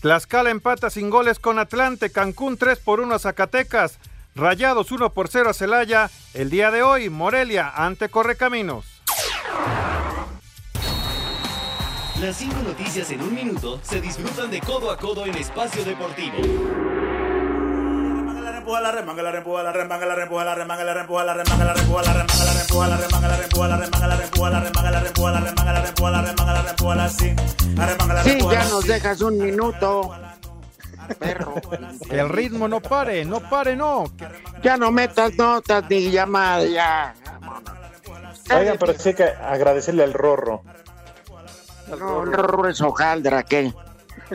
Tlaxcala 0.00 0.50
empata 0.50 0.88
sin 0.88 1.10
goles 1.10 1.40
con 1.40 1.58
Atlante, 1.58 2.12
Cancún 2.12 2.56
3 2.56 2.78
por 2.78 3.00
1 3.00 3.16
a 3.16 3.18
Zacatecas, 3.18 3.98
Rayados 4.36 4.92
1 4.92 5.12
por 5.12 5.28
0 5.28 5.50
a 5.50 5.54
Celaya. 5.54 6.10
El 6.32 6.48
día 6.48 6.70
de 6.70 6.82
hoy, 6.82 7.10
Morelia 7.10 7.70
ante 7.74 8.08
Correcaminos. 8.08 8.86
Las 12.20 12.36
cinco 12.36 12.56
noticias 12.62 13.10
en 13.12 13.22
un 13.22 13.34
minuto 13.34 13.80
se 13.82 13.98
disfrutan 13.98 14.50
de 14.50 14.60
codo 14.60 14.90
a 14.90 14.98
codo 14.98 15.24
en 15.24 15.34
espacio 15.36 15.82
deportivo. 15.86 16.36
Sí, 28.22 28.38
ya 28.52 28.64
nos 28.68 28.86
dejas 28.86 29.20
un 29.22 29.38
minuto. 29.38 30.14
El 32.10 32.28
ritmo 32.28 32.68
no 32.68 32.80
pare, 32.80 33.24
no 33.24 33.40
pare, 33.40 33.74
no. 33.74 34.04
Ya 34.62 34.76
no 34.76 34.90
metas 34.90 35.34
notas 35.36 35.84
ni 35.88 36.10
llamadas, 36.10 36.70
ya. 36.70 37.14
Oigan, 38.54 38.76
pero 38.78 38.98
sí 38.98 39.14
que 39.14 39.24
agradecerle 39.24 40.04
al 40.04 40.12
Rorro. 40.12 40.62
No, 41.98 42.22
el 42.22 42.32
Rorro 42.32 42.68
es 42.68 42.80
hojaldra, 42.80 43.42
que 43.42 43.72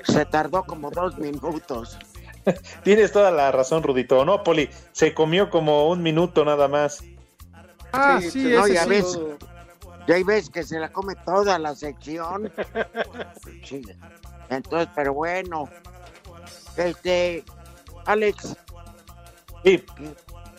se 0.03 0.26
tardó 0.26 0.64
como 0.64 0.91
dos 0.91 1.18
minutos. 1.18 1.97
Tienes 2.84 3.12
toda 3.12 3.32
la 3.32 3.51
razón, 3.51 3.84
Rudito. 3.84 4.24
No, 4.26 4.43
Poli, 4.43 4.70
se 4.91 5.14
comió 5.14 5.49
como 5.49 5.89
un 5.89 6.03
minuto 6.03 6.45
nada 6.45 6.68
más. 6.68 7.03
Ah, 7.91 8.20
Sí, 8.22 8.32
sí, 8.32 8.43
no, 8.43 8.66
ese 8.66 8.74
ya 8.74 8.84
sí. 8.84 8.89
ves, 8.89 9.20
ya 10.08 10.16
ves 10.26 10.49
que 10.49 10.64
se 10.64 10.80
la 10.80 10.91
come 10.91 11.16
toda 11.26 11.58
la 11.60 11.76
sección. 11.76 12.51
Sí. 13.64 13.82
Entonces, 14.49 14.89
pero 14.95 15.14
bueno. 15.14 15.68
Este, 16.78 17.43
Alex. 18.06 18.56
Qué, 19.64 19.84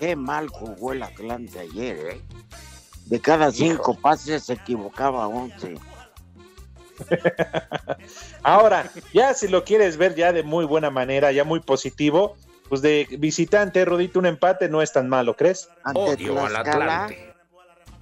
qué 0.00 0.16
mal 0.16 0.48
jugó 0.48 0.92
el 0.92 1.02
Atlante 1.04 1.60
ayer, 1.60 1.96
¿eh? 1.98 2.20
De 3.04 3.20
cada 3.20 3.52
cinco 3.52 3.94
pases 3.94 4.44
se 4.44 4.54
equivocaba 4.54 5.28
once. 5.28 5.76
Ahora, 8.42 8.90
ya 9.12 9.34
si 9.34 9.48
lo 9.48 9.64
quieres 9.64 9.96
ver 9.96 10.14
ya 10.14 10.32
de 10.32 10.42
muy 10.42 10.64
buena 10.64 10.90
manera, 10.90 11.32
ya 11.32 11.44
muy 11.44 11.60
positivo, 11.60 12.36
pues 12.68 12.82
de 12.82 13.06
visitante, 13.18 13.84
Rudito, 13.84 14.18
un 14.18 14.26
empate 14.26 14.68
no 14.68 14.82
es 14.82 14.92
tan 14.92 15.08
malo, 15.08 15.36
¿crees? 15.36 15.68
Ante 15.84 16.00
Odio 16.00 16.44
al 16.44 16.56
Atlante. 16.56 17.34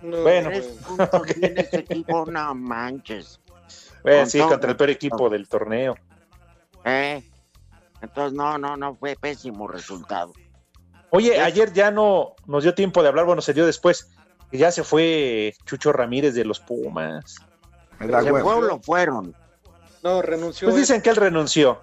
Bueno, 0.03 0.51
tiene 1.27 1.61
ese 1.61 1.79
equipo, 1.79 2.27
no 2.27 2.55
manches. 2.55 3.41
Bueno, 4.03 4.21
Con 4.21 4.31
sí, 4.31 4.39
todo 4.39 4.51
contra 4.51 4.71
el 4.71 4.77
peor 4.77 4.91
equipo 4.91 5.31
del 5.31 5.49
torneo. 5.49 5.97
¿Eh? 6.85 7.23
Entonces, 8.03 8.35
no, 8.35 8.59
no, 8.59 8.77
no, 8.77 8.95
fue 8.97 9.17
pésimo 9.17 9.67
resultado. 9.67 10.33
Oye, 11.11 11.41
ayer 11.41 11.73
ya 11.73 11.91
no 11.91 12.35
nos 12.47 12.65
dio 12.65 12.75
tiempo 12.75 13.03
de 13.03 13.09
hablar, 13.09 13.25
bueno, 13.25 13.41
se 13.41 13.55
dio 13.55 13.65
después, 13.65 14.11
ya 14.53 14.71
se 14.71 14.85
fue 14.85 15.55
Chucho 15.65 15.93
Ramírez 15.93 16.35
de 16.35 16.45
los 16.45 16.61
Pumas. 16.61 17.37
¿Se 17.99 18.31
fue 18.31 18.43
o 18.55 18.61
lo 18.61 18.81
fueron? 18.81 19.35
No, 20.03 20.23
renunció. 20.23 20.67
Pues 20.69 20.77
dicen 20.77 21.01
que 21.01 21.11
él 21.11 21.17
renunció. 21.17 21.81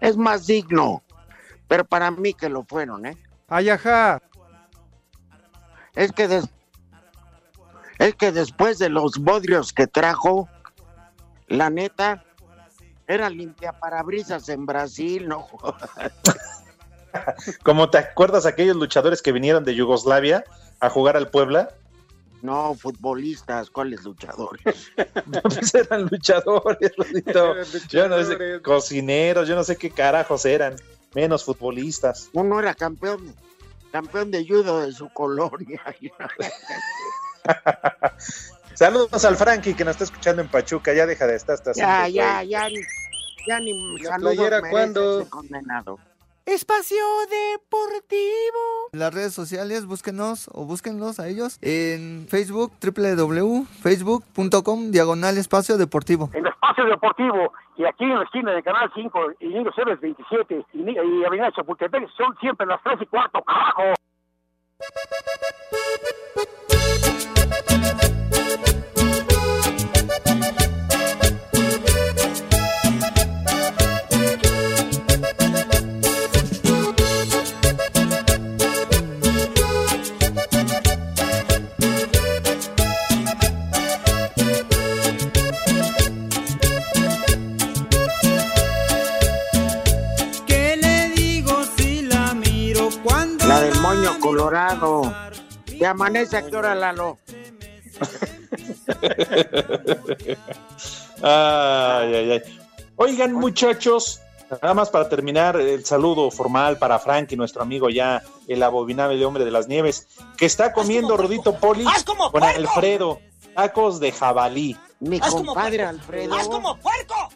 Es 0.00 0.16
más 0.16 0.46
digno, 0.46 1.02
pero 1.68 1.84
para 1.84 2.10
mí 2.10 2.34
que 2.34 2.48
lo 2.48 2.64
fueron, 2.64 3.06
¿eh? 3.06 3.16
Ay, 3.48 3.70
ajá. 3.70 4.20
Es 5.94 6.12
que, 6.12 6.28
des- 6.28 6.48
es 7.98 8.14
que 8.16 8.32
después 8.32 8.78
de 8.78 8.88
los 8.88 9.18
bodrios 9.18 9.72
que 9.72 9.86
trajo, 9.86 10.48
la 11.46 11.70
neta, 11.70 12.24
era 13.06 13.30
limpia 13.30 13.72
parabrisas 13.78 14.48
en 14.48 14.66
Brasil, 14.66 15.28
no 15.28 15.46
Como 17.62 17.90
te 17.90 17.98
acuerdas 17.98 18.46
aquellos 18.46 18.76
luchadores 18.76 19.22
que 19.22 19.32
vinieron 19.32 19.64
de 19.64 19.74
Yugoslavia 19.74 20.44
a 20.80 20.90
jugar 20.90 21.16
al 21.16 21.30
Puebla, 21.30 21.68
No, 22.44 22.74
futbolistas, 22.74 23.70
¿cuáles 23.70 24.04
luchadores? 24.04 24.92
pues 25.44 25.74
eran 25.74 26.02
luchadores, 26.02 26.92
Rudito. 26.98 27.54
Yo 27.88 28.06
no 28.06 28.22
sé, 28.22 28.60
cocineros, 28.62 29.48
yo 29.48 29.54
no 29.54 29.64
sé 29.64 29.76
qué 29.76 29.88
carajos 29.88 30.44
eran, 30.44 30.76
menos 31.14 31.42
futbolistas. 31.42 32.28
Uno 32.34 32.60
era 32.60 32.74
campeón, 32.74 33.34
campeón 33.90 34.30
de 34.30 34.46
judo 34.46 34.80
de 34.80 34.92
su 34.92 35.08
colonia. 35.08 35.80
Saludos 38.74 39.24
al 39.24 39.36
Frankie 39.36 39.72
que 39.72 39.86
nos 39.86 39.92
está 39.92 40.04
escuchando 40.04 40.42
en 40.42 40.48
Pachuca, 40.48 40.92
ya 40.92 41.06
deja 41.06 41.26
de 41.26 41.36
estar 41.36 41.54
hasta 41.54 41.72
ya, 41.72 42.08
ya, 42.08 42.34
güey. 42.34 42.48
ya, 42.50 42.68
ni, 42.68 42.80
ya 43.46 43.58
ni 43.58 44.02
¿La 44.02 44.10
saludos 44.10 44.50
merece 44.60 45.20
ese 45.20 45.30
condenado. 45.30 45.98
Espacio 46.46 46.98
Deportivo. 47.30 48.90
En 48.92 48.98
las 48.98 49.14
redes 49.14 49.32
sociales, 49.32 49.86
búsquenos 49.86 50.50
o 50.52 50.66
búsquenlos 50.66 51.18
a 51.18 51.28
ellos 51.28 51.56
en 51.62 52.26
Facebook, 52.28 52.70
www.facebook.com, 52.82 54.90
diagonal 54.90 55.38
espacio 55.38 55.78
deportivo. 55.78 56.28
En 56.34 56.46
Espacio 56.46 56.84
Deportivo 56.84 57.50
y 57.76 57.86
aquí 57.86 58.04
en 58.04 58.18
la 58.18 58.24
esquina 58.24 58.52
de 58.52 58.62
Canal 58.62 58.92
5 58.94 59.20
y 59.40 59.48
Niño 59.48 59.70
Ceres 59.74 59.98
27 60.00 60.66
y, 60.74 60.90
y 60.90 61.24
Avenida 61.24 61.50
Chapultepec 61.52 62.10
son 62.14 62.36
siempre 62.40 62.66
las 62.66 62.82
3 62.82 62.98
y 63.00 63.06
cuarto, 63.06 63.42
carajo. 63.42 63.94
Colorado. 94.24 95.14
¿Te 95.66 95.86
amanece 95.86 96.38
a 96.38 96.46
qué 96.46 96.56
hora, 96.56 96.74
Lalo? 96.74 97.18
ay, 101.22 102.14
ay, 102.14 102.30
ay. 102.32 102.42
Oigan, 102.96 103.34
muchachos, 103.34 104.22
nada 104.62 104.72
más 104.72 104.88
para 104.88 105.10
terminar, 105.10 105.60
el 105.60 105.84
saludo 105.84 106.30
formal 106.30 106.78
para 106.78 106.98
Frankie, 106.98 107.36
nuestro 107.36 107.60
amigo 107.60 107.90
ya, 107.90 108.22
el 108.48 108.62
abominable 108.62 109.22
hombre 109.26 109.44
de 109.44 109.50
las 109.50 109.68
nieves, 109.68 110.08
que 110.38 110.46
está 110.46 110.72
comiendo 110.72 111.18
Rodito 111.18 111.58
Poli 111.58 111.84
con 112.06 112.16
puerco! 112.30 112.48
Alfredo, 112.48 113.20
tacos 113.54 114.00
de 114.00 114.10
jabalí. 114.10 114.74
Mi 115.00 115.18
¡Haz 115.18 115.32
como 115.32 115.52
compadre! 115.52 115.84
Alfredo. 115.84 116.34
¡Haz 116.34 116.48
como 116.48 116.78
puerco! 116.78 117.28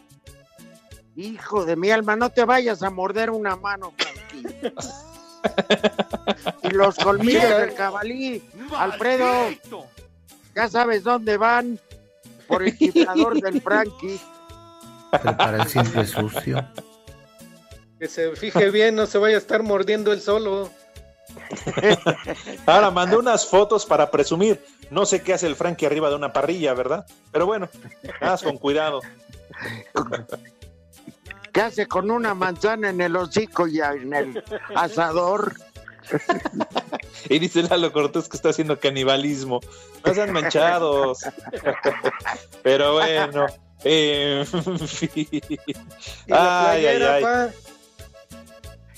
Hijo 1.15 1.65
de 1.65 1.75
mi 1.75 1.91
alma, 1.91 2.15
no 2.15 2.31
te 2.31 2.45
vayas 2.45 2.81
a 2.81 2.89
morder 2.89 3.29
una 3.29 3.55
mano, 3.55 3.93
Frankie. 3.95 4.73
y 6.63 6.69
los 6.69 6.95
colmillos 6.95 7.49
del 7.49 7.73
cabalí, 7.73 8.43
Alfredo, 8.75 9.49
ya 10.55 10.67
sabes 10.67 11.03
dónde 11.03 11.37
van, 11.37 11.79
por 12.47 12.63
el 12.63 12.77
chiflador 12.77 13.41
del 13.41 13.61
Frankie. 13.61 14.19
Para 15.11 15.63
el 15.63 15.67
simple 15.67 16.05
sucio. 16.05 16.65
Que 17.99 18.07
se 18.07 18.35
fije 18.35 18.69
bien, 18.71 18.95
no 18.95 19.05
se 19.05 19.17
vaya 19.17 19.35
a 19.35 19.39
estar 19.39 19.63
mordiendo 19.63 20.13
él 20.13 20.21
solo. 20.21 20.69
Ahora 22.65 22.91
mandó 22.91 23.19
unas 23.19 23.45
fotos 23.45 23.85
para 23.85 24.09
presumir. 24.09 24.63
No 24.89 25.05
sé 25.05 25.21
qué 25.21 25.33
hace 25.33 25.47
el 25.47 25.55
Frankie 25.55 25.85
arriba 25.85 26.09
de 26.09 26.15
una 26.15 26.33
parrilla, 26.33 26.73
¿verdad? 26.73 27.05
Pero 27.31 27.45
bueno, 27.45 27.69
nada 28.21 28.37
con 28.37 28.57
cuidado. 28.57 29.01
¿Qué 31.53 31.61
hace 31.61 31.87
con 31.87 32.11
una 32.11 32.33
manzana 32.33 32.89
en 32.89 33.01
el 33.01 33.15
hocico 33.15 33.67
y 33.67 33.79
en 33.79 34.13
el 34.13 34.43
asador? 34.75 35.53
Y 37.29 37.39
dice 37.39 37.63
Lalo 37.63 37.91
Cortés 37.91 38.27
que 38.29 38.37
está 38.37 38.49
haciendo 38.49 38.79
canibalismo. 38.79 39.59
No 40.05 40.13
sean 40.13 40.31
manchados. 40.31 41.19
Pero 42.63 42.93
bueno. 42.93 43.45
eh, 43.83 44.45
en 44.53 44.79
fin. 44.87 45.11
Y 45.21 45.41
la 46.27 46.71
Ay, 46.71 46.85
ay, 46.85 47.01
ay. 47.03 47.49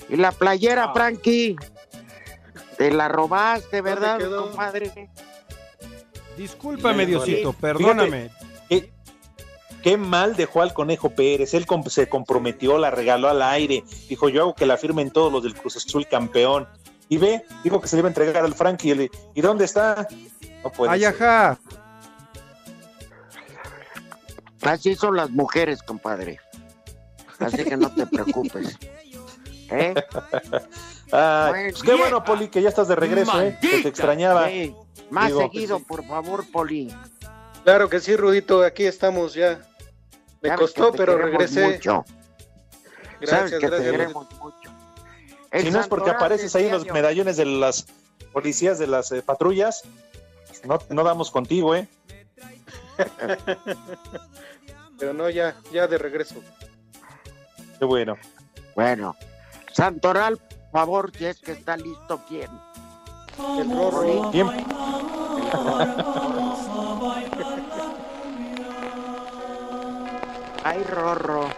Y 0.08 0.16
la 0.16 0.32
playera, 0.32 0.92
Frankie. 0.92 1.56
Te 2.76 2.90
la 2.90 3.08
robaste, 3.08 3.80
¿verdad, 3.80 4.18
compadre? 4.34 5.10
Discúlpame. 6.36 7.06
Diosito, 7.06 7.52
perdóname. 7.52 8.30
Fíjate, 8.68 8.92
qué, 9.82 9.96
mal 9.96 10.36
dejó 10.36 10.62
al 10.62 10.72
Conejo 10.72 11.10
Pérez. 11.10 11.52
Él 11.54 11.66
se 11.88 12.08
comprometió, 12.08 12.78
la 12.78 12.90
regaló 12.90 13.28
al 13.28 13.42
aire. 13.42 13.84
Dijo, 14.08 14.28
yo 14.28 14.42
hago 14.42 14.54
que 14.54 14.66
la 14.66 14.76
firmen 14.78 15.10
todos 15.10 15.32
los 15.32 15.42
del 15.42 15.54
Cruz 15.54 15.76
Azul 15.76 16.06
campeón. 16.08 16.68
Y 17.08 17.18
ve, 17.18 17.44
dijo 17.62 17.80
que 17.80 17.88
se 17.88 17.96
le 17.96 18.00
iba 18.00 18.08
a 18.08 18.10
entregar 18.10 18.44
al 18.44 18.54
Frankie. 18.54 18.90
Y, 18.90 18.94
le- 18.94 19.10
¿y 19.34 19.40
dónde 19.42 19.64
está? 19.66 20.08
No 20.64 20.70
puede 20.70 20.92
Ay, 20.92 21.00
ser. 21.00 21.08
ajá. 21.14 21.58
Así 24.62 24.94
son 24.94 25.16
las 25.16 25.30
mujeres, 25.30 25.82
compadre. 25.82 26.38
Así 27.38 27.64
que 27.64 27.76
no 27.76 27.92
te 27.92 28.06
preocupes. 28.06 28.78
¿Eh? 29.70 29.94
Ay, 31.10 31.50
Pues 31.50 31.72
pues 31.72 31.82
qué 31.82 31.94
bueno, 31.94 32.22
Poli, 32.24 32.48
que 32.48 32.62
ya 32.62 32.68
estás 32.68 32.88
de 32.88 32.94
regreso, 32.96 33.40
¿eh? 33.42 33.58
Que 33.60 33.82
te 33.82 33.88
extrañaba. 33.88 34.48
Sí, 34.48 34.74
Más 35.10 35.28
Digo, 35.28 35.40
seguido, 35.40 35.80
por 35.80 36.04
favor, 36.06 36.44
Poli. 36.52 36.94
Claro 37.64 37.88
que 37.88 38.00
sí, 38.00 38.14
Rudito, 38.16 38.62
aquí 38.62 38.84
estamos 38.84 39.34
ya. 39.34 39.60
Me 40.42 40.48
Sabes 40.48 40.60
costó, 40.60 40.92
pero 40.92 41.16
regresé. 41.18 41.68
mucho. 41.68 42.04
Sabes 42.04 43.20
Gracias, 43.20 43.50
que 43.52 43.58
te 43.58 43.66
gracias. 43.68 43.90
queremos 43.92 44.26
mucho. 44.38 44.70
El 45.52 45.62
Si 45.62 45.70
no 45.70 45.80
es 45.80 45.86
porque 45.86 46.10
apareces 46.10 46.54
ahí 46.56 46.64
en 46.66 46.72
los 46.72 46.80
decía 46.82 46.90
yo, 46.90 46.94
medallones 46.94 47.36
de 47.36 47.44
las 47.44 47.86
policías 48.32 48.78
de 48.78 48.86
las 48.86 49.12
eh, 49.12 49.22
patrullas, 49.22 49.82
no, 50.64 50.78
no 50.88 51.04
damos 51.04 51.30
contigo, 51.30 51.74
¿eh? 51.76 51.86
Pero 54.98 55.12
no, 55.14 55.28
ya, 55.30 55.54
ya 55.72 55.86
de 55.86 55.98
regreso. 55.98 56.36
Qué 57.78 57.84
bueno. 57.84 58.16
Bueno, 58.74 59.14
Santoral, 59.72 60.38
por 60.38 60.70
favor, 60.72 61.12
si 61.16 61.26
es 61.26 61.38
que 61.40 61.52
está 61.52 61.76
listo, 61.76 62.20
¿quién? 62.26 62.48
El. 63.58 64.30
¿Quién? 64.30 64.48
Ay, 70.64 70.82
Rorro. 70.84 71.48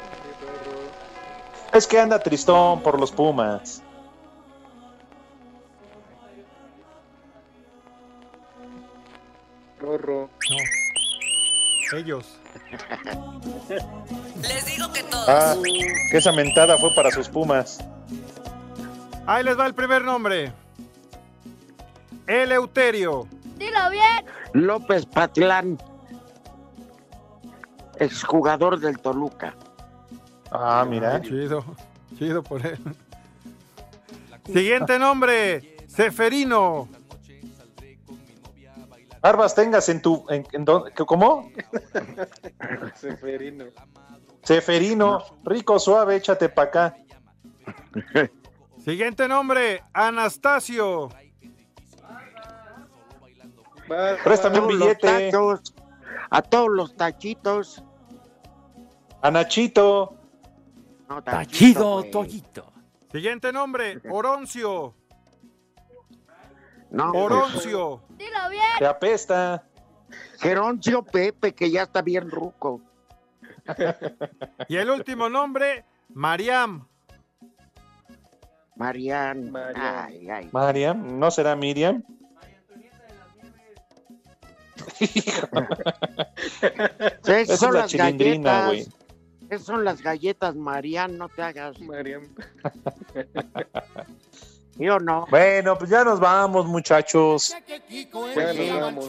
Es 1.72 1.86
que 1.86 2.00
anda 2.00 2.18
tristón 2.18 2.82
por 2.82 2.98
los 3.00 3.12
Pumas. 3.12 3.82
Rorro. 9.80 10.30
Ellos. 11.96 12.40
Les 14.40 14.66
digo 14.66 14.92
que 14.92 15.02
todos. 15.02 15.28
Ah, 15.28 15.54
que 16.10 16.16
esa 16.16 16.32
mentada 16.32 16.78
fue 16.78 16.94
para 16.94 17.10
sus 17.10 17.28
Pumas. 17.28 17.78
Ahí 19.26 19.42
les 19.42 19.58
va 19.58 19.66
el 19.66 19.74
primer 19.74 20.02
nombre. 20.02 20.52
Eleuterio. 22.26 23.26
Dilo 23.56 23.90
bien. 23.90 24.26
López 24.52 25.06
Patlán, 25.06 25.78
exjugador 27.98 28.78
del 28.80 28.98
Toluca. 28.98 29.54
Ah, 30.50 30.84
mira. 30.88 31.20
Chido, 31.22 31.64
chido 32.18 32.42
por 32.42 32.64
él. 32.64 32.78
Siguiente 34.46 34.98
nombre, 34.98 35.76
Seferino. 35.88 36.88
Barbas 39.20 39.54
tengas 39.54 39.88
en 39.88 40.02
tu. 40.02 40.26
En, 40.28 40.46
en 40.52 40.64
don- 40.64 40.90
¿Cómo? 41.06 41.50
Seferino. 42.94 43.64
Seferino, 44.42 45.24
rico, 45.44 45.78
suave, 45.78 46.16
échate 46.16 46.50
pa' 46.50 46.62
acá. 46.64 46.96
Siguiente 48.84 49.26
nombre, 49.26 49.82
Anastasio. 49.94 51.08
Préstame 54.22 54.60
un 54.60 54.78
los 54.78 54.88
billete. 54.98 55.30
A 56.34 56.42
todos 56.42 56.68
los 56.68 56.96
tachitos. 56.96 57.84
A 59.22 59.30
Nachito. 59.30 60.16
No, 61.08 61.22
Tachido. 61.22 62.02
Toyito. 62.10 62.72
Siguiente 63.12 63.52
nombre, 63.52 64.00
Oroncio. 64.10 64.94
No, 66.90 67.12
Oroncio. 67.12 68.02
Dilo 68.18 68.50
bien. 68.50 68.64
Te 68.78 68.86
apesta. 68.86 69.64
Geroncio 70.40 71.04
Pepe, 71.04 71.54
que 71.54 71.70
ya 71.70 71.82
está 71.84 72.02
bien 72.02 72.30
ruco. 72.30 72.80
Y 74.68 74.76
el 74.76 74.90
último 74.90 75.28
nombre, 75.28 75.84
Mariam. 76.10 76.86
Marian. 78.76 79.52
Ay, 79.74 80.28
ay. 80.28 80.48
Mariam, 80.52 81.18
¿no 81.18 81.30
será 81.30 81.54
Miriam? 81.56 82.02
Esas 85.00 85.48
Esa 87.26 87.40
es 87.54 87.58
son 87.60 87.74
la 87.74 87.80
las 87.80 87.90
chilindrina, 87.90 88.50
galletas. 88.50 88.66
güey. 88.66 88.86
Esas 89.50 89.66
son 89.66 89.84
las 89.84 90.00
galletas, 90.02 90.54
Marian, 90.56 91.18
no 91.18 91.28
te 91.28 91.42
hagas. 91.42 91.78
Mariam. 91.80 92.22
Yo 94.76 94.98
no. 95.00 95.26
Bueno, 95.30 95.78
pues 95.78 95.90
ya 95.90 96.02
nos 96.04 96.18
vamos, 96.18 96.66
muchachos. 96.66 97.54
Ya 98.34 98.52
nos 98.52 99.08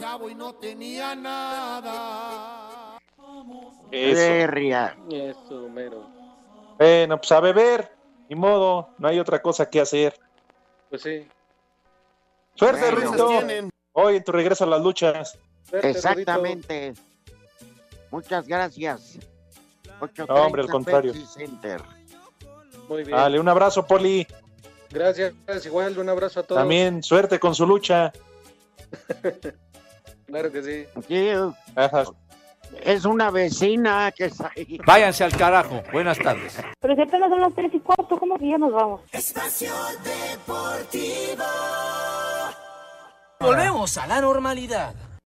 Eso. 3.90 4.16
Berria. 4.16 4.96
Eso, 5.10 5.68
mero. 5.68 6.08
Bueno, 6.78 7.18
pues 7.18 7.32
a 7.32 7.40
beber. 7.40 7.92
Ni 8.28 8.34
modo, 8.36 8.90
no 8.98 9.08
hay 9.08 9.18
otra 9.20 9.40
cosa 9.40 9.70
que 9.70 9.80
hacer. 9.80 10.18
Pues 10.90 11.02
sí. 11.02 11.26
Suerte, 12.54 12.90
Bueno. 12.90 13.12
Rito. 13.12 13.28
Hoy 13.92 14.16
en 14.16 14.24
tu 14.24 14.32
regreso 14.32 14.64
a 14.64 14.66
las 14.66 14.82
luchas. 14.82 15.38
Exactamente. 15.72 16.94
Muchas 18.10 18.46
gracias. 18.46 19.18
No, 20.28 20.34
hombre, 20.34 20.62
al 20.62 20.68
8:30 20.68 20.70
contrario. 20.70 21.14
Center. 21.14 21.82
Muy 22.88 23.04
bien. 23.04 23.16
Dale, 23.16 23.40
un 23.40 23.48
abrazo, 23.48 23.86
Poli. 23.86 24.26
Gracias, 24.90 25.34
igual, 25.64 25.98
un 25.98 26.08
abrazo 26.08 26.40
a 26.40 26.42
todos. 26.42 26.60
También 26.60 27.02
suerte 27.02 27.38
con 27.38 27.54
su 27.54 27.66
lucha. 27.66 28.12
Claro 30.26 30.50
que 30.50 30.60
sí. 30.62 30.86
Es 32.82 33.04
una 33.04 33.30
vecina 33.30 34.10
que 34.10 34.24
está 34.24 34.50
ahí. 34.56 34.78
Váyanse 34.84 35.22
al 35.22 35.36
carajo. 35.36 35.82
Buenas 35.92 36.18
tardes. 36.18 36.58
Pero 36.80 36.96
si 36.96 37.02
apenas 37.02 37.30
son 37.30 37.40
las 37.40 37.54
tres 37.54 37.72
y 37.72 37.78
cuarto, 37.78 38.18
¿cómo 38.18 38.36
que 38.36 38.48
ya 38.48 38.58
nos 38.58 38.72
vamos? 38.72 39.02
Espacio 39.12 39.72
Deportivo. 40.02 41.44
Volvemos 43.38 43.96
a 43.98 44.06
la 44.08 44.20
normalidad. 44.20 44.94